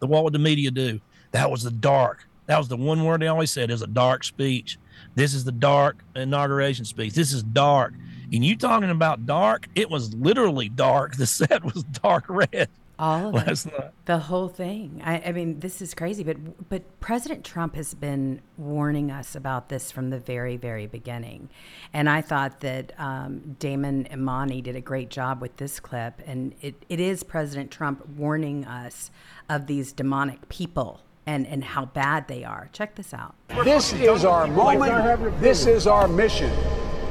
What 0.00 0.24
would 0.24 0.32
the 0.32 0.38
media 0.38 0.70
do? 0.70 1.00
That 1.32 1.50
was 1.50 1.62
the 1.62 1.70
dark. 1.70 2.26
That 2.46 2.56
was 2.56 2.68
the 2.68 2.78
one 2.78 3.04
word 3.04 3.20
they 3.20 3.26
always 3.26 3.50
said 3.50 3.70
is 3.70 3.82
a 3.82 3.86
dark 3.86 4.24
speech. 4.24 4.78
This 5.14 5.34
is 5.34 5.44
the 5.44 5.52
dark 5.52 6.02
inauguration 6.16 6.86
speech. 6.86 7.12
This 7.12 7.32
is 7.34 7.42
dark. 7.42 7.92
And 8.32 8.44
you 8.44 8.56
talking 8.56 8.90
about 8.90 9.26
dark? 9.26 9.68
It 9.74 9.90
was 9.90 10.14
literally 10.14 10.68
dark. 10.68 11.16
The 11.18 11.26
set 11.26 11.64
was 11.64 11.82
dark 11.82 12.26
red. 12.28 12.68
All 12.96 13.28
of 13.28 13.34
last 13.34 13.66
it. 13.66 13.72
Night. 13.72 13.90
The 14.04 14.18
whole 14.18 14.48
thing. 14.48 15.02
I, 15.04 15.20
I, 15.26 15.32
mean, 15.32 15.58
this 15.58 15.82
is 15.82 15.94
crazy. 15.94 16.22
But 16.22 16.68
but 16.68 17.00
President 17.00 17.44
Trump 17.44 17.74
has 17.74 17.92
been 17.94 18.40
warning 18.56 19.10
us 19.10 19.34
about 19.34 19.68
this 19.68 19.90
from 19.90 20.10
the 20.10 20.18
very 20.18 20.56
very 20.56 20.86
beginning, 20.86 21.48
and 21.92 22.08
I 22.08 22.22
thought 22.22 22.60
that 22.60 22.92
um, 22.98 23.56
Damon 23.58 24.08
Imani 24.12 24.62
did 24.62 24.76
a 24.76 24.80
great 24.80 25.10
job 25.10 25.40
with 25.40 25.56
this 25.56 25.80
clip. 25.80 26.22
And 26.24 26.54
it, 26.60 26.74
it 26.88 27.00
is 27.00 27.22
President 27.22 27.70
Trump 27.70 28.06
warning 28.08 28.64
us 28.64 29.10
of 29.48 29.66
these 29.66 29.92
demonic 29.92 30.48
people 30.48 31.00
and, 31.26 31.46
and 31.46 31.62
how 31.62 31.84
bad 31.84 32.26
they 32.26 32.42
are. 32.42 32.70
Check 32.72 32.94
this 32.94 33.12
out. 33.12 33.34
This 33.62 33.92
is 33.92 34.24
our 34.24 34.46
moment. 34.46 35.40
This 35.40 35.66
is 35.66 35.86
our 35.86 36.08
mission. 36.08 36.50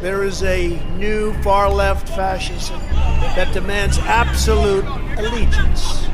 There 0.02 0.24
is 0.24 0.44
a 0.44 0.80
new 0.98 1.34
far 1.42 1.68
left 1.72 2.08
fascism 2.10 2.80
that 3.36 3.52
demands 3.52 3.98
absolute 3.98 4.86
allegiance. 5.18 6.06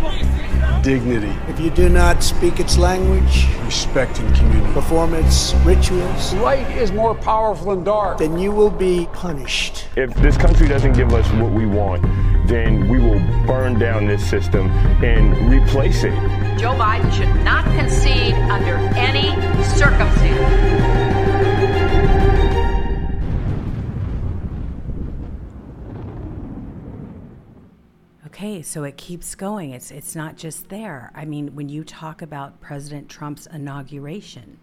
Dignity. 0.82 1.36
If 1.50 1.60
you 1.60 1.70
do 1.70 1.90
not 1.90 2.24
speak 2.24 2.62
its 2.62 2.78
language, 2.78 3.46
respect 3.66 4.20
and 4.20 4.36
community, 4.36 4.72
perform 4.72 5.14
its 5.14 5.54
rituals, 5.66 6.34
light 6.36 6.70
is 6.78 6.94
more 6.94 7.14
powerful 7.14 7.76
than 7.76 7.84
dark, 7.84 8.20
then 8.20 8.40
you 8.40 8.54
will 8.54 8.70
be 8.70 9.10
punished. 9.12 9.86
If 9.98 10.14
this 10.16 10.38
country 10.38 10.70
doesn't 10.70 10.94
give 10.94 11.14
us 11.14 11.30
what 11.34 11.52
we 11.52 11.66
want, 11.66 12.04
then 12.48 12.88
we 12.88 13.00
will 13.00 13.20
burn 13.46 13.78
down 13.78 14.06
this 14.06 14.26
system 14.30 14.70
and 15.04 15.52
replace 15.52 16.06
it. 16.06 16.14
Joe 16.58 16.74
Biden 16.74 17.12
should 17.12 17.44
not 17.44 17.66
concede 17.78 18.34
under 18.34 18.76
any 18.96 19.32
circumstance. 19.62 21.03
Okay, 28.34 28.64
so 28.64 28.84
it 28.84 28.98
keeps 28.98 29.36
going. 29.36 29.70
It's 29.70 29.92
it's 29.92 30.16
not 30.16 30.38
just 30.38 30.70
there. 30.70 31.12
I 31.14 31.24
mean, 31.24 31.54
when 31.54 31.70
you 31.70 31.84
talk 31.84 32.24
about 32.24 32.60
President 32.60 33.08
Trump's 33.08 33.46
inauguration, 33.46 34.58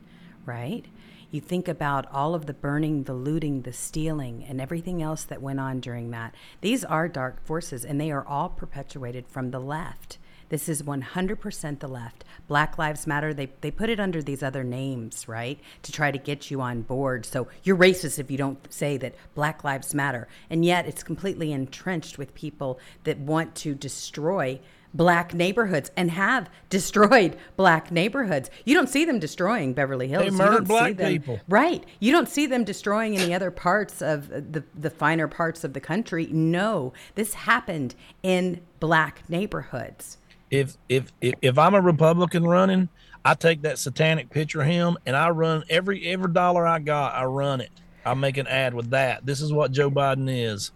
right? 0.45 0.85
You 1.31 1.41
think 1.41 1.69
about 1.69 2.11
all 2.11 2.35
of 2.35 2.47
the 2.47 2.53
burning, 2.53 3.05
the 3.05 3.15
looting, 3.15 3.63
the 3.63 3.73
stealing, 3.73 4.45
and 4.45 4.61
everything 4.61 5.01
else 5.01 5.23
that 5.23 5.41
went 5.41 5.61
on 5.61 5.79
during 5.79 6.11
that. 6.11 6.35
These 6.61 6.85
are 6.85 7.07
dark 7.07 7.47
forces, 7.47 7.85
and 7.85 8.01
they 8.01 8.11
are 8.11 8.27
all 8.27 8.49
perpetuated 8.49 9.29
from 9.29 9.53
the 9.53 9.61
left. 9.61 10.19
This 10.51 10.69
is 10.69 10.83
100% 10.83 11.79
the 11.79 11.89
left. 11.89 12.25
Black 12.49 12.77
Lives 12.77 13.07
Matter, 13.07 13.33
they, 13.33 13.51
they 13.61 13.71
put 13.71 13.89
it 13.89 14.01
under 14.01 14.21
these 14.21 14.43
other 14.43 14.65
names, 14.65 15.27
right? 15.29 15.59
To 15.85 15.93
try 15.93 16.11
to 16.11 16.19
get 16.19 16.51
you 16.51 16.61
on 16.61 16.83
board. 16.83 17.25
So 17.25 17.49
you're 17.63 17.77
racist 17.77 18.19
if 18.19 18.31
you 18.31 18.37
don't 18.37 18.59
say 18.73 18.97
that 18.99 19.15
Black 19.35 19.65
Lives 19.65 19.95
Matter. 19.95 20.29
And 20.51 20.65
yet 20.65 20.87
it's 20.87 21.05
completely 21.05 21.53
entrenched 21.53 22.19
with 22.19 22.35
people 22.35 22.81
that 23.05 23.19
want 23.19 23.55
to 23.57 23.75
destroy 23.75 24.61
black 24.93 25.33
neighborhoods 25.33 25.93
and 25.97 26.11
have 26.11 26.51
destroyed 26.69 27.37
black 27.57 27.93
neighborhoods. 27.93 28.51
You 28.65 28.75
don't 28.75 28.89
see 28.89 29.05
them 29.05 29.21
destroying 29.21 29.73
Beverly 29.73 30.09
Hills. 30.09 30.25
They 30.25 30.31
murdered 30.31 30.67
black 30.67 30.97
them, 30.97 31.13
people. 31.13 31.41
Right. 31.49 31.85
You 32.01 32.11
don't 32.11 32.29
see 32.29 32.47
them 32.47 32.65
destroying 32.65 33.17
any 33.17 33.33
other 33.33 33.53
parts 33.53 34.03
of 34.03 34.29
the, 34.29 34.65
the 34.75 34.91
finer 34.91 35.29
parts 35.29 35.63
of 35.63 35.75
the 35.75 35.81
country. 35.81 36.27
No, 36.33 36.93
this 37.15 37.35
happened 37.35 37.95
in 38.25 38.63
black 38.81 39.23
neighborhoods 39.29 40.19
if 40.51 40.77
if 40.89 41.13
if, 41.21 41.35
if 41.43 41.59
I'm 41.59 41.75
a 41.75 41.81
Republican 41.81 42.47
running, 42.47 42.89
I 43.25 43.35
take 43.35 43.63
that 43.63 43.79
satanic 43.79 44.31
picture 44.31 44.63
of 44.63 44.67
him 44.67 44.97
and 45.07 45.17
I 45.17 45.31
run 45.31 45.65
every 45.69 46.07
every 46.07 46.33
dollar 46.33 46.67
I 46.67 46.79
got, 46.79 47.15
I 47.15 47.25
run 47.25 47.61
it. 47.61 47.71
I 48.05 48.15
make 48.15 48.37
an 48.37 48.47
ad 48.47 48.75
with 48.75 48.91
that. 48.91 49.27
This 49.27 49.41
is 49.41 49.53
what 49.53 49.73
Joe 49.73 49.91
Biden 49.91 50.27
is. 50.29 50.73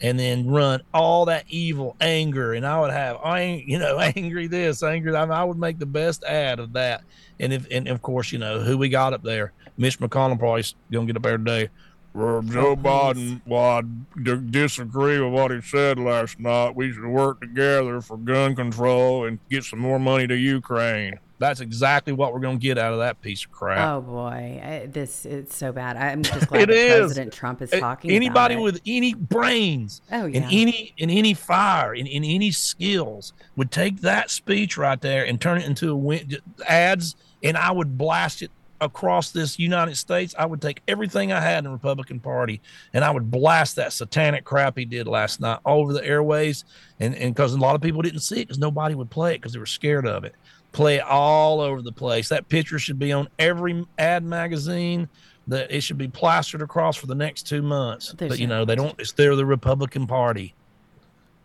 And 0.00 0.18
then 0.18 0.46
run 0.46 0.82
all 0.92 1.24
that 1.24 1.46
evil 1.48 1.96
anger, 2.02 2.52
and 2.52 2.66
I 2.66 2.78
would 2.80 2.90
have, 2.90 3.16
I 3.24 3.40
ain't 3.40 3.66
you 3.66 3.78
know, 3.78 3.98
angry 4.16 4.46
this, 4.46 4.82
angry. 4.82 5.12
that. 5.12 5.30
I 5.30 5.42
would 5.42 5.58
make 5.58 5.78
the 5.78 5.86
best 5.86 6.22
ad 6.24 6.60
of 6.60 6.74
that, 6.74 7.02
and 7.40 7.50
if, 7.50 7.66
and 7.70 7.88
of 7.88 8.02
course, 8.02 8.30
you 8.30 8.38
know, 8.38 8.60
who 8.60 8.76
we 8.76 8.90
got 8.90 9.14
up 9.14 9.22
there, 9.22 9.54
Mitch 9.78 9.98
McConnell 9.98 10.38
probably 10.38 10.64
gonna 10.92 11.06
get 11.06 11.16
up 11.16 11.22
there 11.22 11.38
today. 11.38 11.70
Well, 12.16 12.40
Joe 12.40 12.76
Biden, 12.76 13.42
well, 13.46 13.60
I 13.60 13.82
d- 14.22 14.40
disagree 14.50 15.20
with 15.20 15.32
what 15.34 15.50
he 15.50 15.60
said 15.60 15.98
last 15.98 16.40
night. 16.40 16.74
We 16.74 16.90
should 16.90 17.04
work 17.04 17.42
together 17.42 18.00
for 18.00 18.16
gun 18.16 18.56
control 18.56 19.26
and 19.26 19.38
get 19.50 19.64
some 19.64 19.80
more 19.80 19.98
money 19.98 20.26
to 20.26 20.34
Ukraine. 20.34 21.18
That's 21.38 21.60
exactly 21.60 22.14
what 22.14 22.32
we're 22.32 22.40
going 22.40 22.58
to 22.58 22.62
get 22.62 22.78
out 22.78 22.94
of 22.94 23.00
that 23.00 23.20
piece 23.20 23.44
of 23.44 23.52
crap. 23.52 23.86
Oh 23.86 24.00
boy, 24.00 24.60
I, 24.64 24.86
this 24.86 25.26
it's 25.26 25.54
so 25.54 25.70
bad. 25.70 25.98
I'm 25.98 26.22
just 26.22 26.46
glad 26.48 26.70
that 26.70 26.70
is. 26.70 26.98
President 27.00 27.32
Trump 27.34 27.60
is 27.60 27.70
talking. 27.70 28.10
Anybody 28.10 28.56
with 28.56 28.80
any 28.86 29.12
brains, 29.12 30.00
oh 30.10 30.24
yeah, 30.24 30.38
and 30.38 30.46
any 30.46 30.94
and 30.98 31.10
any 31.10 31.34
fire 31.34 31.92
and, 31.92 32.08
and 32.08 32.24
any 32.24 32.50
skills 32.50 33.34
would 33.56 33.70
take 33.70 34.00
that 34.00 34.30
speech 34.30 34.78
right 34.78 34.98
there 35.02 35.26
and 35.26 35.38
turn 35.38 35.58
it 35.58 35.66
into 35.66 35.90
a 35.90 35.96
win- 35.96 36.38
ads, 36.66 37.14
and 37.42 37.58
I 37.58 37.70
would 37.70 37.98
blast 37.98 38.40
it 38.40 38.50
across 38.80 39.30
this 39.30 39.58
United 39.58 39.96
States, 39.96 40.34
I 40.38 40.46
would 40.46 40.60
take 40.60 40.82
everything 40.88 41.32
I 41.32 41.40
had 41.40 41.58
in 41.58 41.64
the 41.64 41.70
Republican 41.70 42.20
Party 42.20 42.60
and 42.92 43.04
I 43.04 43.10
would 43.10 43.30
blast 43.30 43.76
that 43.76 43.92
satanic 43.92 44.44
crap 44.44 44.76
he 44.76 44.84
did 44.84 45.06
last 45.06 45.40
night 45.40 45.60
all 45.64 45.80
over 45.80 45.92
the 45.92 46.04
airways. 46.04 46.64
And 47.00 47.14
because 47.14 47.52
a 47.54 47.58
lot 47.58 47.74
of 47.74 47.80
people 47.80 48.02
didn't 48.02 48.20
see 48.20 48.40
it 48.40 48.46
because 48.46 48.58
nobody 48.58 48.94
would 48.94 49.10
play 49.10 49.34
it 49.34 49.38
because 49.38 49.52
they 49.52 49.58
were 49.58 49.66
scared 49.66 50.06
of 50.06 50.24
it. 50.24 50.34
Play 50.72 50.96
it 50.96 51.04
all 51.04 51.60
over 51.60 51.80
the 51.80 51.92
place. 51.92 52.28
That 52.28 52.48
picture 52.48 52.78
should 52.78 52.98
be 52.98 53.12
on 53.12 53.28
every 53.38 53.86
ad 53.98 54.24
magazine. 54.24 55.08
That 55.48 55.70
it 55.70 55.82
should 55.82 55.96
be 55.96 56.08
plastered 56.08 56.60
across 56.60 56.96
for 56.96 57.06
the 57.06 57.14
next 57.14 57.44
two 57.44 57.62
months. 57.62 58.12
but 58.30 58.38
you 58.40 58.46
know 58.48 58.64
they 58.64 58.74
don't. 58.74 58.98
It's 58.98 59.12
they're 59.12 59.36
the 59.36 59.46
Republican 59.46 60.06
Party. 60.06 60.54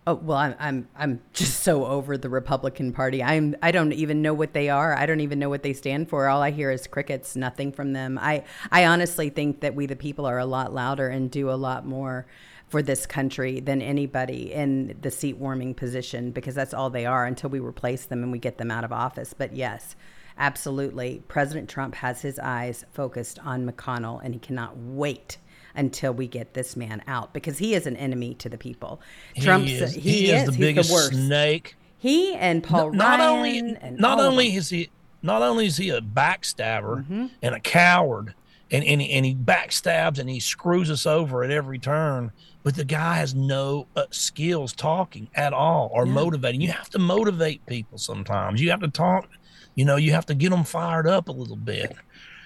Oh 0.08 0.16
well, 0.16 0.38
I'm 0.38 0.56
I'm 0.60 0.88
I'm 0.96 1.22
just 1.34 1.60
so 1.60 1.86
over 1.86 2.18
the 2.18 2.30
Republican 2.30 2.92
Party. 2.92 3.22
I'm 3.22 3.56
I 3.62 3.72
don't 3.72 3.94
even 3.94 4.22
know 4.22 4.34
what 4.34 4.54
they 4.54 4.70
are. 4.70 4.96
I 4.96 5.06
don't 5.06 5.22
even 5.22 5.38
know 5.38 5.50
what 5.50 5.64
they 5.64 5.74
stand 5.74 6.10
for. 6.10 6.28
All 6.28 6.42
I 6.42 6.52
hear 6.52 6.72
is 6.72 6.88
crickets, 6.88 7.36
nothing 7.36 7.72
from 7.72 7.94
them. 7.94 8.18
I 8.20 8.44
I 8.72 8.86
honestly 8.86 9.30
think 9.30 9.60
that 9.62 9.76
we 9.76 9.86
the 9.86 9.96
people 9.96 10.26
are 10.26 10.40
a 10.40 10.46
lot 10.46 10.74
louder 10.74 11.08
and 11.08 11.30
do 11.30 11.52
a 11.52 11.54
lot 11.54 11.86
more 11.86 12.26
for 12.68 12.82
this 12.82 13.06
country 13.06 13.60
than 13.60 13.82
anybody 13.82 14.54
in 14.54 14.98
the 15.02 15.12
seat 15.12 15.38
warming 15.38 15.76
position 15.76 16.32
because 16.32 16.56
that's 16.56 16.74
all 16.74 16.90
they 16.90 17.06
are 17.06 17.26
until 17.26 17.50
we 17.50 17.60
replace 17.60 18.06
them 18.06 18.24
and 18.24 18.32
we 18.32 18.40
get 18.40 18.58
them 18.58 18.72
out 18.72 18.86
of 18.86 18.94
office. 18.94 19.36
But 19.38 19.54
yes, 19.54 19.98
absolutely. 20.38 21.22
President 21.28 21.70
Trump 21.70 21.96
has 21.96 22.22
his 22.22 22.40
eyes 22.40 22.86
focused 22.94 23.40
on 23.40 23.70
McConnell 23.70 24.24
and 24.24 24.34
he 24.34 24.40
cannot 24.40 24.78
wait 24.78 25.38
until 25.76 26.14
we 26.14 26.28
get 26.28 26.54
this 26.54 26.76
man 26.76 27.02
out 27.08 27.34
because 27.34 27.58
he 27.58 27.74
is 27.74 27.88
an 27.88 27.96
enemy 27.98 28.34
to 28.36 28.50
the 28.50 28.58
people. 28.58 29.02
Trump's 29.40 29.70
he 29.70 29.76
is, 29.76 29.94
he, 29.94 30.02
he 30.02 30.32
is 30.32 30.44
is 30.44 30.56
the 30.56 30.60
biggest 30.60 30.90
the 30.90 31.16
snake. 31.16 31.76
He 31.98 32.34
and 32.36 32.64
Paul 32.64 32.92
not 32.94 33.20
Ryan 33.20 33.30
only 33.38 33.60
and 33.82 34.00
not 34.00 34.20
only 34.20 34.56
is 34.56 34.70
he 34.70 34.90
not 35.22 35.42
only 35.42 35.68
is 35.68 35.78
he 35.78 35.90
a 35.90 36.02
backstabber 36.02 37.04
Mm-hmm. 37.04 37.28
and 37.42 37.56
a 37.56 37.60
coward 37.60 38.34
and, 38.72 38.84
and, 38.86 39.02
he, 39.02 39.12
and 39.12 39.26
he 39.26 39.36
backstabs 39.36 40.18
and 40.18 40.30
he 40.30 40.40
screws 40.40 40.90
us 40.90 41.06
over 41.06 41.44
at 41.44 41.52
every 41.52 41.78
turn 41.78 42.32
but 42.64 42.76
the 42.76 42.86
guy 42.86 43.16
has 43.16 43.34
no 43.36 43.88
uh, 43.96 44.06
skills 44.12 44.72
talking 44.74 45.28
at 45.34 45.52
all 45.52 45.90
or 45.94 46.06
motivating. 46.06 46.62
You 46.62 46.72
have 46.72 46.92
to 46.92 47.00
motivate 47.00 47.66
people 47.66 47.98
sometimes. 47.98 48.62
You 48.62 48.70
have 48.70 48.82
to 48.82 48.88
talk 48.88 49.30
you 49.76 49.86
know 49.86 49.96
you 49.96 50.12
have 50.12 50.26
to 50.26 50.36
get 50.36 50.50
them 50.50 50.64
fired 50.64 51.08
up 51.08 51.30
a 51.30 51.32
little 51.32 51.56
bit 51.56 51.96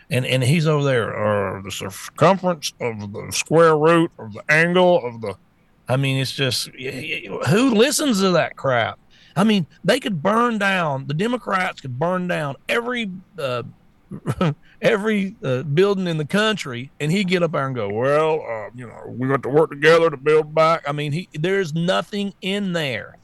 and 0.10 0.26
and 0.26 0.44
he's 0.44 0.68
over 0.68 0.84
there 0.84 1.58
uh, 1.58 1.62
the 1.62 1.72
circumference 1.72 2.74
of 2.80 3.14
the 3.14 3.32
square 3.32 3.78
root 3.78 4.12
of 4.20 4.34
the 4.34 4.44
angle 4.50 5.06
of 5.06 5.22
the 5.22 5.36
I 5.88 5.98
mean, 5.98 6.18
it's 6.18 6.32
just 6.32 6.70
who 6.70 7.76
listens 7.76 8.20
to 8.22 8.32
that 8.32 8.56
crap? 8.56 9.00
I 9.36 9.44
mean, 9.44 9.68
they 9.84 10.00
could 10.00 10.24
burn 10.24 10.58
down. 10.58 11.08
The 11.08 11.14
Democrats 11.14 11.82
could 11.82 12.00
burn 12.00 12.28
down 12.28 12.56
every 12.70 13.12
uh, 13.38 13.64
every 14.82 15.36
uh, 15.44 15.64
building 15.64 16.08
in 16.08 16.18
the 16.18 16.26
country, 16.26 16.92
and 17.00 17.12
he'd 17.12 17.28
get 17.28 17.44
up 17.44 17.52
there 17.52 17.66
and 17.66 17.76
go, 17.76 17.90
"Well, 17.90 18.46
uh, 18.50 18.70
you 18.74 18.88
know, 18.88 19.02
we 19.08 19.28
got 19.28 19.44
to 19.44 19.50
work 19.50 19.70
together 19.70 20.10
to 20.10 20.18
build 20.18 20.56
back." 20.56 20.84
I 20.88 20.92
mean, 20.92 21.12
he 21.12 21.30
there's 21.34 21.74
nothing 21.74 22.34
in 22.42 22.74
there. 22.74 23.18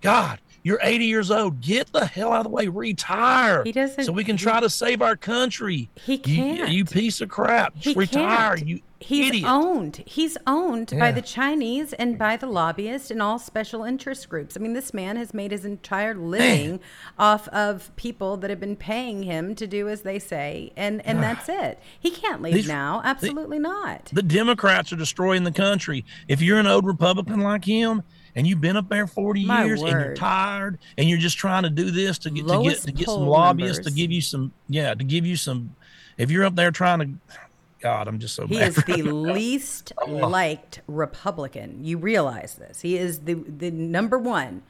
God, 0.00 0.40
you're 0.68 0.78
80 0.82 1.06
years 1.06 1.30
old. 1.30 1.60
Get 1.60 1.92
the 1.92 2.04
hell 2.06 2.32
out 2.32 2.40
of 2.40 2.44
the 2.44 2.50
way. 2.50 2.68
Retire. 2.68 3.62
He 3.64 3.72
doesn't- 3.72 4.04
So 4.04 4.12
we 4.12 4.22
can 4.24 4.36
try 4.36 4.60
to 4.60 4.68
save 4.70 5.02
our 5.02 5.16
country. 5.16 5.88
He 6.04 6.12
You- 6.14 6.18
can't. 6.18 6.70
You, 6.70 6.84
piece 6.84 7.20
of 7.20 7.28
crap. 7.28 7.74
Just 7.74 7.84
He 7.86 7.94
retire. 7.94 8.56
can't. 8.56 8.68
You 8.68 8.80
He's 9.00 9.28
idiot. 9.28 9.44
owned. 9.48 10.02
He's 10.06 10.36
owned 10.44 10.92
by 10.98 11.12
the 11.12 11.22
Chinese 11.22 11.92
and 11.92 12.18
by 12.18 12.36
the 12.36 12.48
lobbyists 12.48 13.12
and 13.12 13.22
all 13.22 13.38
special 13.38 13.84
interest 13.84 14.28
groups. 14.28 14.56
I 14.56 14.60
mean, 14.60 14.72
this 14.72 14.92
man 14.92 15.16
has 15.16 15.32
made 15.32 15.52
his 15.52 15.64
entire 15.64 16.14
living 16.16 16.80
off 17.16 17.46
of 17.48 17.94
people 17.94 18.36
that 18.38 18.50
have 18.50 18.58
been 18.58 18.74
paying 18.74 19.22
him 19.22 19.54
to 19.54 19.68
do 19.68 19.88
as 19.88 20.02
they 20.02 20.18
say, 20.18 20.72
and 20.76 21.00
and 21.06 21.22
that's 21.22 21.48
it. 21.48 21.78
He 22.00 22.10
can't 22.10 22.42
leave 22.42 22.54
These- 22.54 22.68
now. 22.68 23.00
Absolutely 23.04 23.60
not. 23.60 24.10
The 24.12 24.22
Democrats 24.22 24.92
are 24.92 24.96
destroying 24.96 25.44
the 25.44 25.52
country. 25.52 26.04
If 26.26 26.42
you're 26.42 26.58
an 26.58 26.66
old 26.66 26.84
Republican 26.84 27.38
like 27.40 27.64
him 27.66 28.02
and 28.38 28.46
you've 28.46 28.60
been 28.60 28.76
up 28.76 28.88
there 28.88 29.08
40 29.08 29.44
My 29.44 29.64
years 29.64 29.82
and 29.82 29.90
you're 29.90 30.14
tired 30.14 30.78
and 30.96 31.08
you're 31.08 31.18
just 31.18 31.36
trying 31.36 31.64
to 31.64 31.70
do 31.70 31.90
this 31.90 32.18
to 32.18 32.30
get 32.30 32.46
to 32.46 32.62
get 32.62 32.78
to 32.82 32.92
get 32.92 33.08
some 33.08 33.26
lobbyists 33.26 33.84
to 33.84 33.90
give 33.90 34.12
you 34.12 34.20
some 34.20 34.52
yeah, 34.68 34.94
to 34.94 35.02
give 35.02 35.26
you 35.26 35.36
some 35.36 35.74
if 36.16 36.30
you're 36.30 36.44
up 36.44 36.54
there 36.54 36.70
trying 36.70 36.98
to 37.00 37.36
God, 37.80 38.08
I'm 38.08 38.18
just 38.18 38.34
so 38.34 38.46
He 38.46 38.58
mad. 38.58 38.68
is 38.68 38.76
the 38.76 39.02
least 39.02 39.92
oh. 40.02 40.06
liked 40.10 40.80
Republican. 40.88 41.84
You 41.84 41.98
realize 41.98 42.54
this. 42.54 42.80
He 42.80 42.96
is 42.96 43.20
the 43.20 43.34
the 43.34 43.70
number 43.70 44.18
one 44.18 44.62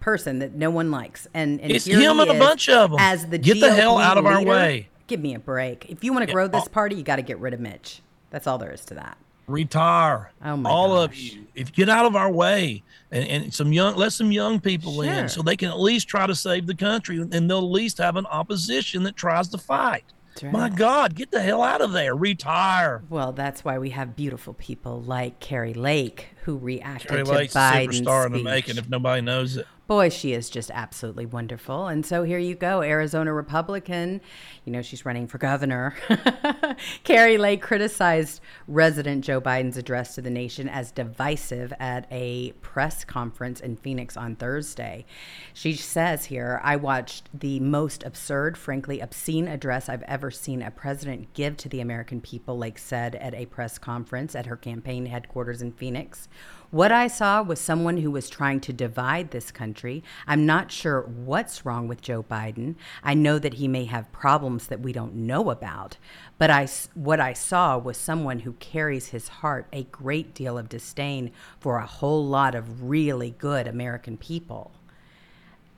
person 0.00 0.40
that 0.40 0.54
no 0.54 0.70
one 0.70 0.90
likes, 0.90 1.26
and, 1.32 1.60
and 1.60 1.70
It's 1.72 1.84
him 1.86 2.20
and 2.20 2.30
a 2.30 2.38
bunch 2.38 2.68
of 2.68 2.90
them. 2.90 3.00
As 3.00 3.26
the 3.26 3.38
Get 3.38 3.60
the 3.60 3.72
hell 3.72 3.98
out 3.98 4.18
of 4.18 4.26
our 4.26 4.42
way. 4.44 4.88
Give 5.06 5.20
me 5.20 5.34
a 5.34 5.38
break. 5.38 5.86
If 5.88 6.02
you 6.02 6.12
want 6.12 6.26
to 6.26 6.32
grow 6.32 6.48
this 6.48 6.64
oh. 6.66 6.70
party, 6.70 6.96
you 6.96 7.02
got 7.02 7.16
to 7.16 7.22
get 7.22 7.38
rid 7.38 7.54
of 7.54 7.60
Mitch. 7.60 8.02
That's 8.30 8.46
all 8.46 8.58
there 8.58 8.72
is 8.72 8.84
to 8.86 8.94
that. 8.94 9.16
Retire. 9.46 10.32
Oh 10.42 10.56
my 10.56 10.70
all 10.70 10.96
of 11.00 11.14
you. 11.14 11.46
If 11.54 11.68
you 11.68 11.74
get 11.74 11.88
out 11.88 12.06
of 12.06 12.16
our 12.16 12.30
way 12.30 12.82
and, 13.10 13.24
and 13.28 13.54
some 13.54 13.72
young 13.72 13.96
let 13.96 14.12
some 14.12 14.32
young 14.32 14.60
people 14.60 14.94
Sure. 14.94 15.04
in 15.12 15.28
so 15.28 15.42
they 15.42 15.56
can 15.56 15.68
at 15.68 15.78
least 15.78 16.08
try 16.08 16.26
to 16.26 16.34
save 16.34 16.66
the 16.66 16.74
country 16.74 17.18
and 17.20 17.32
they'll 17.32 17.58
at 17.58 17.64
least 17.64 17.98
have 17.98 18.16
an 18.16 18.26
opposition 18.26 19.02
that 19.04 19.16
tries 19.16 19.48
to 19.48 19.58
fight. 19.58 20.04
That's 20.40 20.52
My. 20.52 20.68
God, 20.68 21.14
get 21.14 21.30
the 21.30 21.40
hell 21.40 21.62
out 21.62 21.80
of 21.80 21.92
there. 21.92 22.14
Retire. 22.16 23.02
Well, 23.08 23.32
that's 23.32 23.64
why 23.64 23.78
we 23.78 23.90
have 23.90 24.16
beautiful 24.16 24.54
people 24.54 25.00
like 25.00 25.38
Kari 25.38 25.74
Lake 25.74 26.28
who 26.42 26.56
reacted 26.56 27.08
Kari 27.08 27.24
to 27.24 27.30
Lake's 27.30 27.54
a 27.54 27.58
Biden's 27.58 28.00
superstar 28.00 28.26
in 28.26 28.32
the 28.32 28.42
making 28.42 28.76
if 28.78 28.88
nobody 28.88 29.22
knows 29.22 29.56
it. 29.56 29.66
Boy, 29.86 30.08
she 30.08 30.32
is 30.32 30.48
just 30.48 30.70
absolutely 30.70 31.26
wonderful. 31.26 31.88
And 31.88 32.06
so 32.06 32.22
here 32.22 32.38
you 32.38 32.54
go, 32.54 32.80
Arizona 32.80 33.34
Republican. 33.34 34.22
You 34.64 34.72
know, 34.72 34.80
she's 34.80 35.04
running 35.04 35.26
for 35.26 35.36
governor. 35.36 35.94
Kari 37.04 37.36
Lake 37.36 37.60
criticized 37.60 38.40
resident 38.66 39.26
Joe 39.26 39.42
Biden's 39.42 39.76
address 39.76 40.14
to 40.14 40.22
the 40.22 40.30
nation 40.30 40.70
as 40.70 40.90
divisive 40.90 41.74
at 41.78 42.06
a 42.10 42.52
press 42.62 43.04
conference 43.04 43.60
in 43.60 43.76
Phoenix 43.76 44.16
on 44.16 44.36
Thursday. 44.36 45.04
She 45.52 45.74
says 45.74 46.24
here, 46.24 46.62
I 46.64 46.76
watched 46.76 47.28
the 47.38 47.60
most 47.60 48.04
absurd, 48.04 48.56
frankly 48.56 49.00
obscene 49.00 49.48
address 49.48 49.90
I've 49.90 50.02
ever 50.04 50.30
seen 50.30 50.62
a 50.62 50.70
president 50.70 51.34
give 51.34 51.58
to 51.58 51.68
the 51.68 51.80
American 51.80 52.22
people, 52.22 52.56
Lake 52.56 52.78
said 52.78 53.16
at 53.16 53.34
a 53.34 53.44
press 53.46 53.76
conference 53.76 54.34
at 54.34 54.46
her 54.46 54.56
campaign 54.56 55.04
headquarters 55.04 55.60
in 55.60 55.72
Phoenix. 55.72 56.26
What 56.74 56.90
I 56.90 57.06
saw 57.06 57.40
was 57.40 57.60
someone 57.60 57.98
who 57.98 58.10
was 58.10 58.28
trying 58.28 58.58
to 58.62 58.72
divide 58.72 59.30
this 59.30 59.52
country. 59.52 60.02
I'm 60.26 60.44
not 60.44 60.72
sure 60.72 61.02
what's 61.02 61.64
wrong 61.64 61.86
with 61.86 62.02
Joe 62.02 62.24
Biden. 62.24 62.74
I 63.04 63.14
know 63.14 63.38
that 63.38 63.54
he 63.54 63.68
may 63.68 63.84
have 63.84 64.10
problems 64.10 64.66
that 64.66 64.80
we 64.80 64.92
don't 64.92 65.14
know 65.14 65.50
about, 65.50 65.98
but 66.36 66.50
I 66.50 66.66
what 66.94 67.20
I 67.20 67.32
saw 67.32 67.78
was 67.78 67.96
someone 67.96 68.40
who 68.40 68.54
carries 68.54 69.10
his 69.10 69.28
heart 69.28 69.68
a 69.72 69.84
great 69.84 70.34
deal 70.34 70.58
of 70.58 70.68
disdain 70.68 71.30
for 71.60 71.76
a 71.76 71.86
whole 71.86 72.26
lot 72.26 72.56
of 72.56 72.82
really 72.82 73.30
good 73.38 73.68
American 73.68 74.16
people. 74.16 74.72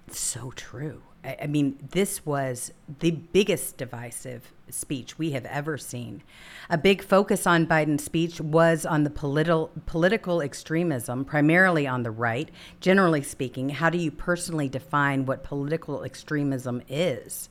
It's 0.08 0.18
So 0.18 0.50
true. 0.56 1.02
I, 1.26 1.46
mean, 1.46 1.78
this 1.90 2.24
was 2.24 2.72
the 3.00 3.10
biggest 3.10 3.76
divisive 3.76 4.52
speech 4.68 5.18
we 5.18 5.32
have 5.32 5.44
ever 5.46 5.76
seen. 5.76 6.22
A 6.70 6.78
big 6.78 7.02
focus 7.02 7.46
on 7.46 7.66
Biden's 7.66 8.04
speech 8.04 8.40
was 8.40 8.86
on 8.86 9.04
the 9.04 9.10
political 9.10 9.70
political 9.86 10.40
extremism, 10.40 11.24
primarily 11.24 11.86
on 11.86 12.02
the 12.02 12.10
right. 12.10 12.50
Generally 12.80 13.22
speaking, 13.22 13.70
how 13.70 13.90
do 13.90 13.98
you 13.98 14.10
personally 14.10 14.68
define 14.68 15.26
what 15.26 15.42
political 15.42 16.04
extremism 16.04 16.82
is? 16.88 17.48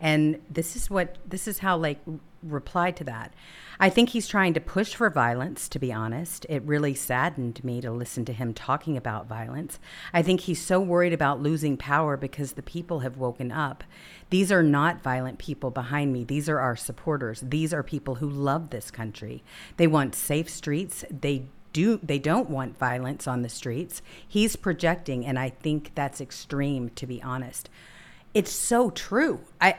And 0.00 0.40
this 0.50 0.76
is 0.76 0.90
what 0.90 1.16
this 1.26 1.48
is 1.48 1.60
how 1.60 1.78
Lake 1.78 1.98
replied 2.44 2.96
to 2.96 3.04
that. 3.04 3.32
I 3.80 3.90
think 3.90 4.10
he's 4.10 4.28
trying 4.28 4.54
to 4.54 4.60
push 4.60 4.94
for 4.94 5.10
violence, 5.10 5.68
to 5.70 5.78
be 5.78 5.92
honest. 5.92 6.46
It 6.48 6.62
really 6.62 6.94
saddened 6.94 7.62
me 7.64 7.80
to 7.80 7.90
listen 7.90 8.24
to 8.26 8.32
him 8.32 8.54
talking 8.54 8.96
about 8.96 9.26
violence. 9.26 9.78
I 10.12 10.22
think 10.22 10.42
he's 10.42 10.62
so 10.62 10.80
worried 10.80 11.12
about 11.12 11.42
losing 11.42 11.76
power 11.76 12.16
because 12.16 12.52
the 12.52 12.62
people 12.62 13.00
have 13.00 13.16
woken 13.16 13.50
up. 13.50 13.82
These 14.30 14.52
are 14.52 14.62
not 14.62 15.02
violent 15.02 15.38
people 15.38 15.70
behind 15.70 16.12
me. 16.12 16.24
These 16.24 16.48
are 16.48 16.60
our 16.60 16.76
supporters. 16.76 17.40
These 17.40 17.74
are 17.74 17.82
people 17.82 18.16
who 18.16 18.28
love 18.28 18.70
this 18.70 18.90
country. 18.90 19.42
They 19.76 19.86
want 19.86 20.14
safe 20.14 20.48
streets. 20.48 21.04
They 21.10 21.46
do 21.72 21.98
they 22.02 22.18
don't 22.18 22.48
want 22.48 22.78
violence 22.78 23.26
on 23.26 23.42
the 23.42 23.48
streets. 23.48 24.00
He's 24.26 24.56
projecting 24.56 25.26
and 25.26 25.38
I 25.38 25.50
think 25.50 25.90
that's 25.94 26.20
extreme 26.20 26.88
to 26.90 27.06
be 27.06 27.22
honest. 27.22 27.68
It's 28.32 28.52
so 28.52 28.90
true. 28.90 29.40
I 29.60 29.76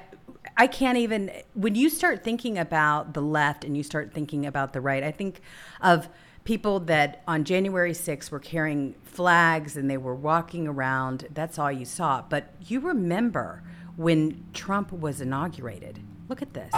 I 0.57 0.67
can't 0.67 0.97
even 0.97 1.31
when 1.53 1.75
you 1.75 1.89
start 1.89 2.23
thinking 2.23 2.57
about 2.57 3.13
the 3.13 3.21
left 3.21 3.63
and 3.63 3.75
you 3.75 3.83
start 3.83 4.13
thinking 4.13 4.45
about 4.45 4.73
the 4.73 4.81
right, 4.81 5.03
I 5.03 5.11
think 5.11 5.41
of 5.81 6.07
people 6.45 6.79
that 6.81 7.23
on 7.27 7.43
January 7.43 7.91
6th 7.91 8.31
were 8.31 8.39
carrying 8.39 8.95
flags 9.03 9.75
and 9.75 9.89
they 9.89 9.97
were 9.97 10.15
walking 10.15 10.67
around. 10.67 11.27
That's 11.33 11.59
all 11.59 11.71
you 11.71 11.85
saw. 11.85 12.21
But 12.21 12.53
you 12.67 12.79
remember 12.79 13.63
when 13.95 14.45
Trump 14.53 14.91
was 14.91 15.21
inaugurated. 15.21 15.99
Look 16.29 16.41
at 16.41 16.53
this. 16.53 16.71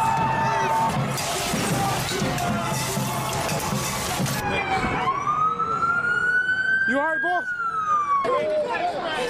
You 6.87 6.97
right, 6.97 7.21
boss? 7.21 7.43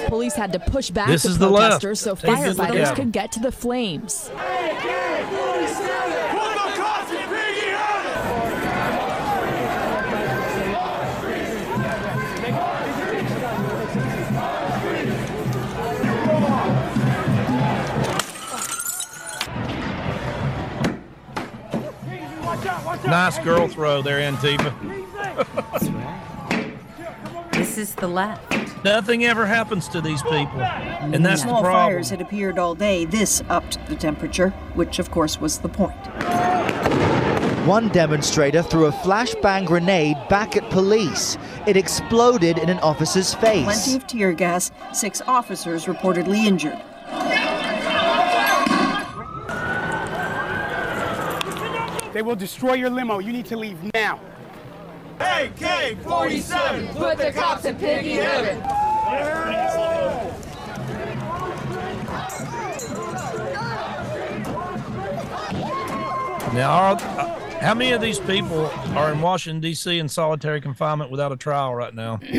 Police 0.08 0.34
had 0.34 0.52
to 0.52 0.58
push 0.58 0.90
back 0.90 1.08
This 1.08 1.24
the 1.24 1.28
is 1.30 1.38
the 1.38 1.48
left. 1.50 1.82
protesters 1.82 2.00
so 2.00 2.14
this 2.14 2.24
firefighters 2.30 2.84
down. 2.84 2.96
could 2.96 3.12
get 3.12 3.32
to 3.32 3.40
the 3.40 3.52
flames. 3.52 4.30
Nice 23.04 23.38
girl 23.40 23.68
throw 23.68 24.02
there, 24.02 24.18
Antifa. 24.20 24.72
This 27.52 27.78
is 27.78 27.94
the 27.94 28.08
left. 28.08 28.67
Nothing 28.84 29.24
ever 29.24 29.46
happens 29.46 29.88
to 29.88 30.00
these 30.00 30.22
people. 30.22 30.60
And 30.62 31.24
that's 31.24 31.42
the 31.42 31.48
Small 31.48 31.62
problem. 31.62 31.92
fires 31.92 32.10
had 32.10 32.20
appeared 32.20 32.58
all 32.58 32.74
day. 32.74 33.04
This 33.04 33.42
upped 33.48 33.84
the 33.88 33.96
temperature, 33.96 34.50
which 34.74 34.98
of 34.98 35.10
course 35.10 35.40
was 35.40 35.58
the 35.58 35.68
point. 35.68 35.96
One 37.66 37.88
demonstrator 37.88 38.62
threw 38.62 38.86
a 38.86 38.92
flashbang 38.92 39.66
grenade 39.66 40.16
back 40.30 40.56
at 40.56 40.70
police. 40.70 41.36
It 41.66 41.76
exploded 41.76 42.56
in 42.58 42.70
an 42.70 42.78
officer's 42.78 43.34
face. 43.34 43.64
Plenty 43.64 43.96
of 43.96 44.06
tear 44.06 44.32
gas. 44.32 44.70
Six 44.94 45.20
officers 45.26 45.84
reportedly 45.84 46.46
injured. 46.46 46.78
They 52.14 52.22
will 52.22 52.36
destroy 52.36 52.74
your 52.74 52.90
limo. 52.90 53.18
You 53.18 53.32
need 53.32 53.46
to 53.46 53.56
leave 53.56 53.78
now. 53.92 54.18
AK 55.20 55.98
47, 56.02 56.88
put 56.94 57.18
the 57.18 57.32
cops 57.32 57.64
in 57.64 57.76
piggy 57.76 58.12
heaven. 58.12 58.60
Now, 66.54 66.92
uh, 66.92 67.47
how 67.60 67.74
many 67.74 67.90
of 67.90 68.00
these 68.00 68.20
people 68.20 68.66
are 68.96 69.12
in 69.12 69.20
Washington 69.20 69.60
D.C. 69.60 69.98
in 69.98 70.08
solitary 70.08 70.60
confinement 70.60 71.10
without 71.10 71.32
a 71.32 71.36
trial 71.36 71.74
right 71.74 71.92
now? 71.92 72.20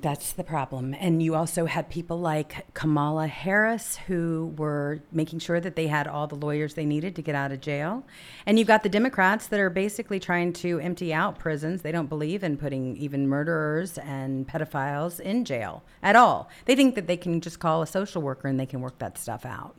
That's 0.00 0.32
the 0.32 0.44
problem. 0.44 0.94
And 0.98 1.22
you 1.22 1.34
also 1.34 1.66
had 1.66 1.90
people 1.90 2.20
like 2.20 2.72
Kamala 2.72 3.26
Harris 3.26 3.96
who 4.06 4.54
were 4.56 5.00
making 5.10 5.40
sure 5.40 5.60
that 5.60 5.74
they 5.74 5.88
had 5.88 6.06
all 6.06 6.26
the 6.26 6.36
lawyers 6.36 6.74
they 6.74 6.84
needed 6.84 7.16
to 7.16 7.22
get 7.22 7.34
out 7.34 7.50
of 7.50 7.60
jail. 7.60 8.04
And 8.46 8.58
you've 8.58 8.68
got 8.68 8.84
the 8.84 8.88
Democrats 8.88 9.48
that 9.48 9.58
are 9.58 9.70
basically 9.70 10.20
trying 10.20 10.52
to 10.54 10.78
empty 10.78 11.12
out 11.12 11.38
prisons. 11.38 11.82
They 11.82 11.92
don't 11.92 12.08
believe 12.08 12.44
in 12.44 12.56
putting 12.56 12.96
even 12.96 13.28
murderers 13.28 13.98
and 13.98 14.46
pedophiles 14.46 15.18
in 15.18 15.44
jail 15.44 15.82
at 16.02 16.14
all. 16.14 16.48
They 16.66 16.76
think 16.76 16.94
that 16.94 17.08
they 17.08 17.16
can 17.16 17.40
just 17.40 17.58
call 17.58 17.82
a 17.82 17.86
social 17.86 18.22
worker 18.22 18.46
and 18.46 18.58
they 18.60 18.66
can 18.66 18.80
work 18.80 18.98
that 18.98 19.18
stuff 19.18 19.44
out. 19.44 19.74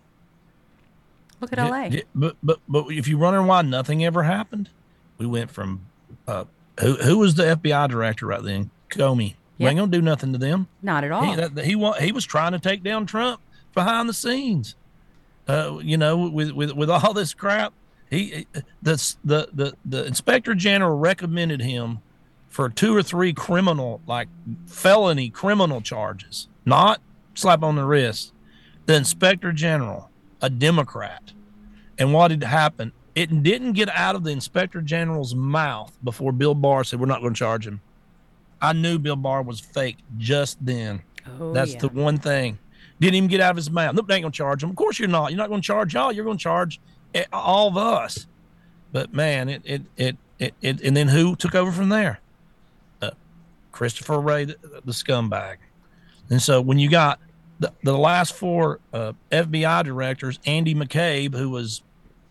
Look 1.51 1.59
at 1.59 1.69
LA. 1.69 1.83
yeah, 1.85 2.01
but 2.13 2.35
but 2.43 2.59
but 2.67 2.85
if 2.89 3.07
you 3.07 3.17
wonder 3.17 3.41
why 3.41 3.61
nothing 3.61 4.03
ever 4.03 4.23
happened, 4.23 4.69
we 5.17 5.25
went 5.25 5.51
from 5.51 5.85
uh, 6.27 6.45
who 6.79 6.95
who 6.95 7.17
was 7.17 7.35
the 7.35 7.43
FBI 7.43 7.89
director 7.89 8.27
right 8.27 8.43
then? 8.43 8.71
Comey. 8.89 9.35
We 9.57 9.67
ain't 9.67 9.77
gonna 9.77 9.91
do 9.91 10.01
nothing 10.01 10.33
to 10.33 10.37
them. 10.39 10.67
Not 10.81 11.03
at 11.03 11.11
all. 11.11 11.23
He, 11.23 11.35
that, 11.35 11.57
he 11.65 12.05
he 12.05 12.11
was 12.11 12.25
trying 12.25 12.51
to 12.51 12.59
take 12.59 12.83
down 12.83 13.05
Trump 13.05 13.39
behind 13.73 14.09
the 14.09 14.13
scenes. 14.13 14.75
Uh, 15.47 15.79
you 15.81 15.97
know, 15.97 16.27
with 16.27 16.51
with 16.51 16.73
with 16.73 16.89
all 16.89 17.13
this 17.13 17.33
crap, 17.33 17.73
he 18.09 18.47
the 18.81 19.15
the 19.23 19.47
the 19.53 19.73
the 19.85 20.05
inspector 20.05 20.55
general 20.55 20.97
recommended 20.97 21.61
him 21.61 21.99
for 22.49 22.69
two 22.69 22.95
or 22.95 23.03
three 23.03 23.33
criminal 23.33 24.01
like 24.07 24.27
felony 24.65 25.29
criminal 25.29 25.81
charges, 25.81 26.47
not 26.65 27.01
slap 27.33 27.63
on 27.63 27.75
the 27.75 27.85
wrist. 27.85 28.33
The 28.87 28.95
inspector 28.95 29.51
general, 29.51 30.09
a 30.41 30.49
Democrat, 30.49 31.31
and 31.97 32.13
what 32.13 32.31
had 32.31 32.43
happened? 32.43 32.91
It 33.15 33.43
didn't 33.43 33.73
get 33.73 33.89
out 33.89 34.15
of 34.15 34.23
the 34.23 34.31
inspector 34.31 34.81
general's 34.81 35.33
mouth 35.33 35.97
before 36.03 36.31
Bill 36.31 36.53
Barr 36.53 36.83
said, 36.83 36.99
"We're 36.99 37.05
not 37.05 37.21
going 37.21 37.33
to 37.33 37.39
charge 37.39 37.65
him." 37.65 37.81
I 38.61 38.73
knew 38.73 38.99
Bill 38.99 39.15
Barr 39.15 39.41
was 39.41 39.59
fake 39.59 39.97
just 40.17 40.63
then. 40.65 41.01
Oh, 41.39 41.53
That's 41.53 41.73
yeah. 41.73 41.79
the 41.79 41.87
one 41.89 42.17
thing. 42.17 42.57
Didn't 42.99 43.15
even 43.15 43.29
get 43.29 43.41
out 43.41 43.51
of 43.51 43.57
his 43.57 43.69
mouth. 43.69 43.93
Nope, 43.93 44.07
they 44.07 44.15
ain't 44.15 44.23
gonna 44.23 44.31
charge 44.31 44.63
him. 44.63 44.69
Of 44.69 44.75
course 44.75 44.99
you're 44.99 45.07
not. 45.07 45.31
You're 45.31 45.37
not 45.37 45.49
gonna 45.49 45.61
charge 45.61 45.93
y'all. 45.93 46.11
You're 46.11 46.25
gonna 46.25 46.37
charge 46.37 46.79
eh, 47.13 47.25
all 47.33 47.67
of 47.67 47.77
us. 47.77 48.25
But 48.91 49.13
man, 49.13 49.49
it 49.49 49.61
it 49.65 49.81
it 49.97 50.17
it, 50.39 50.53
it 50.61 50.81
and 50.81 50.95
then 50.95 51.09
who 51.09 51.35
took 51.35 51.55
over 51.55 51.71
from 51.71 51.89
there? 51.89 52.19
Uh, 53.01 53.11
Christopher 53.71 54.19
Wray, 54.19 54.45
the, 54.45 54.57
the 54.85 54.91
scumbag. 54.93 55.57
And 56.29 56.41
so 56.41 56.61
when 56.61 56.79
you 56.79 56.89
got 56.89 57.19
the, 57.59 57.71
the 57.83 57.97
last 57.97 58.33
four 58.33 58.79
uh, 58.93 59.13
FBI 59.31 59.83
directors, 59.83 60.39
Andy 60.45 60.75
McCabe, 60.75 61.35
who 61.35 61.49
was 61.49 61.81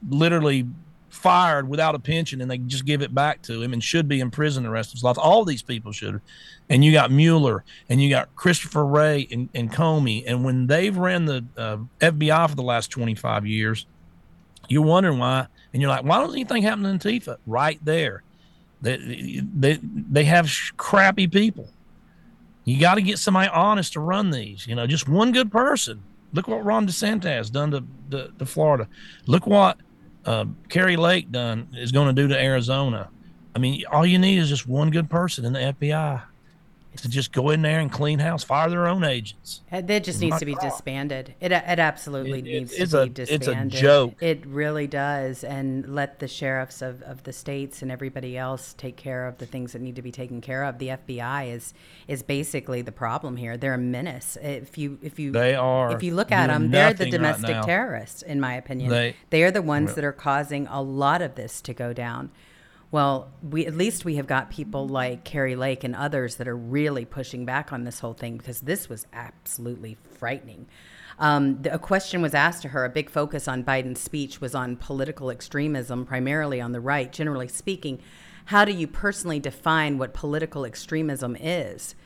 literally 0.08 0.66
fired 1.08 1.68
without 1.68 1.94
a 1.94 1.98
pension 1.98 2.40
and 2.40 2.50
they 2.50 2.58
just 2.58 2.84
give 2.84 3.00
it 3.00 3.14
back 3.14 3.40
to 3.40 3.62
him 3.62 3.72
and 3.72 3.82
should 3.82 4.08
be 4.08 4.20
in 4.20 4.30
prison 4.30 4.64
the 4.64 4.70
rest 4.70 4.90
of 4.90 4.94
his 4.94 5.04
life. 5.04 5.16
All 5.18 5.44
these 5.44 5.62
people 5.62 5.92
should. 5.92 6.20
And 6.68 6.84
you 6.84 6.92
got 6.92 7.10
Mueller 7.10 7.64
and 7.88 8.02
you 8.02 8.10
got 8.10 8.34
Christopher 8.34 8.84
Wray 8.84 9.26
and, 9.30 9.48
and 9.54 9.72
Comey. 9.72 10.24
And 10.26 10.44
when 10.44 10.66
they've 10.66 10.96
ran 10.96 11.24
the 11.24 11.44
uh, 11.56 11.78
FBI 12.00 12.50
for 12.50 12.56
the 12.56 12.62
last 12.62 12.88
25 12.88 13.46
years, 13.46 13.86
you're 14.68 14.82
wondering 14.82 15.18
why. 15.18 15.46
And 15.72 15.80
you're 15.80 15.90
like, 15.90 16.04
why 16.04 16.20
doesn't 16.20 16.34
anything 16.34 16.62
happen 16.62 16.82
to 16.82 16.90
Antifa? 17.08 17.38
Right 17.46 17.78
there. 17.84 18.22
They, 18.82 19.40
they, 19.54 19.78
they 19.82 20.24
have 20.24 20.48
sh- 20.48 20.72
crappy 20.76 21.26
people. 21.26 21.68
You 22.64 22.80
got 22.80 22.94
to 22.94 23.02
get 23.02 23.18
somebody 23.18 23.48
honest 23.48 23.92
to 23.94 24.00
run 24.00 24.30
these. 24.30 24.66
You 24.66 24.74
know, 24.74 24.86
just 24.86 25.08
one 25.08 25.32
good 25.32 25.52
person. 25.52 26.02
Look 26.32 26.48
what 26.48 26.64
Ron 26.64 26.86
DeSantis 26.86 27.24
has 27.24 27.50
done 27.50 27.70
to, 27.70 27.84
to, 28.10 28.32
to 28.38 28.46
Florida. 28.46 28.88
Look 29.26 29.46
what 29.46 29.78
uh, 30.24 30.46
Kari 30.68 30.96
Lake 30.96 31.30
done 31.30 31.68
is 31.74 31.92
going 31.92 32.14
to 32.14 32.22
do 32.22 32.28
to 32.28 32.38
Arizona. 32.38 33.10
I 33.54 33.58
mean, 33.58 33.84
all 33.90 34.04
you 34.04 34.18
need 34.18 34.38
is 34.38 34.48
just 34.48 34.66
one 34.66 34.90
good 34.90 35.08
person 35.08 35.44
in 35.44 35.52
the 35.52 35.60
FBI 35.60 36.22
to 37.02 37.08
just 37.08 37.32
go 37.32 37.50
in 37.50 37.62
there 37.62 37.80
and 37.80 37.90
clean 37.90 38.18
house, 38.18 38.44
fire 38.44 38.68
their 38.70 38.86
own 38.86 39.04
agents. 39.04 39.60
Uh, 39.70 39.80
That 39.80 40.04
just 40.04 40.20
needs 40.20 40.38
to 40.38 40.44
be 40.46 40.54
disbanded. 40.54 41.34
It, 41.40 41.52
it 41.52 41.78
absolutely 41.78 42.38
It- 42.40 42.46
it- 42.46 42.58
needs 42.60 42.76
to 42.90 43.00
a- 43.02 43.06
be 43.06 43.22
it's 43.22 43.30
a 43.32 43.38
disbanded. 43.38 43.80
joke. 43.80 44.14
It 44.22 44.46
really 44.46 44.86
does. 44.86 45.44
And 45.44 45.94
let 45.94 46.18
the 46.20 46.28
sheriffs 46.28 46.82
of, 46.82 47.02
of 47.02 47.24
the 47.24 47.32
states 47.32 47.82
and 47.82 47.90
everybody 47.90 48.36
else 48.38 48.74
take 48.74 48.96
care 48.96 49.26
of 49.26 49.38
the 49.38 49.46
things 49.46 49.72
that 49.72 49.82
need 49.82 49.96
to 49.96 50.02
be 50.02 50.12
taken 50.12 50.40
care 50.40 50.64
of. 50.64 50.78
The 50.78 50.88
FBI 50.90 51.44
is 51.52 51.74
is 52.08 52.22
basically 52.22 52.82
the 52.82 52.92
problem 52.92 53.36
here. 53.36 53.56
They're 53.56 53.74
a 53.74 53.78
menace. 53.78 54.36
If 54.40 54.76
you 54.78 54.98
if 55.02 55.18
you 55.18 55.32
They 55.32 55.54
are 55.54 55.92
if 55.92 56.02
you 56.02 56.14
look 56.14 56.30
at 56.32 56.46
them, 56.48 56.70
they're 56.70 56.92
the 56.92 57.04
nothing 57.06 57.22
right 57.22 57.34
domestic 57.36 57.62
terrorists, 57.66 58.22
in 58.22 58.40
my 58.40 58.54
opinion. 58.54 58.90
They- 58.90 59.16
they 59.30 59.42
are 59.42 59.50
the 59.50 59.62
ones 59.62 59.86
Well- 59.88 59.94
that 59.96 60.04
are 60.04 60.12
causing 60.12 60.66
a 60.68 60.80
lot 60.82 61.22
of 61.22 61.34
this 61.34 61.60
to 61.62 61.74
go 61.74 61.92
down. 61.92 62.30
Well, 62.94 63.32
we 63.42 63.66
at 63.66 63.74
least 63.74 64.04
we 64.04 64.14
have 64.14 64.28
got 64.28 64.50
people 64.50 64.86
like 64.86 65.24
Kari 65.24 65.56
Lake 65.56 65.82
and 65.82 65.96
others 65.96 66.36
that 66.36 66.46
are 66.46 66.56
really 66.56 67.04
pushing 67.04 67.44
back 67.44 67.72
on 67.72 67.82
this 67.82 67.98
whole 67.98 68.12
thing 68.12 68.36
because 68.36 68.60
this 68.60 68.88
was 68.88 69.08
absolutely 69.12 69.96
frightening. 70.16 70.68
Um, 71.18 71.60
the, 71.60 71.74
a 71.74 71.78
question 71.80 72.22
was 72.22 72.34
asked 72.34 72.62
to 72.62 72.68
her. 72.68 72.84
A 72.84 72.88
big 72.88 73.10
focus 73.10 73.48
on 73.48 73.64
Biden's 73.64 74.00
speech 74.00 74.40
was 74.40 74.54
on 74.54 74.76
political 74.76 75.30
extremism, 75.30 76.06
primarily 76.06 76.60
on 76.60 76.70
the 76.70 76.78
right. 76.78 77.12
Generally 77.12 77.48
speaking, 77.48 77.98
how 78.44 78.64
do 78.64 78.70
you 78.70 78.86
personally 78.86 79.40
define 79.40 79.98
what 79.98 80.14
political 80.14 80.64
extremism 80.64 81.34
is? 81.34 81.96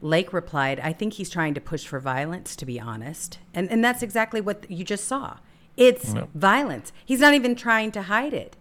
Lake 0.00 0.32
replied, 0.32 0.80
I 0.80 0.94
think 0.94 1.12
he's 1.12 1.28
trying 1.28 1.52
to 1.52 1.60
push 1.60 1.86
for 1.86 2.00
violence, 2.00 2.56
to 2.56 2.64
be 2.64 2.80
honest. 2.80 3.38
And, 3.52 3.70
and 3.70 3.84
that's 3.84 4.02
exactly 4.02 4.40
what 4.40 4.70
you 4.70 4.82
just 4.82 5.04
saw. 5.04 5.40
It's 5.76 6.14
violence. 6.34 6.90
He's 7.04 7.20
not 7.20 7.34
even 7.34 7.54
trying 7.54 7.92
to 7.92 8.00
hide 8.00 8.32
it. 8.32 8.56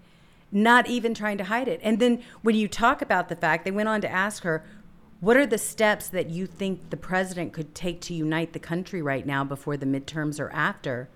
Not 0.52 0.88
even 0.88 1.14
trying 1.14 1.38
to 1.40 1.44
hide 1.46 1.68
it. 1.68 1.80
And 1.84 2.00
then 2.00 2.24
when 2.42 2.56
you 2.56 2.68
talk 2.68 3.02
about 3.02 3.30
the 3.30 3.36
fact, 3.36 3.66
they 3.66 3.72
went 3.72 3.90
on 3.90 4.02
to 4.02 4.12
ask 4.12 4.44
her, 4.44 4.64
what 5.20 5.36
are 5.36 5.48
the 5.48 5.58
steps 5.58 6.10
that 6.10 6.30
you 6.30 6.46
think 6.46 6.90
the 6.90 6.98
president 6.98 7.52
could 7.52 7.74
take 7.74 8.02
to 8.02 8.14
unite 8.14 8.54
the 8.54 8.60
country 8.60 9.02
right 9.02 9.26
now 9.26 9.44
before 9.44 9.76
the 9.76 9.86
midterms 9.86 10.40
or 10.40 10.52
after? 10.52 11.10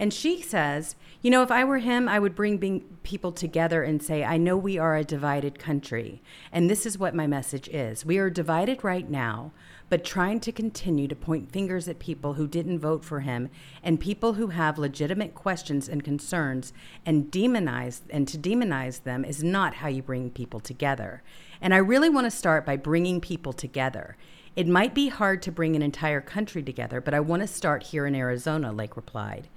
And 0.00 0.14
she 0.14 0.40
says, 0.40 0.96
you 1.20 1.30
know, 1.30 1.42
if 1.42 1.50
I 1.50 1.62
were 1.62 1.76
him, 1.76 2.08
I 2.08 2.18
would 2.18 2.34
bring 2.34 2.80
people 3.02 3.32
together 3.32 3.82
and 3.82 4.02
say, 4.02 4.24
I 4.24 4.38
know 4.38 4.56
we 4.56 4.78
are 4.78 4.96
a 4.96 5.04
divided 5.04 5.58
country. 5.58 6.22
And 6.50 6.70
this 6.70 6.86
is 6.86 6.98
what 6.98 7.14
my 7.14 7.26
message 7.26 7.68
is. 7.68 8.06
We 8.06 8.16
are 8.16 8.30
divided 8.30 8.82
right 8.82 9.10
now, 9.10 9.52
but 9.90 10.02
trying 10.02 10.40
to 10.40 10.52
continue 10.52 11.06
to 11.06 11.14
point 11.14 11.52
fingers 11.52 11.86
at 11.86 11.98
people 11.98 12.34
who 12.34 12.48
didn't 12.48 12.78
vote 12.78 13.04
for 13.04 13.20
him 13.20 13.50
and 13.82 14.00
people 14.00 14.32
who 14.34 14.46
have 14.46 14.78
legitimate 14.78 15.34
questions 15.34 15.86
and 15.86 16.02
concerns 16.02 16.72
and 17.04 17.30
demonize 17.30 18.00
and 18.08 18.26
to 18.28 18.38
demonize 18.38 19.02
them 19.02 19.22
is 19.22 19.44
not 19.44 19.74
how 19.74 19.88
you 19.88 20.02
bring 20.02 20.30
people 20.30 20.60
together. 20.60 21.22
And 21.60 21.74
I 21.74 21.78
really 21.78 22.08
want 22.08 22.24
to 22.24 22.30
start 22.30 22.64
by 22.64 22.78
bringing 22.78 23.20
people 23.20 23.52
together. 23.52 24.16
It 24.56 24.66
might 24.66 24.94
be 24.94 25.08
hard 25.08 25.42
to 25.42 25.52
bring 25.52 25.76
an 25.76 25.82
entire 25.82 26.22
country 26.22 26.62
together, 26.62 27.02
but 27.02 27.12
I 27.12 27.20
want 27.20 27.42
to 27.42 27.46
start 27.46 27.82
here 27.82 28.06
in 28.06 28.14
Arizona, 28.14 28.72
Lake 28.72 28.96
replied. 28.96 29.48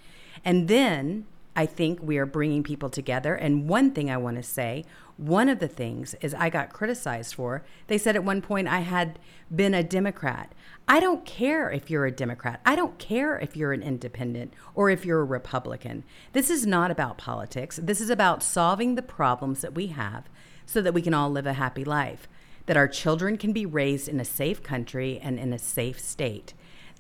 And 0.46 0.68
then 0.68 1.26
I 1.56 1.66
think 1.66 2.00
we 2.02 2.18
are 2.18 2.26
bringing 2.26 2.64
people 2.64 2.90
together. 2.90 3.36
And 3.36 3.70
one 3.70 3.92
thing 3.92 4.10
I 4.10 4.18
want 4.18 4.38
to 4.38 4.44
say, 4.44 4.86
one 5.18 5.50
of 5.50 5.60
the 5.60 5.68
things 5.68 6.16
is 6.22 6.34
I 6.34 6.50
got 6.50 6.74
criticized 6.74 7.36
for. 7.36 7.64
They 7.88 8.00
said 8.00 8.16
at 8.16 8.24
one 8.24 8.42
point 8.42 8.68
I 8.68 8.80
had 8.80 9.20
been 9.56 9.76
a 9.76 9.84
Democrat. 9.84 10.54
I 10.88 11.00
don't 11.00 11.26
care 11.26 11.70
if 11.70 11.90
you're 11.90 12.08
a 12.08 12.12
Democrat. 12.12 12.60
I 12.66 12.76
don't 12.76 12.98
care 12.98 13.38
if 13.38 13.56
you're 13.56 13.72
an 13.72 13.84
independent 13.84 14.54
or 14.74 14.90
if 14.90 15.06
you're 15.06 15.22
a 15.22 15.26
Republican. 15.26 16.04
This 16.34 16.50
is 16.50 16.66
not 16.66 16.90
about 16.90 17.20
politics. 17.20 17.80
This 17.82 18.02
is 18.02 18.10
about 18.10 18.42
solving 18.42 18.96
the 18.96 19.04
problems 19.04 19.62
that 19.62 19.76
we 19.76 19.88
have 19.88 20.26
so 20.66 20.82
that 20.82 20.94
we 20.94 21.02
can 21.02 21.14
all 21.14 21.30
live 21.30 21.46
a 21.46 21.54
happy 21.54 21.86
life, 21.86 22.28
that 22.66 22.78
our 22.78 22.88
children 22.88 23.38
can 23.38 23.54
be 23.54 23.66
raised 23.66 24.08
in 24.08 24.20
a 24.20 24.26
safe 24.26 24.64
country 24.64 25.20
and 25.22 25.38
in 25.38 25.54
a 25.54 25.60
safe 25.60 26.00
state 26.00 26.54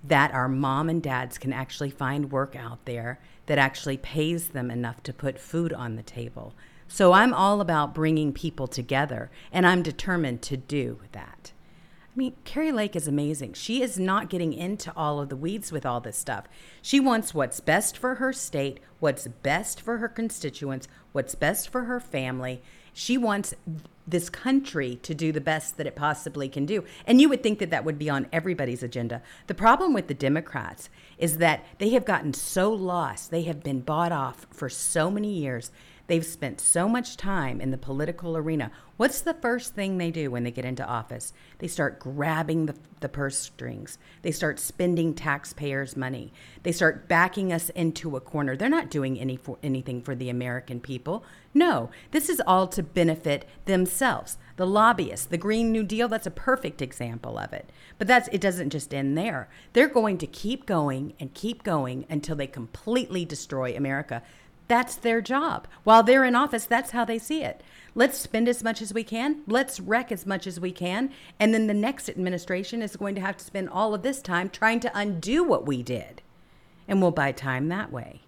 that 0.04 0.34
our 0.34 0.50
mom 0.50 0.90
and 0.90 1.02
dads 1.02 1.38
can 1.38 1.54
actually 1.54 1.90
find 1.90 2.32
work 2.32 2.56
out 2.56 2.84
there 2.86 3.20
that 3.46 3.58
actually 3.58 3.98
pays 3.98 4.50
them 4.50 4.72
enough 4.72 5.04
to 5.04 5.14
put 5.14 5.40
food 5.40 5.74
on 5.74 5.96
the 5.96 6.04
table. 6.04 6.54
So 6.88 7.14
I'm 7.14 7.34
all 7.34 7.60
about 7.60 7.96
bringing 7.96 8.34
people 8.34 8.68
together, 8.68 9.32
and 9.52 9.66
I'm 9.66 9.82
determined 9.82 10.42
to 10.44 10.58
do 10.58 11.00
that. 11.12 11.52
I 12.06 12.16
mean, 12.16 12.36
Kari 12.46 12.72
Lake 12.72 12.96
is 12.96 13.08
amazing. 13.08 13.54
She 13.54 13.82
is 13.82 13.98
not 13.98 14.30
getting 14.30 14.54
into 14.54 14.94
all 14.96 15.20
of 15.20 15.30
the 15.30 15.36
weeds 15.36 15.72
with 15.72 15.84
all 15.84 16.00
this 16.00 16.18
stuff. 16.18 16.46
She 16.82 17.00
wants 17.00 17.34
what's 17.34 17.60
best 17.60 17.98
for 17.98 18.16
her 18.16 18.32
state, 18.32 18.80
what's 19.00 19.28
best 19.28 19.82
for 19.82 19.98
her 19.98 20.08
constituents, 20.08 20.88
what's 21.12 21.34
best 21.34 21.70
for 21.70 21.86
her 21.86 22.00
family, 22.00 22.62
She 22.94 23.18
wants 23.18 23.56
this 24.06 24.30
country 24.30 25.00
to 25.02 25.16
do 25.16 25.32
the 25.32 25.42
best 25.42 25.78
that 25.78 25.88
it 25.88 25.96
possibly 25.96 26.48
can 26.48 26.66
do. 26.66 26.84
And 27.08 27.20
you 27.20 27.28
would 27.30 27.42
think 27.42 27.60
that 27.60 27.72
that 27.72 27.84
would 27.86 27.98
be 27.98 28.10
on 28.10 28.28
everybody's 28.32 28.84
agenda. 28.84 29.22
The 29.48 29.56
problem 29.56 29.94
with 29.94 30.08
the 30.08 30.14
Democrats 30.14 30.90
is 31.18 31.38
that 31.38 31.66
they 31.78 31.90
have 31.90 32.06
gotten 32.06 32.34
so 32.34 32.72
lost. 32.72 33.32
They 33.32 33.44
have 33.44 33.64
been 33.64 33.82
bought 33.82 34.12
off 34.12 34.48
for 34.52 34.70
so 34.70 35.10
many 35.12 35.32
years. 35.34 35.72
They've 36.08 36.26
spent 36.26 36.60
so 36.60 36.90
much 36.90 37.16
time 37.16 37.62
in 37.62 37.72
the 37.72 37.78
political 37.78 38.36
arena. 38.36 38.72
What's 38.98 39.22
the 39.22 39.34
first 39.34 39.74
thing 39.74 39.98
they 39.98 40.12
do 40.12 40.30
when 40.30 40.44
they 40.44 40.52
get 40.52 40.66
into 40.66 40.86
office? 40.86 41.34
They 41.60 41.68
start 41.68 42.00
grabbing 42.00 42.66
the, 42.66 42.76
the 43.00 43.08
purse 43.08 43.38
strings. 43.38 43.98
They 44.22 44.32
start 44.32 44.60
spending 44.60 45.14
taxpayers' 45.14 45.96
money. 45.96 46.34
They 46.64 46.74
start 46.74 47.08
backing 47.08 47.54
us 47.54 47.70
into 47.70 48.18
a 48.18 48.22
corner. 48.22 48.58
They're 48.58 48.68
not 48.68 48.92
doing 48.92 49.18
any 49.18 49.38
for, 49.38 49.58
anything 49.64 50.02
for 50.02 50.14
the 50.14 50.30
American 50.30 50.82
people. 50.82 51.24
No, 51.54 51.90
this 52.12 52.28
is 52.28 52.42
all 52.46 52.68
to 52.68 52.84
benefit 52.84 53.48
themselves. 53.66 54.38
The 54.56 54.68
lobbyists, 54.68 55.26
the 55.26 55.38
Green 55.38 55.72
New 55.72 55.84
Deal, 55.84 56.08
that's 56.08 56.28
a 56.28 56.32
perfect 56.32 56.82
example 56.82 57.38
of 57.40 57.54
it. 57.54 57.70
But 57.98 58.08
that's 58.08 58.30
it 58.32 58.42
doesn't 58.42 58.70
just 58.70 58.94
end 58.94 59.18
there. 59.18 59.50
They're 59.74 59.88
going 59.88 60.18
to 60.20 60.28
keep 60.28 60.66
going 60.66 61.14
and 61.20 61.34
keep 61.34 61.64
going 61.64 62.06
until 62.10 62.36
they 62.36 62.48
completely 62.48 63.26
destroy 63.26 63.76
America. 63.76 64.22
That's 64.68 64.96
their 64.96 65.22
job. 65.22 65.68
While 65.84 66.04
they're 66.04 66.24
in 66.24 66.36
office, 66.36 66.66
that's 66.66 66.92
how 66.92 67.04
they 67.04 67.20
see 67.20 67.44
it. 67.44 67.62
Let's 67.96 68.18
spend 68.18 68.48
as 68.48 68.64
much 68.64 68.82
as 68.82 68.94
we 68.94 69.04
can. 69.04 69.42
Let's 69.46 69.80
wreck 69.80 70.12
as 70.12 70.26
much 70.26 70.48
as 70.48 70.60
we 70.60 70.72
can. 70.72 71.12
And 71.40 71.54
then 71.54 71.68
the 71.68 71.74
next 71.74 72.10
administration 72.10 72.82
is 72.82 72.96
going 72.96 73.16
to 73.16 73.22
have 73.22 73.38
to 73.38 73.46
spend 73.46 73.70
all 73.70 73.94
of 73.94 74.04
this 74.04 74.22
time 74.22 74.50
trying 74.50 74.80
to 74.82 74.98
undo 74.98 75.44
what 75.44 75.66
we 75.66 75.84
did. 75.84 76.22
And 76.88 77.02
we'll 77.02 77.12
buy 77.12 77.32
time 77.32 77.68
that 77.70 77.92
way 77.92 78.22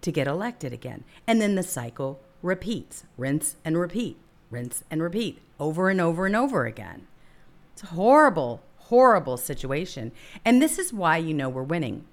to 0.00 0.12
get 0.12 0.26
elected 0.26 0.72
again. 0.72 1.04
And 1.26 1.40
then 1.40 1.54
the 1.56 1.62
cycle 1.62 2.20
repeats 2.42 3.04
rinse 3.16 3.56
and 3.64 3.78
repeat, 3.78 4.16
rinse 4.50 4.84
and 4.90 5.02
repeat 5.02 5.40
over 5.58 5.88
and 5.90 6.00
over 6.00 6.26
and 6.26 6.36
over 6.36 6.66
again. 6.66 7.06
It's 7.72 7.82
a 7.82 7.86
horrible, 7.86 8.62
horrible 8.76 9.36
situation. 9.36 10.12
And 10.44 10.60
this 10.60 10.78
is 10.78 10.92
why 10.92 11.16
you 11.18 11.34
know 11.34 11.48
we're 11.48 11.62
winning 11.62 12.04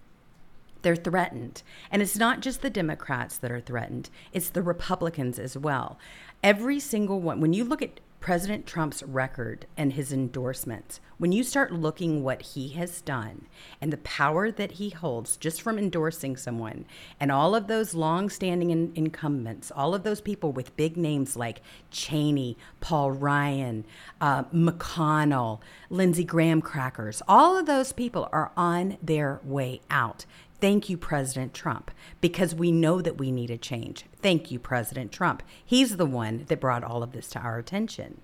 they're 0.83 0.95
threatened. 0.95 1.63
And 1.89 2.01
it's 2.01 2.17
not 2.17 2.41
just 2.41 2.61
the 2.61 2.69
Democrats 2.69 3.37
that 3.37 3.51
are 3.51 3.59
threatened, 3.59 4.09
it's 4.31 4.49
the 4.49 4.61
Republicans 4.61 5.39
as 5.39 5.57
well. 5.57 5.97
Every 6.43 6.79
single 6.79 7.19
one, 7.19 7.41
when 7.41 7.53
you 7.53 7.63
look 7.63 7.81
at 7.81 7.99
President 8.23 8.65
Trump's 8.65 9.03
record 9.03 9.65
and 9.75 9.91
his 9.91 10.13
endorsements, 10.13 11.01
when 11.17 11.33
you 11.33 11.43
start 11.43 11.73
looking 11.73 12.23
what 12.23 12.41
he 12.41 12.69
has 12.69 13.01
done 13.01 13.47
and 13.81 13.91
the 13.91 13.97
power 13.97 14.49
that 14.49 14.71
he 14.71 14.91
holds 14.91 15.35
just 15.35 15.61
from 15.61 15.77
endorsing 15.77 16.37
someone, 16.37 16.85
and 17.19 17.33
all 17.33 17.53
of 17.53 17.67
those 17.67 17.93
long-standing 17.93 18.69
in- 18.69 18.93
incumbents, 18.95 19.73
all 19.75 19.93
of 19.93 20.03
those 20.03 20.21
people 20.21 20.53
with 20.53 20.73
big 20.77 20.95
names 20.95 21.35
like 21.35 21.61
Cheney, 21.91 22.57
Paul 22.79 23.11
Ryan, 23.11 23.83
uh, 24.21 24.43
McConnell, 24.45 25.59
Lindsey 25.89 26.23
Graham 26.23 26.61
crackers, 26.61 27.21
all 27.27 27.57
of 27.57 27.65
those 27.65 27.91
people 27.91 28.29
are 28.31 28.53
on 28.55 28.97
their 29.03 29.41
way 29.43 29.81
out. 29.89 30.25
Thank 30.63 30.89
you, 30.89 30.95
President 30.95 31.53
Trump, 31.53 31.91
because 32.21 32.55
we 32.55 32.71
know 32.71 33.01
that 33.01 33.17
we 33.17 33.33
need 33.33 33.51
a 33.51 33.57
change. 33.57 34.05
Thank 34.21 34.49
you, 34.49 34.59
President 34.59 35.11
Trump. 35.11 35.43
He's 35.65 35.97
the 35.97 36.05
one 36.05 36.45
that 36.47 36.61
brought 36.61 36.85
all 36.85 37.03
of 37.03 37.11
this 37.11 37.27
to 37.31 37.39
our 37.39 37.57
attention. 37.57 38.21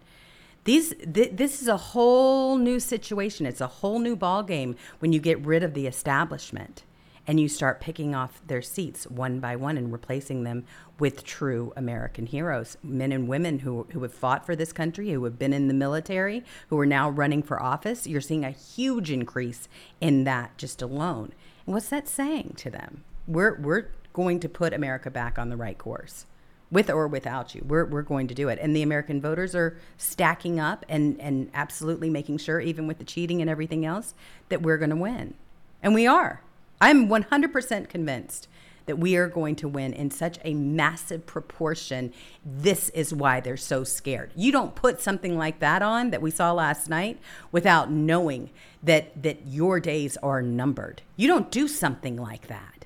These, 0.64 0.94
th- 1.14 1.32
this 1.34 1.62
is 1.62 1.68
a 1.68 1.76
whole 1.76 2.56
new 2.56 2.80
situation. 2.80 3.46
It's 3.46 3.60
a 3.60 3.68
whole 3.68 4.00
new 4.00 4.16
ballgame 4.16 4.78
when 5.00 5.12
you 5.12 5.20
get 5.20 5.46
rid 5.46 5.64
of 5.64 5.74
the 5.74 5.86
establishment 5.86 6.86
and 7.28 7.42
you 7.42 7.50
start 7.50 7.82
picking 7.82 8.16
off 8.16 8.42
their 8.48 8.62
seats 8.62 9.06
one 9.08 9.42
by 9.42 9.58
one 9.58 9.78
and 9.78 9.92
replacing 9.92 10.46
them 10.46 10.64
with 10.98 11.26
true 11.26 11.74
American 11.76 12.26
heroes, 12.26 12.78
men 12.82 13.12
and 13.12 13.28
women 13.28 13.60
who, 13.60 13.86
who 13.92 14.02
have 14.04 14.14
fought 14.14 14.46
for 14.46 14.56
this 14.56 14.72
country, 14.72 15.12
who 15.12 15.26
have 15.26 15.38
been 15.38 15.52
in 15.52 15.68
the 15.68 15.74
military, 15.74 16.46
who 16.70 16.80
are 16.80 16.86
now 16.86 17.10
running 17.10 17.44
for 17.44 17.62
office. 17.62 18.08
You're 18.08 18.22
seeing 18.22 18.46
a 18.46 18.52
huge 18.52 19.12
increase 19.12 19.68
in 20.00 20.24
that 20.24 20.58
just 20.58 20.82
alone. 20.82 21.34
What's 21.70 21.90
that 21.90 22.08
saying 22.08 22.56
to 22.58 22.72
them? 22.72 23.04
We're, 23.28 23.54
we're 23.60 23.90
going 24.12 24.40
to 24.40 24.50
put 24.50 24.74
America 24.74 25.12
back 25.12 25.38
on 25.38 25.50
the 25.50 25.56
right 25.56 25.78
course. 25.78 26.26
With 26.72 26.90
or 26.90 27.08
without 27.08 27.54
you, 27.54 27.64
we're, 27.64 27.86
we're 27.86 28.02
going 28.02 28.28
to 28.28 28.34
do 28.34 28.50
it. 28.50 28.58
And 28.60 28.76
the 28.76 28.82
American 28.82 29.22
voters 29.22 29.54
are 29.54 29.78
stacking 29.96 30.60
up 30.60 30.84
and, 30.90 31.22
and 31.22 31.52
absolutely 31.54 32.10
making 32.10 32.40
sure, 32.40 32.60
even 32.60 32.88
with 32.88 32.98
the 32.98 33.04
cheating 33.04 33.40
and 33.40 33.52
everything 33.52 33.86
else, 33.86 34.16
that 34.50 34.64
we're 34.64 34.80
going 34.80 34.90
to 34.90 34.96
win. 34.96 35.36
And 35.84 35.94
we 35.94 36.08
are. 36.08 36.42
I'm 36.82 37.08
100% 37.08 37.88
convinced 37.88 38.48
that 38.90 38.96
we 38.96 39.16
are 39.16 39.28
going 39.28 39.56
to 39.56 39.68
win 39.68 39.94
in 39.94 40.10
such 40.10 40.40
a 40.44 40.56
massive 40.56 41.24
proportion. 41.28 42.12
This 42.44 42.90
is 42.90 43.14
why 43.14 43.40
they're 43.40 43.56
so 43.56 43.84
scared. 43.84 44.32
You 44.36 44.52
don't 44.52 44.74
put 44.74 45.00
something 45.00 45.38
like 45.38 45.60
that 45.60 45.84
on 45.84 46.10
that 46.10 46.24
we 46.24 46.32
saw 46.32 46.54
last 46.54 46.90
night 46.90 47.20
without 47.52 47.92
knowing 47.92 48.50
that 48.82 49.22
that 49.22 49.46
your 49.46 49.80
days 49.80 50.18
are 50.24 50.42
numbered. 50.42 51.04
You 51.18 51.28
don't 51.28 51.52
do 51.52 51.68
something 51.68 52.18
like 52.18 52.48
that. 52.48 52.86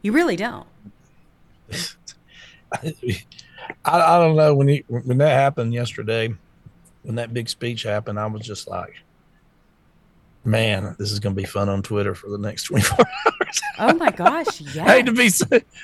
You 0.00 0.12
really 0.12 0.36
don't. 0.36 0.66
I, 2.72 2.94
I 3.84 4.18
don't 4.18 4.34
know 4.34 4.54
when 4.54 4.68
he 4.68 4.82
when 4.88 5.18
that 5.18 5.34
happened 5.34 5.74
yesterday, 5.74 6.32
when 7.02 7.16
that 7.16 7.34
big 7.34 7.50
speech 7.50 7.82
happened, 7.82 8.18
I 8.18 8.24
was 8.28 8.46
just 8.46 8.66
like, 8.66 8.94
man, 10.42 10.96
this 10.98 11.12
is 11.12 11.20
going 11.20 11.34
to 11.34 11.42
be 11.42 11.46
fun 11.46 11.68
on 11.68 11.82
Twitter 11.82 12.14
for 12.14 12.30
the 12.30 12.38
next 12.38 12.62
24 12.68 12.96
hours. 12.98 13.60
Oh 13.78 13.94
my 13.94 14.10
gosh. 14.10 14.60
Yeah. 14.60 14.84
I 14.86 14.96
hate 14.96 15.06
to 15.06 15.12
be, 15.12 15.30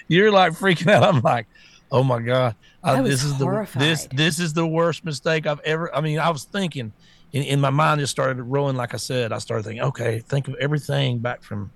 you're 0.09 0.31
like 0.31 0.53
freaking 0.53 0.91
out. 0.91 1.03
I'm 1.03 1.21
like, 1.21 1.47
oh 1.91 2.03
my 2.03 2.21
God. 2.21 2.55
I, 2.83 2.99
I 2.99 3.03
this 3.03 3.23
is 3.23 3.33
horrified. 3.33 3.83
the, 3.83 3.87
this, 3.87 4.09
this 4.13 4.39
is 4.39 4.53
the 4.53 4.67
worst 4.67 5.05
mistake 5.05 5.47
I've 5.47 5.61
ever, 5.61 5.95
I 5.95 6.01
mean, 6.01 6.19
I 6.19 6.31
was 6.31 6.45
thinking 6.45 6.93
in, 7.33 7.43
in 7.43 7.61
my 7.61 7.71
mind, 7.71 8.01
just 8.01 8.13
started 8.13 8.43
rolling. 8.43 8.77
Like 8.77 8.95
I 8.95 8.99
said, 8.99 9.33
I 9.33 9.39
started 9.39 9.65
thinking, 9.65 9.83
okay, 9.83 10.21
think 10.21 10.49
of 10.49 10.55
everything 10.57 11.19
back 11.19 11.43
from, 11.43 11.71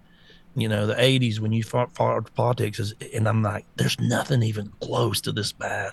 you 0.54 0.68
know, 0.68 0.86
the 0.86 0.94
80s 0.94 1.40
when 1.40 1.52
you 1.52 1.62
fought, 1.62 1.94
fought 1.94 2.32
politics. 2.34 2.92
And 3.14 3.28
I'm 3.28 3.42
like, 3.42 3.66
there's 3.76 3.98
nothing 4.00 4.42
even 4.42 4.72
close 4.80 5.20
to 5.22 5.32
this 5.32 5.52
bad. 5.52 5.92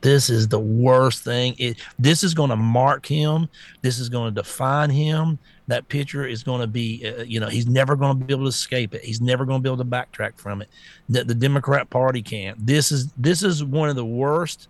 This 0.00 0.30
is 0.30 0.48
the 0.48 0.60
worst 0.60 1.22
thing. 1.24 1.54
It, 1.58 1.78
this 1.98 2.22
is 2.22 2.32
going 2.34 2.50
to 2.50 2.56
mark 2.56 3.04
him. 3.04 3.48
This 3.82 3.98
is 3.98 4.08
going 4.08 4.34
to 4.34 4.40
define 4.40 4.90
him 4.90 5.38
that 5.70 5.88
picture 5.88 6.26
is 6.26 6.42
going 6.42 6.60
to 6.60 6.66
be, 6.66 7.06
uh, 7.06 7.22
you 7.22 7.40
know, 7.40 7.48
he's 7.48 7.66
never 7.66 7.96
going 7.96 8.18
to 8.18 8.24
be 8.24 8.34
able 8.34 8.44
to 8.44 8.48
escape 8.48 8.92
it. 8.92 9.02
He's 9.02 9.20
never 9.20 9.44
going 9.44 9.60
to 9.60 9.62
be 9.62 9.68
able 9.72 9.82
to 9.82 9.88
backtrack 9.88 10.36
from 10.36 10.62
it. 10.62 10.68
The, 11.08 11.24
the 11.24 11.34
Democrat 11.34 11.88
Party 11.88 12.22
can't. 12.22 12.64
This 12.64 12.92
is 12.92 13.12
this 13.16 13.42
is 13.42 13.64
one 13.64 13.88
of 13.88 13.96
the 13.96 14.04
worst 14.04 14.68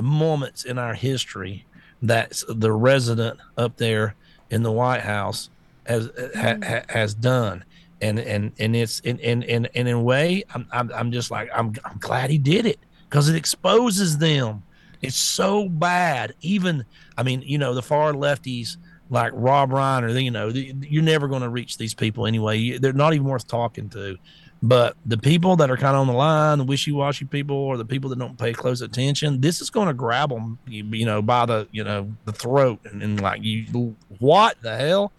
moments 0.00 0.64
in 0.64 0.78
our 0.78 0.94
history 0.94 1.64
that 2.02 2.42
the 2.48 2.72
resident 2.72 3.38
up 3.56 3.76
there 3.76 4.16
in 4.50 4.62
the 4.62 4.72
White 4.72 5.02
House 5.02 5.48
has 5.86 6.10
ha, 6.34 6.56
ha, 6.62 6.82
has 6.88 7.14
done. 7.14 7.64
And 8.00 8.18
and 8.18 8.52
and 8.58 8.74
it's 8.74 9.00
and 9.04 9.20
and 9.20 9.44
and, 9.44 9.68
and 9.76 9.88
in 9.88 9.94
a 9.94 10.02
way, 10.02 10.42
I'm, 10.52 10.66
I'm 10.72 10.90
I'm 10.92 11.12
just 11.12 11.30
like 11.30 11.50
I'm 11.54 11.72
I'm 11.84 11.98
glad 11.98 12.30
he 12.30 12.38
did 12.38 12.66
it 12.66 12.80
because 13.12 13.28
it 13.28 13.36
exposes 13.36 14.16
them. 14.16 14.62
It's 15.02 15.16
so 15.16 15.68
bad. 15.68 16.32
Even 16.40 16.86
I 17.18 17.22
mean, 17.22 17.42
you 17.42 17.58
know, 17.58 17.74
the 17.74 17.82
far 17.82 18.14
lefties 18.14 18.78
like 19.10 19.32
Rob 19.34 19.70
Reiner, 19.70 20.14
or 20.14 20.18
you 20.18 20.30
know, 20.30 20.48
you're 20.48 21.02
never 21.02 21.28
going 21.28 21.42
to 21.42 21.50
reach 21.50 21.76
these 21.76 21.92
people 21.92 22.26
anyway. 22.26 22.78
They're 22.78 22.94
not 22.94 23.12
even 23.12 23.26
worth 23.26 23.46
talking 23.46 23.90
to. 23.90 24.16
But 24.62 24.96
the 25.04 25.18
people 25.18 25.56
that 25.56 25.70
are 25.70 25.76
kind 25.76 25.94
of 25.94 26.02
on 26.02 26.06
the 26.06 26.12
line, 26.14 26.56
the 26.56 26.64
wishy-washy 26.64 27.26
people, 27.26 27.56
or 27.56 27.76
the 27.76 27.84
people 27.84 28.08
that 28.10 28.18
don't 28.18 28.38
pay 28.38 28.54
close 28.54 28.80
attention, 28.80 29.40
this 29.40 29.60
is 29.60 29.68
going 29.68 29.88
to 29.88 29.94
grab 29.94 30.30
them, 30.30 30.58
you, 30.66 30.84
you, 30.84 31.04
know, 31.04 31.20
by 31.20 31.44
the 31.44 31.68
you 31.70 31.84
know 31.84 32.10
the 32.24 32.32
throat, 32.32 32.78
and, 32.84 33.02
and 33.02 33.20
like 33.20 33.42
you, 33.42 33.94
what 34.20 34.56
the 34.62 34.74
hell? 34.74 35.12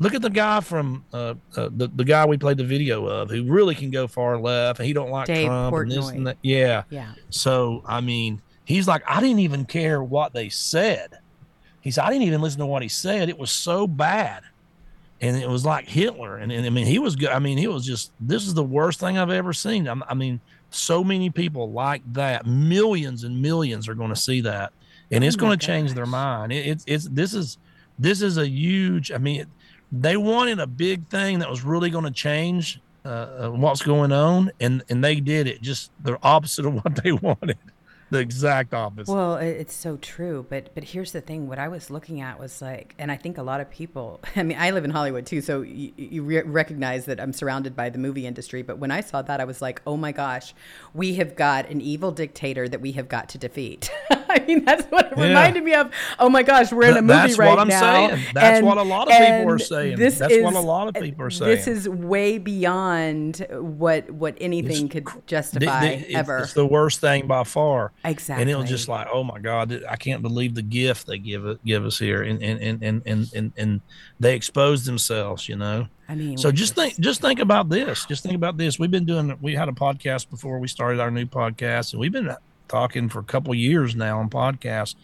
Look 0.00 0.14
at 0.14 0.22
the 0.22 0.30
guy 0.30 0.60
from 0.60 1.04
uh, 1.12 1.34
uh, 1.56 1.68
the 1.70 1.88
the 1.94 2.04
guy 2.04 2.26
we 2.26 2.38
played 2.38 2.56
the 2.56 2.64
video 2.64 3.06
of, 3.06 3.30
who 3.30 3.44
really 3.44 3.74
can 3.74 3.90
go 3.90 4.08
far 4.08 4.38
left, 4.38 4.80
and 4.80 4.86
he 4.86 4.92
don't 4.92 5.10
like 5.10 5.26
Dave 5.26 5.46
Trump 5.46 5.74
Portnoy. 5.74 5.82
and 5.82 5.90
this 5.92 6.08
and 6.08 6.26
that. 6.26 6.38
Yeah, 6.42 6.82
yeah. 6.90 7.12
So 7.28 7.82
I 7.86 8.00
mean, 8.00 8.40
he's 8.64 8.88
like, 8.88 9.02
I 9.06 9.20
didn't 9.20 9.40
even 9.40 9.64
care 9.66 10.02
what 10.02 10.32
they 10.32 10.48
said. 10.48 11.18
He 11.82 11.90
said, 11.90 12.04
I 12.04 12.10
didn't 12.10 12.24
even 12.24 12.40
listen 12.40 12.60
to 12.60 12.66
what 12.66 12.82
he 12.82 12.88
said. 12.88 13.28
It 13.28 13.38
was 13.38 13.50
so 13.50 13.86
bad. 13.86 14.42
And 15.22 15.36
it 15.36 15.48
was 15.48 15.66
like 15.66 15.88
Hitler. 15.88 16.38
And, 16.38 16.50
and 16.50 16.64
I 16.64 16.70
mean, 16.70 16.86
he 16.86 16.98
was 16.98 17.16
good. 17.16 17.28
I 17.28 17.38
mean, 17.38 17.58
he 17.58 17.66
was 17.66 17.84
just, 17.84 18.12
this 18.20 18.46
is 18.46 18.54
the 18.54 18.64
worst 18.64 19.00
thing 19.00 19.18
I've 19.18 19.30
ever 19.30 19.52
seen. 19.52 19.88
I, 19.88 19.94
I 20.08 20.14
mean, 20.14 20.40
so 20.70 21.02
many 21.04 21.30
people 21.30 21.72
like 21.72 22.02
that. 22.12 22.46
Millions 22.46 23.24
and 23.24 23.40
millions 23.40 23.88
are 23.88 23.94
going 23.94 24.10
to 24.10 24.16
see 24.16 24.40
that. 24.42 24.72
And 25.10 25.24
it's 25.24 25.36
oh 25.36 25.40
going 25.40 25.58
to 25.58 25.66
change 25.66 25.92
their 25.94 26.06
mind. 26.06 26.52
It, 26.52 26.66
it's, 26.66 26.84
it's, 26.86 27.08
this 27.08 27.34
is, 27.34 27.58
this 27.98 28.22
is 28.22 28.38
a 28.38 28.48
huge, 28.48 29.10
I 29.12 29.18
mean, 29.18 29.46
they 29.92 30.16
wanted 30.16 30.58
a 30.58 30.66
big 30.66 31.08
thing 31.08 31.40
that 31.40 31.50
was 31.50 31.62
really 31.62 31.90
going 31.90 32.04
to 32.04 32.10
change 32.10 32.80
uh, 33.04 33.08
uh, 33.08 33.50
what's 33.50 33.82
going 33.82 34.12
on. 34.12 34.52
And, 34.60 34.82
and 34.88 35.02
they 35.02 35.20
did 35.20 35.46
it 35.46 35.62
just 35.62 35.90
the 36.02 36.18
opposite 36.22 36.66
of 36.66 36.74
what 36.84 37.02
they 37.02 37.12
wanted 37.12 37.58
the 38.10 38.18
exact 38.18 38.74
opposite. 38.74 39.12
Well, 39.12 39.36
it's 39.36 39.74
so 39.74 39.96
true, 39.96 40.44
but 40.48 40.74
but 40.74 40.84
here's 40.84 41.12
the 41.12 41.20
thing: 41.20 41.46
what 41.46 41.58
I 41.58 41.68
was 41.68 41.90
looking 41.90 42.20
at 42.20 42.38
was 42.38 42.60
like, 42.60 42.94
and 42.98 43.10
I 43.10 43.16
think 43.16 43.38
a 43.38 43.42
lot 43.42 43.60
of 43.60 43.70
people. 43.70 44.20
I 44.36 44.42
mean, 44.42 44.58
I 44.58 44.70
live 44.72 44.84
in 44.84 44.90
Hollywood 44.90 45.26
too, 45.26 45.40
so 45.40 45.62
you, 45.62 45.92
you 45.96 46.22
re- 46.22 46.42
recognize 46.42 47.06
that 47.06 47.20
I'm 47.20 47.32
surrounded 47.32 47.74
by 47.76 47.88
the 47.88 47.98
movie 47.98 48.26
industry. 48.26 48.62
But 48.62 48.78
when 48.78 48.90
I 48.90 49.00
saw 49.00 49.22
that, 49.22 49.40
I 49.40 49.44
was 49.44 49.62
like, 49.62 49.80
oh 49.86 49.96
my 49.96 50.12
gosh, 50.12 50.54
we 50.92 51.14
have 51.14 51.36
got 51.36 51.68
an 51.70 51.80
evil 51.80 52.10
dictator 52.10 52.68
that 52.68 52.80
we 52.80 52.92
have 52.92 53.08
got 53.08 53.28
to 53.30 53.38
defeat. 53.38 53.90
I 54.42 54.44
mean, 54.46 54.64
that's 54.64 54.84
what 54.86 55.12
it 55.12 55.18
Yeah. 55.18 55.28
reminded 55.28 55.64
me 55.64 55.74
of. 55.74 55.90
Oh 56.18 56.28
my 56.28 56.42
gosh, 56.42 56.72
we're 56.72 56.90
in 56.90 56.96
a 56.96 57.02
movie 57.02 57.12
that's 57.14 57.38
right 57.38 57.48
what 57.50 57.58
I'm 57.58 57.68
now. 57.68 57.80
saying. 57.80 58.24
That's 58.34 58.58
and- 58.58 58.66
what 58.66 58.78
a 58.78 58.82
lot 58.82 59.08
of 59.08 59.14
people 59.18 59.50
are 59.52 59.58
saying. 59.58 59.96
This 59.96 60.18
That's 60.18 60.32
is, 60.32 60.44
what 60.44 60.54
a 60.54 60.60
lot 60.60 60.88
of 60.88 60.94
people 61.02 61.24
are 61.24 61.30
saying. 61.30 61.50
This 61.50 61.66
is 61.66 61.88
way 61.88 62.38
beyond 62.38 63.46
what 63.50 64.10
what 64.10 64.36
anything 64.40 64.88
could 64.88 65.06
justify 65.26 65.84
it's- 65.86 66.14
ever. 66.14 66.38
It's 66.38 66.52
the 66.52 66.66
worst 66.66 67.00
thing 67.00 67.26
by 67.26 67.44
far. 67.44 67.92
Exactly. 68.04 68.42
And 68.42 68.50
it 68.50 68.56
was 68.56 68.68
just 68.68 68.88
like, 68.88 69.08
oh 69.12 69.24
my 69.24 69.38
God, 69.38 69.82
I 69.88 69.96
can't 69.96 70.22
believe 70.22 70.54
the 70.54 70.62
gift 70.62 71.06
they 71.06 71.18
give 71.18 71.44
it, 71.46 71.64
give 71.64 71.84
us 71.84 71.98
here, 71.98 72.22
and 72.22 72.42
and 72.42 72.60
and 72.60 72.82
and 72.82 73.02
and 73.06 73.32
and, 73.34 73.52
and 73.56 73.80
they 74.18 74.34
expose 74.34 74.84
themselves, 74.84 75.48
you 75.48 75.56
know. 75.56 75.86
I 76.08 76.14
mean, 76.16 76.38
so 76.38 76.50
just 76.50 76.74
think, 76.74 76.98
just 76.98 77.20
think 77.20 77.38
about 77.38 77.68
this. 77.68 78.04
Just 78.04 78.24
think 78.24 78.34
about 78.34 78.56
this. 78.56 78.78
We've 78.80 78.90
been 78.90 79.04
doing. 79.04 79.36
We 79.40 79.54
had 79.54 79.68
a 79.68 79.72
podcast 79.72 80.28
before 80.28 80.58
we 80.58 80.66
started 80.66 81.00
our 81.00 81.10
new 81.10 81.24
podcast, 81.26 81.92
and 81.92 82.00
we've 82.00 82.10
been 82.12 82.34
talking 82.70 83.08
for 83.08 83.18
a 83.18 83.24
couple 83.24 83.54
years 83.54 83.94
now 83.94 84.20
on 84.20 84.30
podcasts. 84.30 84.94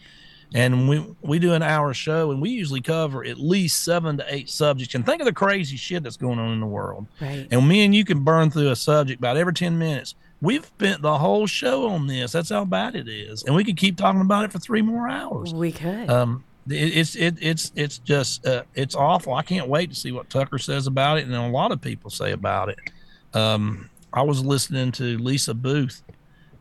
And 0.53 0.87
we 0.87 1.05
we 1.21 1.39
do 1.39 1.53
an 1.53 1.61
hour 1.61 1.93
show, 1.93 2.31
and 2.31 2.41
we 2.41 2.51
usually 2.51 2.79
cover 2.79 3.25
at 3.25 3.37
least 3.37 3.83
seven 3.83 4.17
to 4.17 4.33
eight 4.33 4.49
subjects. 4.49 4.95
And 4.95 5.05
think 5.05 5.19
of 5.19 5.25
the 5.25 5.33
crazy 5.33 5.75
shit 5.75 6.03
that's 6.03 6.15
going 6.15 6.39
on 6.39 6.53
in 6.53 6.61
the 6.61 6.65
world. 6.65 7.05
Right. 7.19 7.45
And 7.51 7.67
me 7.67 7.83
and 7.83 7.93
you 7.93 8.05
can 8.05 8.23
burn 8.23 8.49
through 8.49 8.71
a 8.71 8.75
subject 8.77 9.19
about 9.19 9.35
every 9.35 9.51
10 9.51 9.77
minutes. 9.77 10.15
We've 10.41 10.65
spent 10.65 11.01
the 11.01 11.17
whole 11.17 11.47
show 11.47 11.89
on 11.89 12.07
this. 12.07 12.31
That's 12.31 12.49
how 12.49 12.63
bad 12.63 12.95
it 12.95 13.09
is. 13.09 13.43
And 13.43 13.55
we 13.55 13.65
could 13.65 13.75
keep 13.75 13.97
talking 13.97 14.21
about 14.21 14.45
it 14.45 14.53
for 14.53 14.59
three 14.59 14.81
more 14.81 15.09
hours. 15.09 15.53
We 15.53 15.73
could. 15.73 16.09
Um, 16.09 16.45
it, 16.69 16.97
it's 16.97 17.15
it, 17.15 17.35
it's 17.41 17.71
it's 17.75 17.97
just 17.99 18.45
uh, 18.45 18.63
it's 18.73 18.95
awful. 18.95 19.33
I 19.33 19.41
can't 19.41 19.67
wait 19.67 19.89
to 19.89 19.95
see 19.95 20.13
what 20.13 20.29
Tucker 20.29 20.59
says 20.59 20.87
about 20.87 21.17
it, 21.17 21.25
and 21.25 21.35
a 21.35 21.47
lot 21.47 21.71
of 21.71 21.81
people 21.81 22.09
say 22.09 22.31
about 22.31 22.69
it. 22.69 22.79
Um, 23.33 23.89
I 24.13 24.21
was 24.21 24.43
listening 24.43 24.91
to 24.93 25.17
Lisa 25.17 25.53
Booth, 25.53 26.03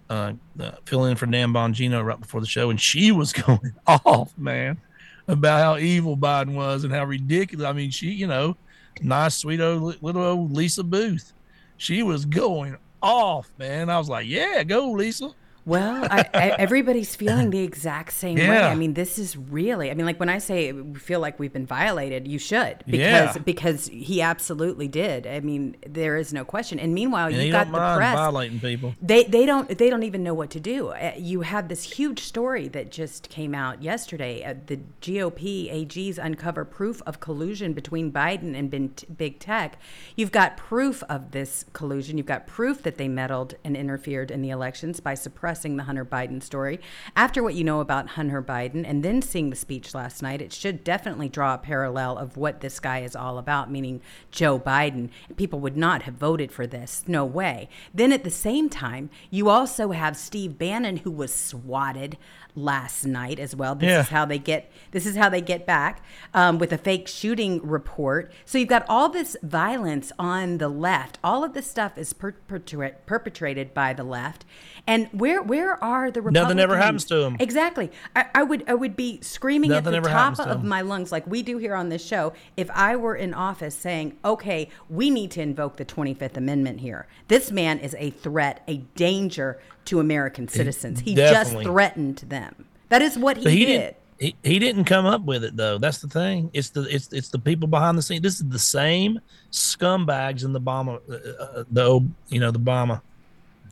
uh, 0.08 0.32
uh, 0.60 0.72
filling 0.84 1.12
in 1.12 1.16
for 1.16 1.26
Dan 1.26 1.52
Bongino 1.52 2.04
right 2.04 2.20
before 2.20 2.40
the 2.40 2.46
show, 2.46 2.70
and 2.70 2.80
she 2.80 3.12
was 3.12 3.32
going 3.46 3.74
off, 3.86 4.36
man, 4.38 4.80
about 5.28 5.60
how 5.60 5.78
evil 5.78 6.16
Biden 6.16 6.54
was 6.54 6.84
and 6.84 6.92
how 6.92 7.04
ridiculous. 7.04 7.66
I 7.66 7.72
mean, 7.72 7.90
she, 7.90 8.10
you 8.10 8.26
know, 8.26 8.56
nice, 9.00 9.36
sweet 9.36 9.60
old 9.60 10.02
little 10.02 10.22
old 10.22 10.52
Lisa 10.52 10.82
Boothe, 10.82 11.32
she 11.76 12.02
was 12.02 12.24
going 12.24 12.76
off, 13.02 13.50
man. 13.58 13.90
I 13.90 13.98
was 13.98 14.08
like, 14.08 14.26
yeah, 14.26 14.62
go 14.64 14.90
Lisa. 14.90 15.30
Well, 15.66 16.06
I, 16.08 16.24
I, 16.32 16.48
everybody's 16.58 17.16
feeling 17.16 17.50
the 17.50 17.58
exact 17.64 18.12
same 18.12 18.36
way. 18.38 18.58
I 18.60 18.76
mean, 18.76 18.94
this 18.94 19.18
is 19.18 19.36
really. 19.36 19.90
I 19.90 19.94
mean, 19.94 20.06
like 20.06 20.20
when 20.20 20.28
I 20.28 20.38
say 20.38 20.70
we 20.70 20.94
feel 21.00 21.18
like 21.18 21.40
we've 21.40 21.52
been 21.52 21.66
violated, 21.66 22.28
you 22.28 22.38
should 22.38 22.84
because 22.86 23.34
Yeah. 23.36 23.42
because 23.44 23.88
he 23.88 24.22
absolutely 24.22 24.86
did. 24.86 25.26
I 25.26 25.40
mean, 25.40 25.76
there 25.84 26.16
is 26.18 26.32
no 26.32 26.44
question. 26.44 26.78
And 26.78 26.94
meanwhile, 26.94 27.26
And 27.26 27.36
you've 27.36 27.50
got 27.50 27.66
the 27.72 27.78
press. 27.96 28.14
violating 28.14 28.60
people. 28.60 28.94
They 29.02 29.24
they 29.24 29.44
don't 29.44 29.76
they 29.76 29.90
don't 29.90 30.04
even 30.04 30.22
know 30.22 30.34
what 30.34 30.50
to 30.50 30.60
do. 30.60 30.88
Uh, 30.90 31.14
You 31.18 31.40
have 31.40 31.66
this 31.68 31.82
huge 31.82 32.20
story 32.20 32.68
that 32.68 32.92
just 32.92 33.28
came 33.28 33.52
out 33.52 33.82
yesterday. 33.82 34.44
Uh, 34.44 34.54
the 34.66 34.78
GOP 35.02 35.68
AGs 35.68 36.16
uncover 36.16 36.64
proof 36.64 37.02
of 37.06 37.18
collusion 37.18 37.72
between 37.72 38.12
Biden 38.12 38.56
and 38.56 38.70
big 39.18 39.40
tech. 39.40 39.78
You've 40.14 40.30
got 40.32 40.56
proof 40.56 41.02
of 41.08 41.32
this 41.32 41.64
collusion. 41.72 42.18
You've 42.18 42.26
got 42.26 42.46
proof 42.46 42.84
that 42.84 42.98
they 42.98 43.08
meddled 43.08 43.54
and 43.64 43.76
interfered 43.76 44.30
in 44.30 44.42
the 44.42 44.50
elections 44.50 45.00
by 45.00 45.14
suppressing 45.14 45.55
the 45.64 45.84
Hunter 45.84 46.04
Biden 46.04 46.42
story. 46.42 46.80
After 47.14 47.42
what 47.42 47.54
you 47.54 47.64
know 47.64 47.80
about 47.80 48.10
Hunter 48.10 48.42
Biden 48.42 48.84
and 48.86 49.02
then 49.02 49.22
seeing 49.22 49.50
the 49.50 49.56
speech 49.56 49.94
last 49.94 50.22
night, 50.22 50.42
it 50.42 50.52
should 50.52 50.84
definitely 50.84 51.28
draw 51.28 51.54
a 51.54 51.58
parallel 51.58 52.18
of 52.18 52.36
what 52.36 52.60
this 52.60 52.78
guy 52.78 53.00
is 53.00 53.16
all 53.16 53.38
about, 53.38 53.70
meaning 53.70 54.00
Joe 54.30 54.58
Biden. 54.58 55.10
People 55.36 55.60
would 55.60 55.76
not 55.76 56.02
have 56.02 56.14
voted 56.14 56.52
for 56.52 56.66
this. 56.66 57.04
No 57.06 57.24
way. 57.24 57.68
Then 57.94 58.12
at 58.12 58.24
the 58.24 58.30
same 58.30 58.68
time, 58.68 59.10
you 59.30 59.48
also 59.48 59.92
have 59.92 60.16
Steve 60.16 60.58
Bannon 60.58 60.98
who 60.98 61.10
was 61.10 61.34
swatted 61.34 62.18
last 62.56 63.04
night 63.04 63.38
as 63.38 63.54
well. 63.54 63.74
This 63.74 63.88
Yeah. 63.90 64.00
is 64.00 64.08
how 64.08 64.24
they 64.24 64.38
get 64.38 64.72
this 64.90 65.04
is 65.06 65.14
how 65.14 65.28
they 65.28 65.40
get 65.42 65.66
back 65.66 66.02
um, 66.32 66.58
with 66.58 66.72
a 66.72 66.78
fake 66.78 67.06
shooting 67.06 67.60
report. 67.62 68.32
So 68.46 68.56
you've 68.58 68.68
got 68.68 68.84
all 68.88 69.08
this 69.10 69.36
violence 69.42 70.10
on 70.18 70.58
the 70.58 70.68
left. 70.68 71.18
All 71.22 71.44
of 71.44 71.52
this 71.52 71.70
stuff 71.70 71.98
is 71.98 72.12
perpetra- 72.14 72.94
perpetrated 73.04 73.74
by 73.74 73.92
the 73.92 74.04
left. 74.04 74.44
And 74.86 75.08
where 75.12 75.42
where 75.42 75.82
are 75.84 76.10
the 76.10 76.22
Republicans? 76.22 76.44
Nothing 76.56 76.58
ever 76.60 76.76
happens 76.78 77.04
to 77.06 77.16
them. 77.16 77.36
Exactly. 77.38 77.90
I, 78.14 78.26
I 78.36 78.42
would 78.42 78.64
I 78.68 78.74
would 78.74 78.96
be 78.96 79.20
screaming 79.20 79.70
Nothing 79.70 79.94
at 79.94 80.02
the 80.02 80.08
top 80.08 80.36
to 80.36 80.44
of 80.44 80.64
my 80.64 80.80
lungs 80.80 81.12
like 81.12 81.26
we 81.26 81.42
do 81.42 81.58
here 81.58 81.74
on 81.74 81.88
this 81.90 82.04
show 82.04 82.32
if 82.56 82.70
I 82.70 82.96
were 82.96 83.14
in 83.14 83.34
office 83.34 83.74
saying, 83.74 84.16
"Okay, 84.24 84.68
we 84.88 85.10
need 85.10 85.30
to 85.32 85.42
invoke 85.42 85.76
the 85.76 85.84
25th 85.84 86.36
Amendment 86.36 86.80
here. 86.80 87.06
This 87.28 87.50
man 87.50 87.78
is 87.80 87.94
a 87.98 88.10
threat, 88.10 88.62
a 88.66 88.78
danger 88.94 89.60
to 89.86 90.00
American 90.00 90.48
citizens. 90.48 91.00
He 91.00 91.14
just 91.14 91.52
threatened 91.52 92.18
them. 92.28 92.45
That 92.88 93.02
is 93.02 93.18
what 93.18 93.36
he, 93.38 93.44
But 93.44 93.52
he 93.52 93.64
did. 93.66 93.78
didn't. 93.78 93.96
He, 94.18 94.34
he 94.42 94.58
didn't 94.58 94.84
come 94.84 95.04
up 95.04 95.22
with 95.22 95.44
it 95.44 95.56
though. 95.56 95.76
That's 95.78 95.98
the 95.98 96.08
thing. 96.08 96.50
It's 96.54 96.70
the 96.70 96.82
it's 96.82 97.12
it's 97.12 97.28
the 97.28 97.38
people 97.38 97.68
behind 97.68 97.98
the 97.98 98.02
scenes. 98.02 98.22
This 98.22 98.36
is 98.36 98.48
the 98.48 98.58
same 98.58 99.20
scumbags 99.52 100.42
in 100.44 100.52
the 100.52 100.60
Obama, 100.60 101.00
uh, 101.10 101.42
uh, 101.60 101.64
the 101.70 101.84
old- 101.84 102.10
you 102.28 102.40
know 102.40 102.50
the 102.50 102.58
Obama 102.58 103.02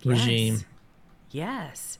regime. 0.04 0.60
Yes. 1.30 1.98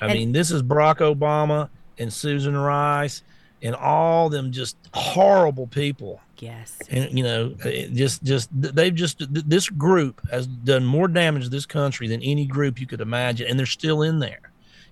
I 0.00 0.06
And- 0.06 0.14
mean, 0.14 0.32
this 0.32 0.50
is 0.50 0.62
Barack 0.62 0.96
Obama 0.98 1.68
and 1.98 2.12
Susan 2.12 2.56
Rice 2.56 3.22
and 3.62 3.74
all 3.76 4.28
them 4.28 4.50
just 4.50 4.76
horrible 4.92 5.66
people. 5.68 6.20
Yes. 6.40 6.76
And 6.90 7.16
you 7.16 7.22
know, 7.24 7.50
just 7.92 8.24
just 8.24 8.48
they've 8.52 8.94
just 8.94 9.22
this 9.30 9.68
group 9.70 10.20
has 10.30 10.46
done 10.48 10.84
more 10.84 11.06
damage 11.06 11.44
to 11.44 11.48
this 11.48 11.64
country 11.64 12.08
than 12.08 12.20
any 12.22 12.44
group 12.44 12.80
you 12.80 12.86
could 12.88 13.00
imagine, 13.00 13.46
and 13.46 13.56
they're 13.58 13.66
still 13.66 14.02
in 14.02 14.18
there. 14.18 14.40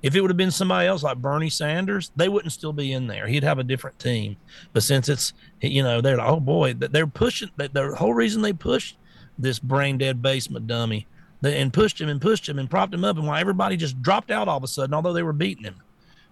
If 0.02 0.16
it 0.16 0.20
would 0.20 0.30
have 0.30 0.36
been 0.36 0.50
somebody 0.50 0.88
else 0.88 1.02
like 1.02 1.18
Bernie 1.18 1.48
Sanders, 1.48 2.10
they 2.16 2.28
wouldn't 2.28 2.52
still 2.52 2.72
be 2.72 2.92
in 2.92 3.06
there. 3.06 3.26
He'd 3.26 3.44
have 3.44 3.58
a 3.58 3.64
different 3.64 3.98
team. 3.98 4.36
But 4.72 4.82
since 4.82 5.08
it's 5.08 5.32
you 5.60 5.82
know 5.82 6.00
they're 6.00 6.16
like, 6.16 6.28
oh 6.28 6.40
boy, 6.40 6.74
th- 6.74 6.90
they're 6.90 7.06
pushing. 7.06 7.50
The, 7.56 7.68
the 7.68 7.94
whole 7.94 8.14
reason 8.14 8.42
they 8.42 8.52
pushed 8.52 8.98
this 9.38 9.58
brain 9.58 9.98
dead 9.98 10.20
basement 10.20 10.66
dummy, 10.66 11.06
and 11.42 11.72
pushed 11.72 12.00
him 12.00 12.08
and 12.08 12.20
pushed 12.20 12.48
him 12.48 12.58
and 12.58 12.68
propped 12.68 12.92
him 12.92 13.04
up, 13.04 13.16
and 13.16 13.26
why 13.26 13.40
everybody 13.40 13.76
just 13.76 14.02
dropped 14.02 14.30
out 14.30 14.48
all 14.48 14.56
of 14.56 14.64
a 14.64 14.68
sudden, 14.68 14.94
although 14.94 15.12
they 15.12 15.22
were 15.22 15.32
beating 15.32 15.64
him, 15.64 15.76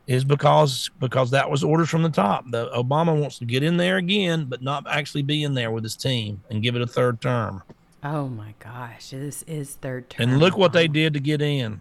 is 0.06 0.24
because 0.24 0.90
because 0.98 1.30
that 1.30 1.48
was 1.48 1.62
orders 1.62 1.88
from 1.88 2.02
the 2.02 2.10
top. 2.10 2.44
The 2.50 2.68
Obama 2.70 3.18
wants 3.18 3.38
to 3.38 3.44
get 3.44 3.62
in 3.62 3.76
there 3.76 3.98
again, 3.98 4.46
but 4.46 4.62
not 4.62 4.84
actually 4.88 5.22
be 5.22 5.44
in 5.44 5.54
there 5.54 5.70
with 5.70 5.84
his 5.84 5.96
team 5.96 6.42
and 6.50 6.62
give 6.62 6.74
it 6.74 6.82
a 6.82 6.86
third 6.86 7.20
term. 7.20 7.62
Oh 8.02 8.28
my 8.28 8.54
gosh, 8.58 9.10
this 9.10 9.42
is 9.44 9.74
third 9.74 10.10
term. 10.10 10.30
And 10.30 10.40
look 10.40 10.56
what 10.56 10.72
they 10.72 10.88
did 10.88 11.14
to 11.14 11.20
get 11.20 11.42
in. 11.42 11.80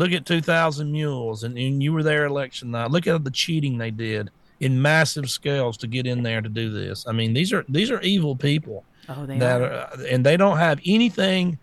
Look 0.00 0.12
at 0.12 0.24
2,000 0.24 0.90
mules, 0.90 1.44
and, 1.44 1.58
and 1.58 1.82
you 1.82 1.92
were 1.92 2.02
there 2.02 2.24
election 2.24 2.70
night. 2.70 2.90
Look 2.90 3.06
at 3.06 3.22
the 3.22 3.30
cheating 3.30 3.76
they 3.76 3.90
did 3.90 4.30
in 4.58 4.80
massive 4.80 5.28
scales 5.28 5.76
to 5.76 5.86
get 5.86 6.06
in 6.06 6.22
there 6.22 6.40
to 6.40 6.48
do 6.48 6.70
this. 6.70 7.06
I 7.06 7.12
mean, 7.12 7.34
these 7.34 7.52
are 7.52 7.66
these 7.68 7.90
are 7.90 8.00
evil 8.00 8.34
people. 8.34 8.86
Oh, 9.10 9.26
they 9.26 9.38
that 9.38 9.60
are. 9.60 9.90
and 10.08 10.24
they 10.24 10.38
don't 10.38 10.56
have 10.56 10.80
anything. 10.86 11.58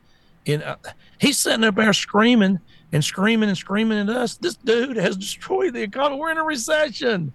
In 0.45 0.61
uh, 0.61 0.75
he's 1.19 1.39
sitting 1.39 1.63
up 1.63 1.73
there 1.73 1.93
screaming 1.93 2.59
and 2.93 3.03
screaming 3.03 3.49
and 3.49 3.57
screaming 3.57 3.97
at 3.97 4.09
us. 4.15 4.37
This 4.37 4.55
dude 4.55 4.97
has 4.97 5.17
destroyed 5.17 5.73
the 5.73 5.81
economy. 5.81 6.19
We're 6.19 6.29
in 6.29 6.37
a 6.37 6.43
recession. 6.43 7.33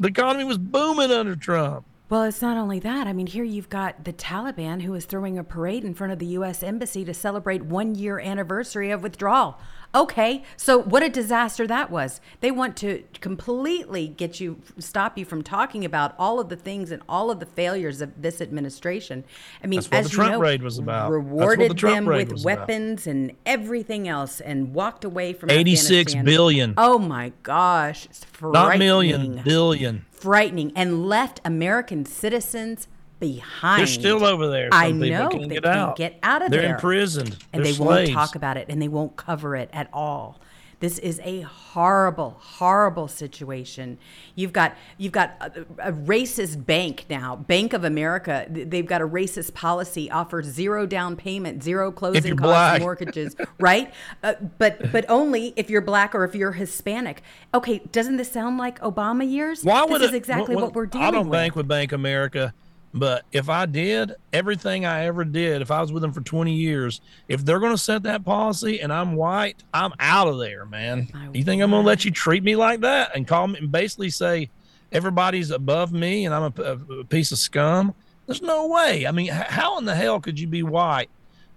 The 0.00 0.08
economy 0.08 0.42
was 0.42 0.58
booming 0.58 1.12
under 1.12 1.36
Trump. 1.36 1.86
Well, 2.12 2.24
it's 2.24 2.42
not 2.42 2.58
only 2.58 2.78
that. 2.80 3.06
I 3.06 3.14
mean, 3.14 3.26
here 3.26 3.42
you've 3.42 3.70
got 3.70 4.04
the 4.04 4.12
Taliban 4.12 4.82
who 4.82 4.92
is 4.92 5.06
throwing 5.06 5.38
a 5.38 5.44
parade 5.44 5.82
in 5.82 5.94
front 5.94 6.12
of 6.12 6.18
the 6.18 6.26
U.S. 6.26 6.62
Embassy 6.62 7.06
to 7.06 7.14
celebrate 7.14 7.62
one 7.62 7.94
year 7.94 8.18
anniversary 8.18 8.90
of 8.90 9.02
withdrawal. 9.02 9.58
Okay, 9.94 10.42
so 10.56 10.78
what 10.78 11.02
a 11.02 11.10
disaster 11.10 11.66
that 11.66 11.90
was. 11.90 12.20
They 12.40 12.50
want 12.50 12.78
to 12.78 13.04
completely 13.20 14.08
get 14.08 14.40
you, 14.40 14.60
stop 14.78 15.18
you 15.18 15.26
from 15.26 15.42
talking 15.42 15.84
about 15.84 16.14
all 16.18 16.40
of 16.40 16.48
the 16.48 16.56
things 16.56 16.90
and 16.90 17.02
all 17.08 17.30
of 17.30 17.40
the 17.40 17.46
failures 17.46 18.00
of 18.00 18.22
this 18.22 18.40
administration. 18.40 19.24
I 19.62 19.66
mean, 19.66 19.80
as 19.80 19.88
the 19.88 20.02
you 20.02 20.08
Trump 20.08 20.32
know, 20.32 20.40
raid 20.40 20.62
was 20.62 20.78
about. 20.78 21.10
The 21.10 21.16
Rewarded 21.18 21.76
Trump 21.76 21.94
them 21.96 22.06
with 22.06 22.32
was 22.32 22.42
about. 22.42 22.58
weapons 22.60 23.06
and 23.06 23.32
everything 23.44 24.08
else, 24.08 24.40
and 24.40 24.72
walked 24.72 25.04
away 25.04 25.34
from 25.34 25.50
86 25.50 26.14
Afghanistan. 26.14 26.74
Oh 26.78 26.98
my 26.98 27.32
gosh, 27.42 28.06
it's 28.06 28.24
Not 28.40 28.78
million, 28.78 30.06
frightening 30.10 30.72
and 30.74 31.06
left 31.06 31.40
American 31.44 32.06
citizens 32.06 32.88
behind. 33.22 33.78
They're 33.80 33.86
still 33.86 34.24
over 34.24 34.48
there. 34.48 34.68
I 34.72 34.88
Some 34.90 35.00
people 35.00 35.18
know 35.18 35.28
they 35.48 35.54
get 35.54 35.62
can't 35.62 35.66
out. 35.76 35.96
get 35.96 36.18
out 36.22 36.42
of 36.42 36.50
there. 36.50 36.60
They're 36.60 36.68
there. 36.68 36.74
imprisoned. 36.74 37.36
and 37.52 37.64
They're 37.64 37.72
they 37.72 37.78
won't 37.78 38.10
talk 38.10 38.34
about 38.34 38.56
it, 38.58 38.66
and 38.68 38.82
they 38.82 38.88
won't 38.88 39.16
cover 39.16 39.56
it 39.56 39.70
at 39.72 39.88
all. 39.92 40.38
This 40.80 40.98
is 40.98 41.20
a 41.22 41.42
horrible, 41.42 42.36
horrible 42.40 43.06
situation. 43.06 43.98
You've 44.34 44.52
got 44.52 44.74
you've 44.98 45.12
got 45.12 45.36
a, 45.40 45.60
a 45.78 45.92
racist 45.92 46.66
bank 46.66 47.04
now, 47.08 47.36
Bank 47.36 47.72
of 47.72 47.84
America. 47.84 48.46
They've 48.50 48.84
got 48.84 49.00
a 49.00 49.06
racist 49.06 49.54
policy, 49.54 50.10
offers 50.10 50.46
zero 50.46 50.84
down 50.86 51.14
payment, 51.14 51.62
zero 51.62 51.92
closing 51.92 52.36
costs, 52.36 52.80
mortgages, 52.80 53.36
right? 53.60 53.94
Uh, 54.24 54.34
but 54.58 54.90
but 54.90 55.04
only 55.08 55.52
if 55.54 55.70
you're 55.70 55.82
black 55.82 56.16
or 56.16 56.24
if 56.24 56.34
you're 56.34 56.50
Hispanic. 56.50 57.22
Okay, 57.54 57.78
doesn't 57.92 58.16
this 58.16 58.32
sound 58.32 58.58
like 58.58 58.80
Obama 58.80 59.24
years? 59.30 59.62
Why 59.62 59.84
would 59.84 60.02
is 60.02 60.10
it- 60.10 60.16
exactly 60.16 60.56
what- 60.56 60.64
what, 60.64 60.74
we're 60.74 60.86
dealing 60.86 61.06
with. 61.06 61.14
I 61.14 61.16
don't 61.16 61.28
with. 61.28 61.38
bank 61.38 61.54
with 61.54 61.68
Bank 61.68 61.92
America. 61.92 62.54
But 62.94 63.24
if 63.32 63.48
I 63.48 63.64
did 63.66 64.14
everything 64.32 64.84
I 64.84 65.06
ever 65.06 65.24
did, 65.24 65.62
if 65.62 65.70
I 65.70 65.80
was 65.80 65.92
with 65.92 66.02
them 66.02 66.12
for 66.12 66.20
20 66.20 66.52
years, 66.52 67.00
if 67.26 67.44
they're 67.44 67.60
going 67.60 67.72
to 67.72 67.78
set 67.78 68.02
that 68.02 68.24
policy 68.24 68.80
and 68.80 68.92
I'm 68.92 69.14
white, 69.14 69.62
I'm 69.72 69.92
out 69.98 70.28
of 70.28 70.38
there, 70.38 70.66
man. 70.66 71.08
you 71.32 71.42
think 71.42 71.62
I'm 71.62 71.70
going 71.70 71.82
to 71.82 71.86
let 71.86 72.04
you 72.04 72.10
treat 72.10 72.42
me 72.42 72.54
like 72.54 72.80
that 72.80 73.16
and 73.16 73.26
call 73.26 73.48
me 73.48 73.60
and 73.60 73.72
basically 73.72 74.10
say 74.10 74.50
everybody's 74.90 75.50
above 75.50 75.92
me 75.92 76.26
and 76.26 76.34
I'm 76.34 76.52
a, 76.56 76.62
a 77.00 77.04
piece 77.04 77.32
of 77.32 77.38
scum? 77.38 77.94
There's 78.26 78.42
no 78.42 78.68
way. 78.68 79.06
I 79.06 79.10
mean, 79.10 79.28
how 79.28 79.78
in 79.78 79.86
the 79.86 79.94
hell 79.94 80.20
could 80.20 80.38
you 80.38 80.46
be 80.46 80.62
white 80.62 81.08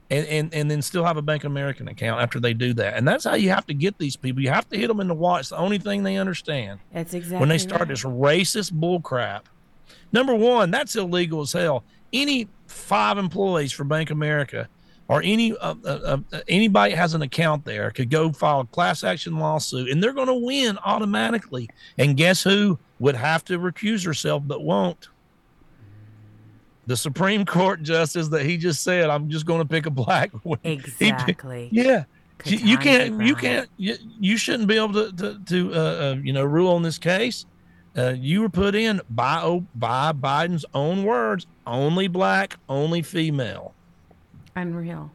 and, 0.09 0.25
and, 0.27 0.53
and 0.53 0.71
then 0.71 0.81
still 0.81 1.03
have 1.03 1.17
a 1.17 1.21
Bank 1.21 1.43
of 1.43 1.51
American 1.51 1.89
account 1.89 2.21
after 2.21 2.39
they 2.39 2.53
do 2.53 2.73
that? 2.75 2.95
And 2.95 3.05
that's 3.05 3.25
how 3.25 3.35
you 3.35 3.49
have 3.49 3.67
to 3.67 3.73
get 3.73 3.97
these 3.97 4.15
people. 4.15 4.41
You 4.41 4.49
have 4.49 4.69
to 4.69 4.77
hit 4.77 4.87
them 4.87 5.01
in 5.01 5.09
the 5.09 5.13
wall. 5.13 5.35
It's 5.35 5.49
the 5.49 5.57
only 5.57 5.79
thing 5.79 6.03
they 6.03 6.15
understand. 6.15 6.79
That's 6.93 7.13
exactly 7.13 7.39
when 7.39 7.49
they 7.49 7.57
start 7.57 7.81
right. 7.81 7.89
this 7.89 8.03
racist 8.03 8.71
bull 8.71 9.01
crap. 9.01 9.49
Number 10.15 10.33
one, 10.33 10.71
that's 10.71 10.95
illegal 10.95 11.41
as 11.41 11.51
hell. 11.51 11.83
Any 12.13 12.47
five 12.67 13.17
employees 13.17 13.73
for 13.73 13.83
Bank 13.83 14.11
America 14.11 14.69
or 15.09 15.21
any 15.21 15.51
uh, 15.57 15.75
uh, 15.83 16.17
uh, 16.31 16.39
anybody 16.47 16.93
has 16.93 17.15
an 17.15 17.21
account 17.21 17.65
there 17.65 17.91
could 17.91 18.09
go 18.09 18.31
file 18.31 18.61
a 18.61 18.65
class 18.65 19.03
action 19.03 19.37
lawsuit 19.37 19.91
and 19.91 20.01
they're 20.01 20.13
going 20.13 20.29
to 20.29 20.33
win 20.33 20.77
automatically. 20.85 21.67
And 21.97 22.15
guess 22.15 22.41
who 22.41 22.79
would 22.99 23.17
have 23.17 23.43
to 23.45 23.59
recuse 23.59 24.05
herself 24.05 24.43
but 24.47 24.63
won't? 24.63 25.09
The 26.87 26.95
Supreme 26.95 27.43
Court 27.43 27.83
justice 27.83 28.29
that 28.29 28.45
he 28.45 28.55
just 28.55 28.83
said, 28.83 29.09
I'm 29.09 29.29
just 29.29 29.45
going 29.45 29.59
to 29.59 29.67
pick 29.67 29.85
a 29.85 29.89
black. 29.89 30.31
Exactly. 30.63 31.67
He, 31.73 31.83
yeah. 31.83 32.05
You, 32.45 32.57
you 32.57 32.77
can't. 32.77 33.21
You 33.21 33.35
can't. 33.35 33.69
You, 33.75 33.95
you 34.19 34.37
shouldn't 34.37 34.69
be 34.69 34.77
able 34.77 34.93
to 34.93 35.11
to, 35.13 35.39
to 35.39 35.73
uh, 35.73 35.77
uh, 35.77 36.15
you 36.21 36.31
know 36.31 36.43
rule 36.43 36.73
on 36.73 36.83
this 36.83 36.97
case. 36.97 37.45
Uh, 37.97 38.13
you 38.17 38.41
were 38.41 38.49
put 38.49 38.75
in 38.75 39.01
by 39.09 39.61
by 39.73 40.11
Biden's 40.11 40.65
own 40.73 41.03
words. 41.03 41.47
Only 41.65 42.07
black, 42.07 42.57
only 42.67 43.01
female. 43.01 43.73
Unreal. 44.55 45.11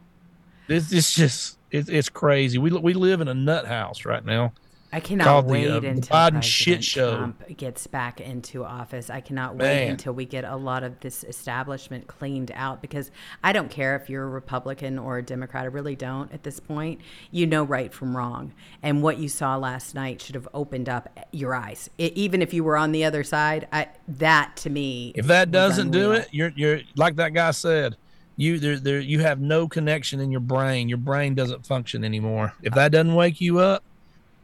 This 0.67 0.91
it's 0.91 1.13
just 1.13 1.59
it's 1.69 1.89
it's 1.89 2.09
crazy. 2.09 2.57
We 2.57 2.71
we 2.71 2.93
live 2.93 3.21
in 3.21 3.27
a 3.27 3.33
nut 3.33 3.67
house 3.67 4.05
right 4.05 4.25
now. 4.25 4.53
I 4.93 4.99
cannot 4.99 5.25
called 5.25 5.47
the, 5.47 5.51
wait 5.51 5.69
uh, 5.69 5.79
the 5.79 5.87
until 5.87 6.15
Biden 6.15 6.43
shit 6.43 6.83
show. 6.83 7.15
Trump 7.17 7.57
gets 7.57 7.87
back 7.87 8.19
into 8.19 8.65
office. 8.65 9.09
I 9.09 9.21
cannot 9.21 9.55
wait 9.55 9.87
until 9.87 10.13
we 10.13 10.25
get 10.25 10.43
a 10.43 10.55
lot 10.55 10.83
of 10.83 10.99
this 10.99 11.23
establishment 11.23 12.07
cleaned 12.07 12.51
out 12.53 12.81
because 12.81 13.11
I 13.43 13.53
don't 13.53 13.71
care 13.71 13.95
if 13.95 14.09
you're 14.09 14.23
a 14.23 14.29
Republican 14.29 14.99
or 14.99 15.17
a 15.17 15.23
Democrat. 15.23 15.63
I 15.63 15.67
really 15.67 15.95
don't 15.95 16.31
at 16.33 16.43
this 16.43 16.59
point. 16.59 17.01
You 17.31 17.47
know 17.47 17.63
right 17.63 17.93
from 17.93 18.15
wrong. 18.17 18.53
And 18.83 19.01
what 19.01 19.17
you 19.17 19.29
saw 19.29 19.55
last 19.55 19.95
night 19.95 20.21
should 20.21 20.35
have 20.35 20.47
opened 20.53 20.89
up 20.89 21.09
your 21.31 21.55
eyes. 21.55 21.89
I 21.99 22.11
even 22.15 22.41
if 22.41 22.53
you 22.53 22.63
were 22.63 22.77
on 22.77 22.91
the 22.91 23.05
other 23.05 23.23
side, 23.23 23.67
I, 23.71 23.87
that 24.07 24.57
to 24.57 24.69
me 24.69 25.13
If 25.15 25.27
that 25.27 25.51
doesn't 25.51 25.91
do 25.91 26.11
it, 26.11 26.27
you're 26.31 26.51
you're 26.55 26.81
like 26.95 27.15
that 27.15 27.33
guy 27.33 27.51
said. 27.51 27.95
You 28.37 28.59
there 28.59 28.79
there 28.79 28.99
you 28.99 29.19
have 29.19 29.39
no 29.39 29.67
connection 29.67 30.19
in 30.19 30.31
your 30.31 30.41
brain. 30.41 30.89
Your 30.89 30.97
brain 30.97 31.35
doesn't 31.35 31.65
function 31.65 32.03
anymore. 32.03 32.53
If 32.61 32.73
that 32.73 32.91
doesn't 32.91 33.13
wake 33.13 33.39
you 33.39 33.59
up, 33.59 33.83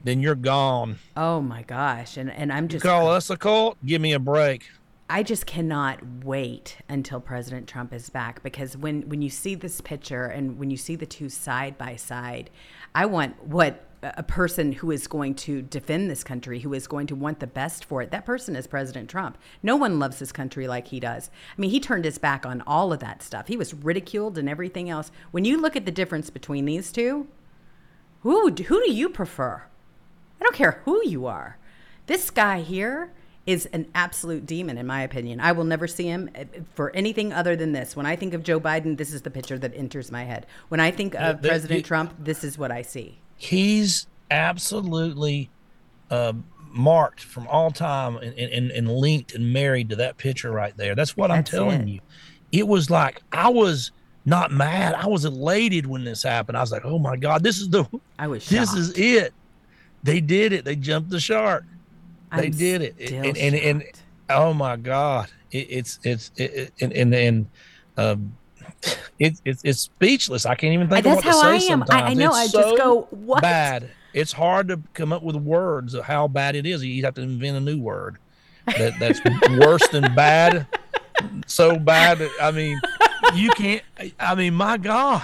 then 0.07 0.21
you're 0.21 0.35
gone. 0.35 0.97
Oh 1.17 1.41
my 1.41 1.63
gosh. 1.63 2.17
And 2.17 2.31
and 2.31 2.51
I'm 2.51 2.63
You 2.63 2.69
just 2.69 2.85
call 2.85 3.09
us 3.09 3.29
a 3.29 3.37
cult? 3.37 3.77
Give 3.85 4.01
me 4.01 4.13
a 4.13 4.19
break. 4.19 4.69
I 5.09 5.23
just 5.23 5.45
cannot 5.45 5.99
wait 6.23 6.77
until 6.89 7.19
President 7.21 7.67
Trump 7.67 7.93
is 7.93 8.09
back 8.09 8.41
because 8.41 8.77
when 8.77 9.07
when 9.09 9.21
you 9.21 9.29
see 9.29 9.55
this 9.55 9.81
picture 9.81 10.25
and 10.25 10.57
when 10.57 10.69
you 10.69 10.77
see 10.77 10.95
the 10.95 11.05
two 11.05 11.29
side 11.29 11.77
by 11.77 11.95
side, 11.97 12.49
I 12.95 13.05
want 13.05 13.43
what 13.43 13.83
a 14.03 14.23
person 14.23 14.71
who 14.71 14.91
is 14.91 15.07
going 15.07 15.33
to 15.33 15.61
defend 15.63 16.09
this 16.09 16.23
country, 16.23 16.59
who 16.59 16.73
is 16.73 16.87
going 16.87 17.07
to 17.07 17.15
want 17.15 17.39
the 17.39 17.47
best 17.47 17.83
for 17.83 18.01
it. 18.01 18.11
That 18.11 18.25
person 18.25 18.55
is 18.55 18.67
President 18.67 19.09
Trump. 19.09 19.37
No 19.63 19.75
one 19.75 19.97
loves 19.97 20.19
this 20.19 20.31
country 20.31 20.67
like 20.67 20.87
he 20.87 20.99
does. 20.99 21.31
I 21.57 21.59
mean, 21.59 21.71
he 21.71 21.79
turned 21.79 22.05
his 22.05 22.19
back 22.19 22.45
on 22.45 22.61
all 22.67 22.93
of 22.93 22.99
that 22.99 23.23
stuff. 23.23 23.47
He 23.47 23.57
was 23.57 23.73
ridiculed 23.73 24.37
and 24.37 24.47
everything 24.47 24.89
else. 24.89 25.11
When 25.31 25.45
you 25.45 25.59
look 25.59 25.75
at 25.75 25.85
the 25.85 25.91
difference 25.91 26.29
between 26.29 26.65
these 26.65 26.91
two, 26.91 27.27
who 28.21 28.51
who 28.51 28.85
do 28.85 28.91
you 28.91 29.09
prefer? 29.09 29.63
I 30.39 30.43
don't 30.43 30.55
care 30.55 30.81
who 30.85 31.01
you 31.07 31.25
are. 31.25 31.57
This 32.07 32.29
guy 32.29 32.61
here 32.61 33.11
is 33.45 33.65
an 33.67 33.87
absolute 33.95 34.45
demon, 34.45 34.77
in 34.77 34.85
my 34.85 35.01
opinion. 35.01 35.39
I 35.39 35.53
will 35.53 35.63
never 35.63 35.87
see 35.87 36.03
him 36.05 36.29
uh, 36.35 36.43
for 36.75 36.93
anything 36.95 37.31
other 37.31 37.55
than 37.55 37.71
this. 37.71 37.95
When 37.95 38.05
I 38.05 38.15
think 38.15 38.33
of 38.33 38.43
Joe 38.43 38.59
Biden, 38.59 38.97
this 38.97 39.13
is 39.13 39.21
the 39.21 39.29
picture 39.31 39.57
that 39.57 39.73
enters 39.75 40.11
my 40.11 40.25
head. 40.25 40.45
When 40.67 40.79
I 40.79 40.91
think 40.91 41.15
of 41.15 41.41
the- 41.41 41.47
President 41.47 41.77
you- 41.79 41.83
Trump, 41.83 42.13
this 42.19 42.43
is 42.43 42.57
what 42.57 42.71
I 42.71 42.81
see. 42.81 43.19
He's 43.37 44.07
absolutely 44.31 45.49
uh, 46.09 46.33
marked 46.71 47.21
from 47.21 47.47
all 47.47 47.71
time 47.71 48.17
and, 48.17 48.33
and, 48.37 48.71
and 48.71 48.89
linked 48.91 49.33
and 49.33 49.53
married 49.53 49.89
to 49.89 49.95
that 49.97 50.17
picture 50.17 50.51
right 50.51 50.75
there. 50.75 50.95
That's 50.95 51.15
what 51.15 51.31
I'm 51.31 51.43
telling 51.43 51.81
it. 51.81 51.87
you. 51.87 51.99
It 52.51 52.67
was 52.67 52.89
like 52.89 53.21
I 53.31 53.49
was 53.49 53.91
not 54.25 54.51
mad. 54.51 54.93
I 54.95 55.07
was 55.07 55.23
elated 55.25 55.85
when 55.85 56.03
this 56.03 56.23
happened. 56.23 56.57
I 56.57 56.61
was 56.61 56.71
like, 56.71 56.83
oh 56.85 56.99
my 56.99 57.15
God, 57.15 57.43
this 57.43 57.59
is 57.59 57.69
the 57.69 57.85
I 58.19 58.27
was 58.27 58.47
this 58.49 58.73
is 58.73 58.97
it. 58.97 59.33
They 60.07 60.21
did 60.21 60.53
it. 60.53 60.65
They 60.65 60.75
jumped 60.75 61.09
the 61.09 61.19
shark. 61.19 61.65
They 62.35 62.45
I'm 62.47 62.51
did 62.51 62.81
it. 62.81 62.95
And, 63.11 63.37
and, 63.37 63.55
and, 63.55 63.83
oh 64.29 64.53
my 64.53 64.75
God, 64.77 65.27
it, 65.51 65.67
it's 65.69 65.99
it's 66.03 66.31
it, 66.37 66.73
and 66.81 66.91
and 66.93 67.13
and 67.13 67.47
um, 67.97 68.37
it, 69.19 69.39
it, 69.45 69.59
it's 69.63 69.81
speechless. 69.81 70.45
I 70.45 70.55
can't 70.55 70.73
even 70.73 70.87
think 70.89 71.03
That's 71.03 71.19
of 71.19 71.25
what 71.25 71.31
to 71.31 71.37
how 71.37 71.41
say 71.41 71.47
I 71.49 71.53
am. 71.55 71.61
sometimes. 71.61 72.01
I- 72.03 72.07
I 72.07 72.13
know. 72.13 72.27
It's 72.29 72.37
I 72.37 72.43
just 72.45 72.53
so 72.69 72.77
go, 72.77 73.07
"What?" 73.11 73.41
bad. 73.41 73.89
It's 74.13 74.31
hard 74.31 74.69
to 74.69 74.81
come 74.93 75.13
up 75.13 75.21
with 75.23 75.35
words 75.35 75.93
of 75.93 76.03
how 76.05 76.27
bad 76.27 76.55
it 76.55 76.65
is. 76.65 76.83
You 76.83 77.03
have 77.03 77.13
to 77.15 77.21
invent 77.21 77.57
a 77.57 77.59
new 77.59 77.79
word 77.79 78.17
that 78.65 78.93
that's 78.99 79.21
worse 79.59 79.87
than 79.89 80.15
bad. 80.15 80.65
So 81.47 81.77
bad. 81.77 82.17
that- 82.19 82.31
I 82.41 82.51
mean, 82.51 82.79
you 83.35 83.49
can't. 83.51 83.83
I 84.19 84.35
mean, 84.35 84.53
my 84.55 84.77
God. 84.77 85.23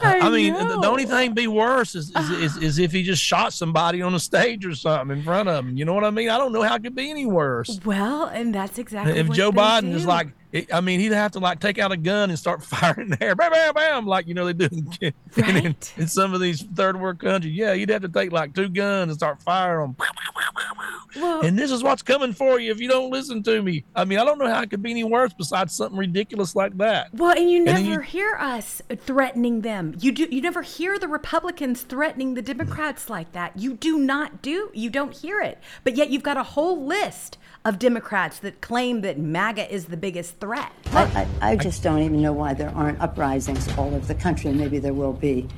I, 0.00 0.18
I 0.20 0.30
mean, 0.30 0.52
the, 0.54 0.80
the 0.80 0.86
only 0.86 1.06
thing 1.06 1.32
be 1.32 1.46
worse 1.46 1.94
is 1.94 2.10
is, 2.14 2.30
is 2.30 2.56
is 2.58 2.78
if 2.78 2.92
he 2.92 3.02
just 3.02 3.22
shot 3.22 3.52
somebody 3.52 4.02
on 4.02 4.14
a 4.14 4.20
stage 4.20 4.66
or 4.66 4.74
something 4.74 5.16
in 5.16 5.22
front 5.24 5.48
of 5.48 5.64
him. 5.64 5.76
You 5.76 5.84
know 5.84 5.94
what 5.94 6.04
I 6.04 6.10
mean? 6.10 6.28
I 6.28 6.38
don't 6.38 6.52
know 6.52 6.62
how 6.62 6.74
it 6.74 6.82
could 6.82 6.94
be 6.94 7.10
any 7.10 7.26
worse. 7.26 7.80
Well, 7.84 8.24
and 8.26 8.54
that's 8.54 8.78
exactly 8.78 9.18
If 9.18 9.28
what 9.28 9.36
Joe 9.36 9.52
Biden 9.52 9.92
is 9.92 10.02
do. 10.02 10.08
Like, 10.52 10.72
I 10.72 10.80
mean, 10.80 11.00
he'd 11.00 11.12
have 11.12 11.32
to 11.32 11.38
like 11.38 11.60
take 11.60 11.78
out 11.78 11.92
a 11.92 11.96
gun 11.96 12.30
and 12.30 12.38
start 12.38 12.62
firing 12.64 13.10
there, 13.20 13.34
bam, 13.34 13.50
bam, 13.52 13.74
bam, 13.74 14.06
like 14.06 14.26
you 14.26 14.34
know 14.34 14.46
they 14.46 14.52
do 14.52 14.68
in, 14.72 15.16
in, 15.56 15.76
in 15.96 16.06
some 16.08 16.34
of 16.34 16.40
these 16.40 16.62
third 16.62 17.00
world 17.00 17.18
countries. 17.18 17.54
Yeah, 17.54 17.72
you'd 17.72 17.90
have 17.90 18.02
to 18.02 18.08
take 18.08 18.32
like 18.32 18.54
two 18.54 18.68
guns 18.68 19.10
and 19.10 19.18
start 19.18 19.42
firing 19.42 19.94
them. 19.98 20.06
Well- 21.16 21.40
and 21.42 21.58
this 21.58 21.70
is 21.70 21.82
what's 21.82 22.02
coming 22.02 22.32
for 22.32 22.60
you 22.60 22.70
if 22.70 22.80
you 22.80 22.88
don't 22.88 23.10
listen 23.10 23.42
to 23.44 23.62
me. 23.62 23.84
I 23.94 24.04
mean, 24.04 24.18
I 24.18 24.24
don't 24.24 24.38
know 24.38 24.48
how 24.48 24.62
it 24.62 24.70
could 24.70 24.82
be 24.82 24.90
any 24.90 25.04
worse 25.04 25.32
besides 25.32 25.74
something 25.74 25.98
ridiculous 25.98 26.54
like 26.54 26.76
that. 26.78 27.12
Well, 27.14 27.36
and 27.36 27.50
you 27.50 27.62
never 27.64 27.78
then 27.78 27.86
you- 27.90 28.00
hear 28.00 28.34
us 28.34 28.82
threatening 28.98 29.62
them. 29.62 29.94
You 29.98 30.12
do. 30.12 30.28
You 30.30 30.40
never 30.42 30.62
hear 30.62 30.98
the 30.98 31.08
Republicans 31.08 31.82
threatening 31.82 32.34
the 32.34 32.42
Democrats 32.42 33.08
like 33.08 33.32
that. 33.32 33.58
You 33.58 33.74
do 33.74 33.98
not 33.98 34.42
do. 34.42 34.70
You 34.74 34.90
don't 34.90 35.14
hear 35.16 35.40
it. 35.40 35.58
But 35.84 35.96
yet 35.96 36.10
you've 36.10 36.22
got 36.22 36.36
a 36.36 36.42
whole 36.42 36.84
list 36.84 37.38
of 37.64 37.78
Democrats 37.78 38.38
that 38.40 38.60
claim 38.60 39.00
that 39.00 39.18
MAGA 39.18 39.72
is 39.74 39.86
the 39.86 39.96
biggest 39.96 40.35
threat. 40.40 40.72
I, 40.92 41.26
I, 41.40 41.52
I 41.52 41.56
just 41.56 41.82
don't 41.82 42.00
even 42.00 42.20
know 42.20 42.32
why 42.32 42.54
there 42.54 42.70
aren't 42.70 43.00
uprisings 43.00 43.68
all 43.76 43.94
over 43.94 44.06
the 44.06 44.14
country. 44.14 44.52
Maybe 44.52 44.78
there 44.78 44.94
will 44.94 45.12
be. 45.12 45.48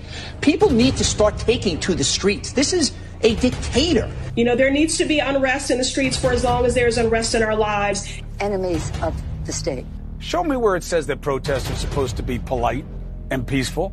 People 0.40 0.70
need 0.70 0.96
to 0.96 1.04
start 1.04 1.38
taking 1.38 1.78
to 1.80 1.94
the 1.94 2.04
streets. 2.04 2.52
This 2.52 2.72
is 2.72 2.92
a 3.22 3.34
dictator. 3.36 4.10
You 4.36 4.44
know, 4.44 4.54
there 4.54 4.70
needs 4.70 4.96
to 4.98 5.04
be 5.04 5.18
unrest 5.18 5.70
in 5.70 5.78
the 5.78 5.84
streets 5.84 6.16
for 6.16 6.32
as 6.32 6.44
long 6.44 6.64
as 6.64 6.74
there's 6.74 6.98
unrest 6.98 7.34
in 7.34 7.42
our 7.42 7.56
lives. 7.56 8.20
Enemies 8.40 8.92
of 9.02 9.20
the 9.44 9.52
state. 9.52 9.84
Show 10.20 10.44
me 10.44 10.56
where 10.56 10.76
it 10.76 10.84
says 10.84 11.06
that 11.08 11.20
protests 11.20 11.70
are 11.70 11.76
supposed 11.76 12.16
to 12.16 12.22
be 12.22 12.38
polite 12.38 12.84
and 13.30 13.46
peaceful. 13.46 13.92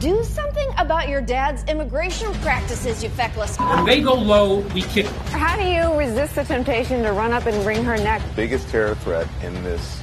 Do 0.00 0.22
something 0.24 0.68
about 0.76 1.08
your 1.08 1.20
dad's 1.20 1.64
immigration 1.64 2.32
practices, 2.34 3.02
you 3.02 3.08
feckless. 3.10 3.58
When 3.58 3.84
they 3.84 4.00
go 4.00 4.14
low, 4.14 4.58
we 4.74 4.82
kick. 4.82 5.06
How 5.06 5.56
do 5.56 5.62
you 5.62 5.98
resist 5.98 6.34
the 6.34 6.44
temptation 6.44 7.02
to 7.02 7.12
run 7.12 7.32
up 7.32 7.46
and 7.46 7.64
wring 7.64 7.84
her 7.84 7.96
neck? 7.96 8.22
biggest 8.34 8.68
terror 8.68 8.94
threat 8.96 9.26
in 9.42 9.54
this 9.62 10.02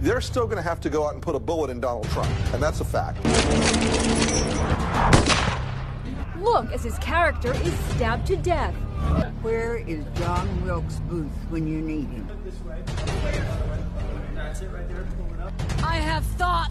They're 0.00 0.20
still 0.20 0.44
going 0.44 0.58
to 0.58 0.62
have 0.62 0.80
to 0.82 0.90
go 0.90 1.06
out 1.06 1.14
and 1.14 1.22
put 1.22 1.34
a 1.34 1.40
bullet 1.40 1.70
in 1.70 1.80
Donald 1.80 2.08
Trump, 2.10 2.30
and 2.54 2.62
that's 2.62 2.80
a 2.80 2.84
fact. 2.84 3.24
Look 6.40 6.72
as 6.72 6.84
his 6.84 6.96
character 6.98 7.52
is 7.52 7.76
stabbed 7.90 8.26
to 8.28 8.36
death. 8.36 8.74
Where 9.42 9.76
is 9.76 10.04
John 10.14 10.64
Wilkes 10.64 11.00
Booth 11.08 11.32
when 11.50 11.66
you 11.66 11.80
need 11.80 12.08
him? 12.08 12.28
I 15.82 15.96
have 15.96 16.24
thought 16.24 16.70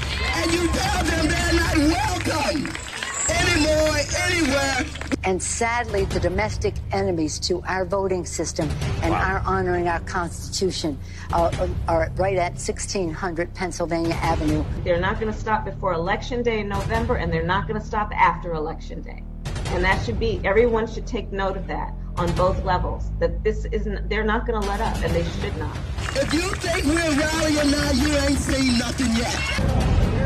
And 0.41 0.51
you 0.51 0.67
tell 0.69 1.03
them 1.03 1.27
they're 1.27 1.53
not 1.53 1.77
welcome 1.77 2.91
anymore, 3.29 3.97
anywhere. 4.23 4.85
And 5.23 5.41
sadly, 5.41 6.05
the 6.05 6.19
domestic 6.19 6.73
enemies 6.91 7.37
to 7.41 7.61
our 7.67 7.85
voting 7.85 8.25
system 8.25 8.67
and 9.03 9.13
our 9.13 9.39
honoring 9.45 9.87
our 9.87 9.99
Constitution 10.01 10.97
uh, 11.31 11.67
are 11.87 12.11
right 12.15 12.37
at 12.37 12.53
1600 12.53 13.53
Pennsylvania 13.53 14.15
Avenue. 14.15 14.63
They're 14.83 14.99
not 14.99 15.19
going 15.19 15.31
to 15.31 15.39
stop 15.39 15.63
before 15.63 15.93
Election 15.93 16.41
Day 16.41 16.61
in 16.61 16.69
November, 16.69 17.17
and 17.17 17.31
they're 17.31 17.45
not 17.45 17.67
going 17.67 17.79
to 17.79 17.85
stop 17.85 18.11
after 18.11 18.53
Election 18.53 19.01
Day. 19.01 19.23
And 19.67 19.83
that 19.83 20.03
should 20.03 20.19
be, 20.19 20.41
everyone 20.43 20.87
should 20.87 21.05
take 21.05 21.31
note 21.31 21.55
of 21.55 21.67
that 21.67 21.93
on 22.17 22.33
both 22.33 22.63
levels. 22.65 23.11
That 23.19 23.43
this 23.43 23.65
isn't, 23.65 24.09
they're 24.09 24.25
not 24.25 24.47
going 24.47 24.59
to 24.59 24.67
let 24.67 24.81
up, 24.81 24.95
and 25.03 25.13
they 25.13 25.23
should 25.23 25.55
not. 25.57 25.77
If 26.15 26.33
you 26.33 26.49
think 26.55 26.85
we're 26.85 27.19
rallying 27.19 27.71
now, 27.71 27.91
you 27.91 28.13
ain't 28.17 28.39
seen 28.39 28.79
nothing 28.79 29.15
yet. 29.15 30.20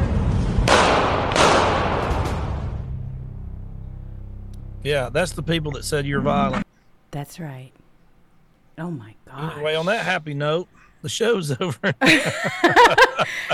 Yeah, 4.86 5.09
that's 5.09 5.31
the 5.31 5.41
people 5.43 5.71
that 5.73 5.83
said 5.83 6.05
you're 6.05 6.21
violent. 6.21 6.65
That's 7.11 7.39
right. 7.39 7.71
Oh 8.77 8.91
my 8.91 9.15
God. 9.27 9.53
Anyway, 9.53 9.73
on 9.75 9.86
that 9.88 10.05
happy 10.05 10.33
note, 10.36 10.67
the 11.01 11.09
show's 11.09 11.51
over. 11.61 11.93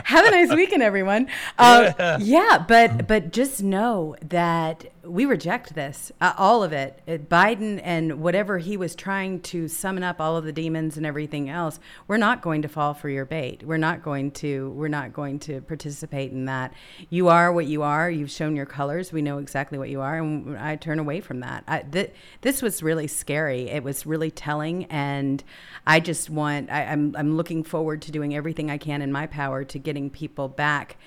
Have 0.05 0.25
a 0.25 0.31
nice 0.31 0.53
weekend, 0.53 0.83
everyone. 0.83 1.27
Uh, 1.57 1.91
Yeah. 1.97 2.17
yeah. 2.19 2.65
but 2.67 3.07
but 3.07 3.31
just 3.31 3.63
know 3.63 4.15
that 4.27 4.85
we 5.03 5.25
reject 5.25 5.73
this, 5.73 6.11
uh, 6.21 6.33
all 6.37 6.63
of 6.63 6.73
it. 6.73 7.01
Uh, 7.07 7.13
Biden 7.13 7.81
and 7.83 8.21
whatever 8.21 8.59
he 8.59 8.77
was 8.77 8.95
trying 8.95 9.41
to 9.41 9.67
summon 9.67 10.03
up, 10.03 10.21
all 10.21 10.37
of 10.37 10.45
the 10.45 10.51
demons 10.51 10.97
and 10.97 11.05
everything 11.05 11.49
else. 11.49 11.79
We're 12.07 12.17
not 12.17 12.41
going 12.41 12.61
to 12.61 12.67
fall 12.67 12.93
for 12.93 13.09
your 13.09 13.25
bait. 13.25 13.63
We're 13.63 13.77
not 13.77 14.03
going 14.03 14.31
to. 14.31 14.69
We're 14.71 14.87
not 14.89 15.13
going 15.13 15.39
to 15.39 15.61
participate 15.61 16.31
in 16.31 16.45
that. 16.45 16.73
You 17.09 17.29
are 17.29 17.51
what 17.51 17.65
you 17.65 17.81
are. 17.83 18.11
You've 18.11 18.31
shown 18.31 18.55
your 18.55 18.65
colors. 18.65 19.11
We 19.11 19.21
know 19.21 19.39
exactly 19.39 19.77
what 19.77 19.89
you 19.89 20.01
are, 20.01 20.17
and 20.17 20.57
I 20.57 20.75
turn 20.75 20.99
away 20.99 21.21
from 21.21 21.39
that. 21.39 21.63
I, 21.67 21.79
th- 21.79 22.13
this 22.41 22.61
was 22.61 22.83
really 22.83 23.07
scary. 23.07 23.69
It 23.69 23.83
was 23.83 24.05
really 24.05 24.31
telling, 24.31 24.85
and 24.85 25.43
I 25.87 25.99
just 25.99 26.29
want. 26.29 26.69
I, 26.69 26.83
I'm 26.85 27.15
I'm 27.17 27.37
looking 27.37 27.63
forward 27.63 28.01
to 28.03 28.11
doing 28.11 28.35
everything 28.35 28.69
I 28.69 28.77
can 28.77 29.01
in 29.01 29.11
my 29.11 29.25
power 29.25 29.63
to 29.63 29.79
getting 29.79 30.09
people 30.09 30.47
back 30.47 30.97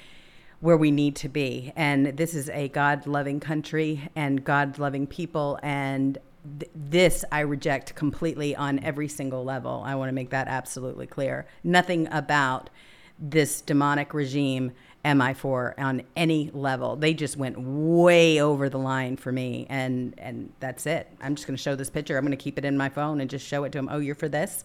where 0.65 0.79
we 0.79 0.91
need 0.91 1.15
to 1.15 1.29
be. 1.29 1.71
And 1.77 2.07
this 2.17 2.35
is 2.35 2.49
a 2.49 2.69
God 2.69 3.07
loving 3.07 3.39
country 3.39 4.09
and 4.17 4.43
God 4.43 4.79
loving 4.79 5.07
people. 5.07 5.59
And 5.63 6.17
th- 6.59 6.71
this 6.75 7.23
I 7.31 7.41
reject 7.41 7.95
completely 7.95 8.57
on 8.57 8.79
every 8.79 9.09
single 9.09 9.45
level. 9.45 9.83
I 9.85 9.95
want 9.95 10.09
to 10.09 10.15
make 10.15 10.31
that 10.31 10.49
absolutely 10.49 11.07
clear. 11.07 11.47
Nothing 11.63 12.09
about 12.11 12.71
this 13.19 13.61
demonic 13.61 14.15
regime 14.15 14.73
am 15.05 15.21
I 15.21 15.35
for 15.35 15.75
on 15.77 16.03
any 16.17 16.51
level. 16.55 16.97
They 16.97 17.13
just 17.13 17.37
went 17.37 17.61
way 17.61 18.41
over 18.41 18.71
the 18.71 18.79
line 18.79 19.19
for 19.19 19.31
me. 19.31 19.67
And, 19.69 20.15
and 20.17 20.51
that's 20.61 20.87
it. 20.87 21.11
I'm 21.21 21.35
just 21.35 21.47
going 21.47 21.59
to 21.59 21.63
show 21.63 21.77
this 21.77 21.91
picture. 21.91 22.17
I'm 22.17 22.25
going 22.25 22.31
to 22.31 22.43
keep 22.43 22.57
it 22.57 22.65
in 22.65 22.79
my 22.79 22.89
phone 22.89 23.21
and 23.21 23.29
just 23.29 23.47
show 23.47 23.65
it 23.65 23.73
to 23.73 23.79
them. 23.79 23.91
Oh, 23.93 23.99
you're 23.99 24.15
for 24.15 24.31
this? 24.31 24.65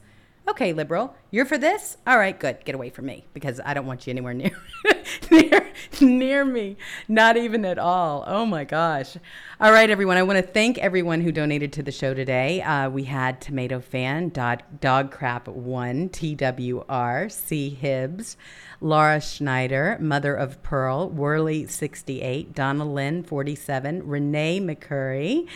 Okay, 0.49 0.73
liberal, 0.73 1.13
you're 1.29 1.45
for 1.45 1.59
this? 1.59 1.97
All 2.07 2.17
right, 2.17 2.37
good. 2.37 2.65
Get 2.65 2.73
away 2.73 2.89
from 2.89 3.05
me 3.05 3.23
because 3.35 3.61
I 3.63 3.75
don't 3.75 3.85
want 3.85 4.07
you 4.07 4.11
anywhere 4.11 4.33
near 4.33 4.51
near 5.31 5.67
near 6.01 6.43
me. 6.43 6.75
Not 7.07 7.37
even 7.37 7.63
at 7.65 7.77
all. 7.77 8.23
Oh 8.25 8.47
my 8.47 8.63
gosh. 8.63 9.15
All 9.61 9.71
right, 9.71 9.91
everyone. 9.91 10.17
I 10.17 10.23
want 10.23 10.43
to 10.43 10.51
thank 10.51 10.79
everyone 10.79 11.21
who 11.21 11.31
donated 11.31 11.71
to 11.73 11.83
the 11.83 11.91
show 11.91 12.15
today. 12.15 12.63
Uh, 12.63 12.89
we 12.89 13.03
had 13.03 13.41
Tomato 13.41 13.79
Fan, 13.79 14.29
Dog, 14.29 14.61
Dog 14.81 15.11
Crap 15.11 15.47
One, 15.47 16.09
TWR, 16.09 17.31
C 17.31 17.69
Hibbs, 17.69 18.35
Laura 18.81 19.21
Schneider, 19.21 19.97
Mother 20.01 20.33
of 20.33 20.63
Pearl, 20.63 21.09
Worley 21.09 21.67
68, 21.67 22.55
Donna 22.55 22.85
Lynn 22.85 23.21
47, 23.21 24.07
Renee 24.07 24.59
McCurry. 24.59 25.47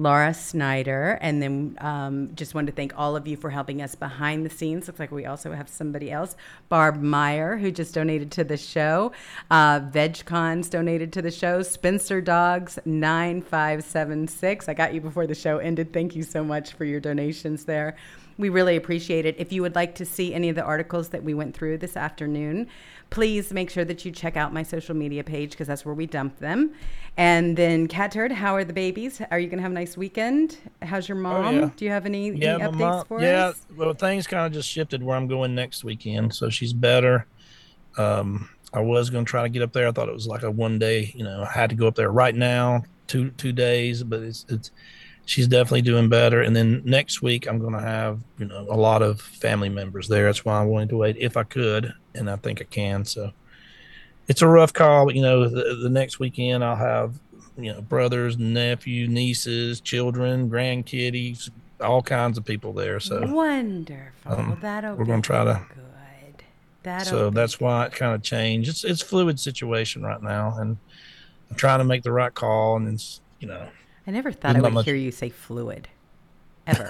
Laura 0.00 0.32
Snyder, 0.32 1.18
and 1.20 1.42
then 1.42 1.76
um, 1.78 2.34
just 2.34 2.54
wanted 2.54 2.68
to 2.68 2.72
thank 2.72 2.92
all 2.96 3.16
of 3.16 3.28
you 3.28 3.36
for 3.36 3.50
helping 3.50 3.82
us 3.82 3.94
behind 3.94 4.46
the 4.46 4.50
scenes. 4.50 4.86
Looks 4.86 4.98
like 4.98 5.12
we 5.12 5.26
also 5.26 5.52
have 5.52 5.68
somebody 5.68 6.10
else, 6.10 6.36
Barb 6.70 7.02
Meyer, 7.02 7.58
who 7.58 7.70
just 7.70 7.92
donated 7.92 8.30
to 8.32 8.44
the 8.44 8.56
show. 8.56 9.12
Uh, 9.50 9.80
VegCons 9.80 10.70
donated 10.70 11.12
to 11.12 11.20
the 11.20 11.30
show. 11.30 11.62
Spencer 11.62 12.22
Dogs 12.22 12.78
nine 12.86 13.42
five 13.42 13.84
seven 13.84 14.26
six. 14.26 14.70
I 14.70 14.74
got 14.74 14.94
you 14.94 15.02
before 15.02 15.26
the 15.26 15.34
show 15.34 15.58
ended. 15.58 15.92
Thank 15.92 16.16
you 16.16 16.22
so 16.22 16.42
much 16.42 16.72
for 16.72 16.86
your 16.86 17.00
donations 17.00 17.66
there. 17.66 17.96
We 18.38 18.48
really 18.48 18.76
appreciate 18.76 19.26
it. 19.26 19.36
If 19.38 19.52
you 19.52 19.60
would 19.60 19.74
like 19.74 19.96
to 19.96 20.06
see 20.06 20.32
any 20.32 20.48
of 20.48 20.56
the 20.56 20.62
articles 20.62 21.10
that 21.10 21.22
we 21.22 21.34
went 21.34 21.54
through 21.54 21.76
this 21.76 21.94
afternoon, 21.94 22.68
please 23.10 23.52
make 23.52 23.70
sure 23.70 23.84
that 23.84 24.04
you 24.04 24.12
check 24.12 24.36
out 24.36 24.52
my 24.52 24.62
social 24.62 24.94
media 24.94 25.22
page 25.22 25.50
because 25.50 25.66
that's 25.66 25.84
where 25.84 25.94
we 25.94 26.06
dump 26.06 26.38
them. 26.38 26.72
And 27.16 27.56
then, 27.56 27.88
Catturd, 27.88 28.30
how 28.30 28.54
are 28.54 28.64
the 28.64 28.72
babies? 28.72 29.20
Are 29.30 29.38
you 29.38 29.48
going 29.48 29.58
to 29.58 29.62
have 29.62 29.72
a 29.72 29.74
nice 29.74 29.96
weekend? 29.96 30.56
How's 30.80 31.08
your 31.08 31.18
mom? 31.18 31.44
Oh, 31.44 31.50
yeah. 31.50 31.70
Do 31.76 31.84
you 31.84 31.90
have 31.90 32.06
any, 32.06 32.30
yeah, 32.30 32.54
any 32.54 32.64
updates 32.64 32.78
mom- 32.78 33.06
for 33.06 33.20
yeah, 33.20 33.46
us? 33.46 33.66
well, 33.76 33.92
things 33.92 34.26
kind 34.26 34.46
of 34.46 34.52
just 34.52 34.68
shifted 34.68 35.02
where 35.02 35.16
I'm 35.16 35.26
going 35.26 35.54
next 35.54 35.84
weekend, 35.84 36.34
so 36.34 36.48
she's 36.48 36.72
better. 36.72 37.26
Um, 37.98 38.48
I 38.72 38.80
was 38.80 39.10
going 39.10 39.24
to 39.24 39.28
try 39.28 39.42
to 39.42 39.48
get 39.48 39.62
up 39.62 39.72
there. 39.72 39.88
I 39.88 39.92
thought 39.92 40.08
it 40.08 40.14
was 40.14 40.28
like 40.28 40.44
a 40.44 40.50
one 40.50 40.78
day, 40.78 41.12
you 41.14 41.24
know, 41.24 41.42
I 41.42 41.50
had 41.50 41.70
to 41.70 41.76
go 41.76 41.88
up 41.88 41.96
there 41.96 42.12
right 42.12 42.34
now, 42.34 42.84
two 43.08 43.30
two 43.32 43.52
days, 43.52 44.04
but 44.04 44.20
it's 44.20 44.46
it's 44.48 44.70
she's 45.26 45.48
definitely 45.48 45.82
doing 45.82 46.08
better. 46.08 46.42
And 46.42 46.54
then 46.54 46.82
next 46.84 47.22
week 47.22 47.46
I'm 47.48 47.58
going 47.58 47.72
to 47.72 47.80
have 47.80 48.20
you 48.38 48.46
know 48.46 48.66
a 48.70 48.76
lot 48.76 49.02
of 49.02 49.20
family 49.20 49.68
members 49.68 50.06
there. 50.06 50.26
That's 50.26 50.44
why 50.44 50.60
I 50.60 50.64
wanted 50.64 50.90
to 50.90 50.96
wait 50.96 51.16
if 51.18 51.36
I 51.36 51.42
could, 51.42 51.92
and 52.14 52.30
I 52.30 52.36
think 52.36 52.60
I 52.60 52.64
can. 52.64 53.04
So 53.04 53.32
it's 54.28 54.42
a 54.42 54.46
rough 54.48 54.72
call, 54.72 55.06
but 55.06 55.14
you 55.14 55.22
know 55.22 55.48
the, 55.48 55.76
the 55.82 55.90
next 55.90 56.18
weekend 56.18 56.62
I'll 56.64 56.76
have 56.76 57.14
you 57.56 57.72
know 57.72 57.80
brothers, 57.80 58.38
nephew, 58.38 59.08
nieces, 59.08 59.80
children, 59.80 60.48
grandkiddies, 60.50 61.50
all 61.80 62.02
kinds 62.02 62.38
of 62.38 62.44
people 62.44 62.72
there. 62.72 63.00
So 63.00 63.26
Wonderful. 63.26 64.32
um, 64.32 64.58
that'll 64.60 64.94
we're 64.96 65.04
going 65.04 65.22
to 65.22 65.26
try 65.26 65.44
to 65.44 65.60
good. 65.74 66.44
That'll 66.82 67.06
so 67.10 67.30
that's 67.30 67.60
why 67.60 67.86
it 67.86 67.92
kind 67.92 68.14
of 68.14 68.22
changed. 68.22 68.70
It's 68.70 68.84
it's 68.84 69.02
fluid 69.02 69.38
situation 69.38 70.02
right 70.02 70.22
now, 70.22 70.56
and 70.58 70.78
I'm 71.50 71.56
trying 71.56 71.80
to 71.80 71.84
make 71.84 72.02
the 72.02 72.12
right 72.12 72.32
call. 72.32 72.76
And 72.76 72.88
it's 72.88 73.20
you 73.38 73.48
know, 73.48 73.68
I 74.06 74.10
never 74.10 74.32
thought 74.32 74.56
I 74.56 74.60
would 74.60 74.72
much- 74.72 74.84
hear 74.86 74.94
you 74.94 75.10
say 75.12 75.28
fluid, 75.28 75.88
ever. 76.66 76.86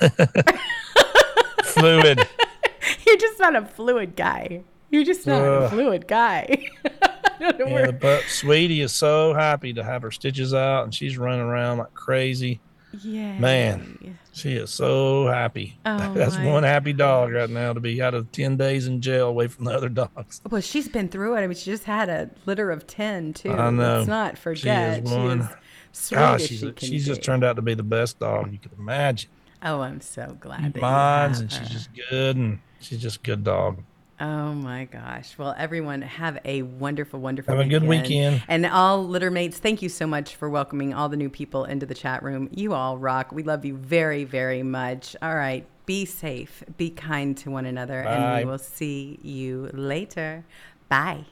fluid. 1.65 2.21
You're 3.07 3.17
just 3.17 3.39
not 3.41 3.57
a 3.57 3.65
fluid 3.67 4.15
guy. 4.17 4.63
You're 4.91 5.05
just 5.05 5.27
not 5.27 5.43
a 5.43 5.69
fluid 5.71 6.07
guy. 6.07 6.67
Yeah, 7.41 7.91
but 7.91 8.23
Sweetie 8.25 8.83
is 8.83 8.93
so 8.93 9.33
happy 9.33 9.73
to 9.73 9.83
have 9.83 10.03
her 10.03 10.11
stitches 10.11 10.53
out, 10.53 10.85
and 10.85 10.95
she's 10.95 11.17
running 11.17 11.41
around 11.41 11.79
like 11.79 11.95
crazy. 11.95 12.61
Yeah. 13.03 13.39
Man, 13.39 14.19
she 14.33 14.53
is 14.53 14.71
so 14.71 15.27
happy. 15.27 15.79
Oh, 15.87 16.13
That's 16.15 16.37
one 16.37 16.65
happy 16.65 16.93
dog 16.93 17.33
right 17.33 17.49
now 17.49 17.73
to 17.73 17.81
be 17.81 18.03
out 18.03 18.15
of 18.15 18.31
ten 18.33 18.57
days 18.57 18.87
in 18.87 19.01
jail 19.01 19.29
away 19.29 19.49
from 19.49 19.65
the 19.65 19.73
other 19.73 19.89
dogs. 19.89 20.41
Well, 20.51 20.61
she's 20.61 20.89
been 20.89 21.09
through 21.09 21.37
it. 21.37 21.41
I 21.41 21.47
mean, 21.47 21.57
she 21.57 21.71
just 21.71 21.85
had 21.85 22.09
a 22.09 22.31
litter 22.47 22.71
of 22.71 22.87
ten 22.87 23.33
too. 23.33 23.53
I 23.53 23.71
know. 23.71 23.99
Let's 23.99 24.09
not 24.09 24.37
forget. 24.39 24.99
She 24.99 25.05
is 25.05 25.13
ah, 25.13 25.25
one. 25.25 25.49
Gosh, 26.11 26.43
as 26.43 26.47
she's, 26.47 26.61
she 26.61 26.87
she's 26.87 27.07
just 27.07 27.23
turned 27.23 27.43
out 27.43 27.57
to 27.57 27.63
be 27.63 27.75
the 27.75 27.83
best 27.83 28.19
dog 28.19 28.53
you 28.53 28.59
could 28.59 28.73
imagine. 28.79 29.31
Oh, 29.63 29.81
I'm 29.81 30.01
so 30.01 30.37
glad. 30.39 30.81
Minds, 30.81 31.41
and 31.41 31.51
she's 31.51 31.69
just 31.69 31.91
good, 32.11 32.37
and 32.37 32.61
she's 32.81 33.01
just 33.01 33.19
a 33.19 33.21
good 33.21 33.45
dog. 33.45 33.83
Oh 34.21 34.53
my 34.53 34.85
gosh. 34.85 35.39
Well, 35.39 35.55
everyone 35.57 36.03
have 36.03 36.39
a 36.45 36.61
wonderful, 36.61 37.21
wonderful 37.21 37.57
Have 37.57 37.65
a 37.65 37.69
good 37.69 37.85
weekend. 37.85 38.43
And 38.49 38.67
all 38.67 39.07
litter 39.07 39.31
mates, 39.31 39.59
thank 39.59 39.81
you 39.81 39.89
so 39.89 40.07
much 40.07 40.37
for 40.37 40.51
welcoming 40.51 40.93
all 40.93 41.09
the 41.09 41.17
new 41.17 41.31
people 41.31 41.65
into 41.65 41.87
the 41.87 41.95
chat 41.95 42.23
room. 42.23 42.51
You 42.53 42.75
all 42.75 42.99
rock. 42.99 43.33
We 43.33 43.43
love 43.43 43.65
you 43.65 43.77
very, 43.77 44.25
very 44.25 44.63
much. 44.63 45.17
All 45.23 45.35
right. 45.35 45.67
Be 45.87 46.05
safe. 46.05 46.63
Be 46.77 46.91
kind 46.91 47.35
to 47.39 47.51
one 47.51 47.65
another. 47.65 48.03
And 48.03 48.39
we 48.39 48.51
will 48.51 48.59
see 48.59 49.19
you 49.23 49.71
later. 49.73 50.45
Bye. 50.91 51.25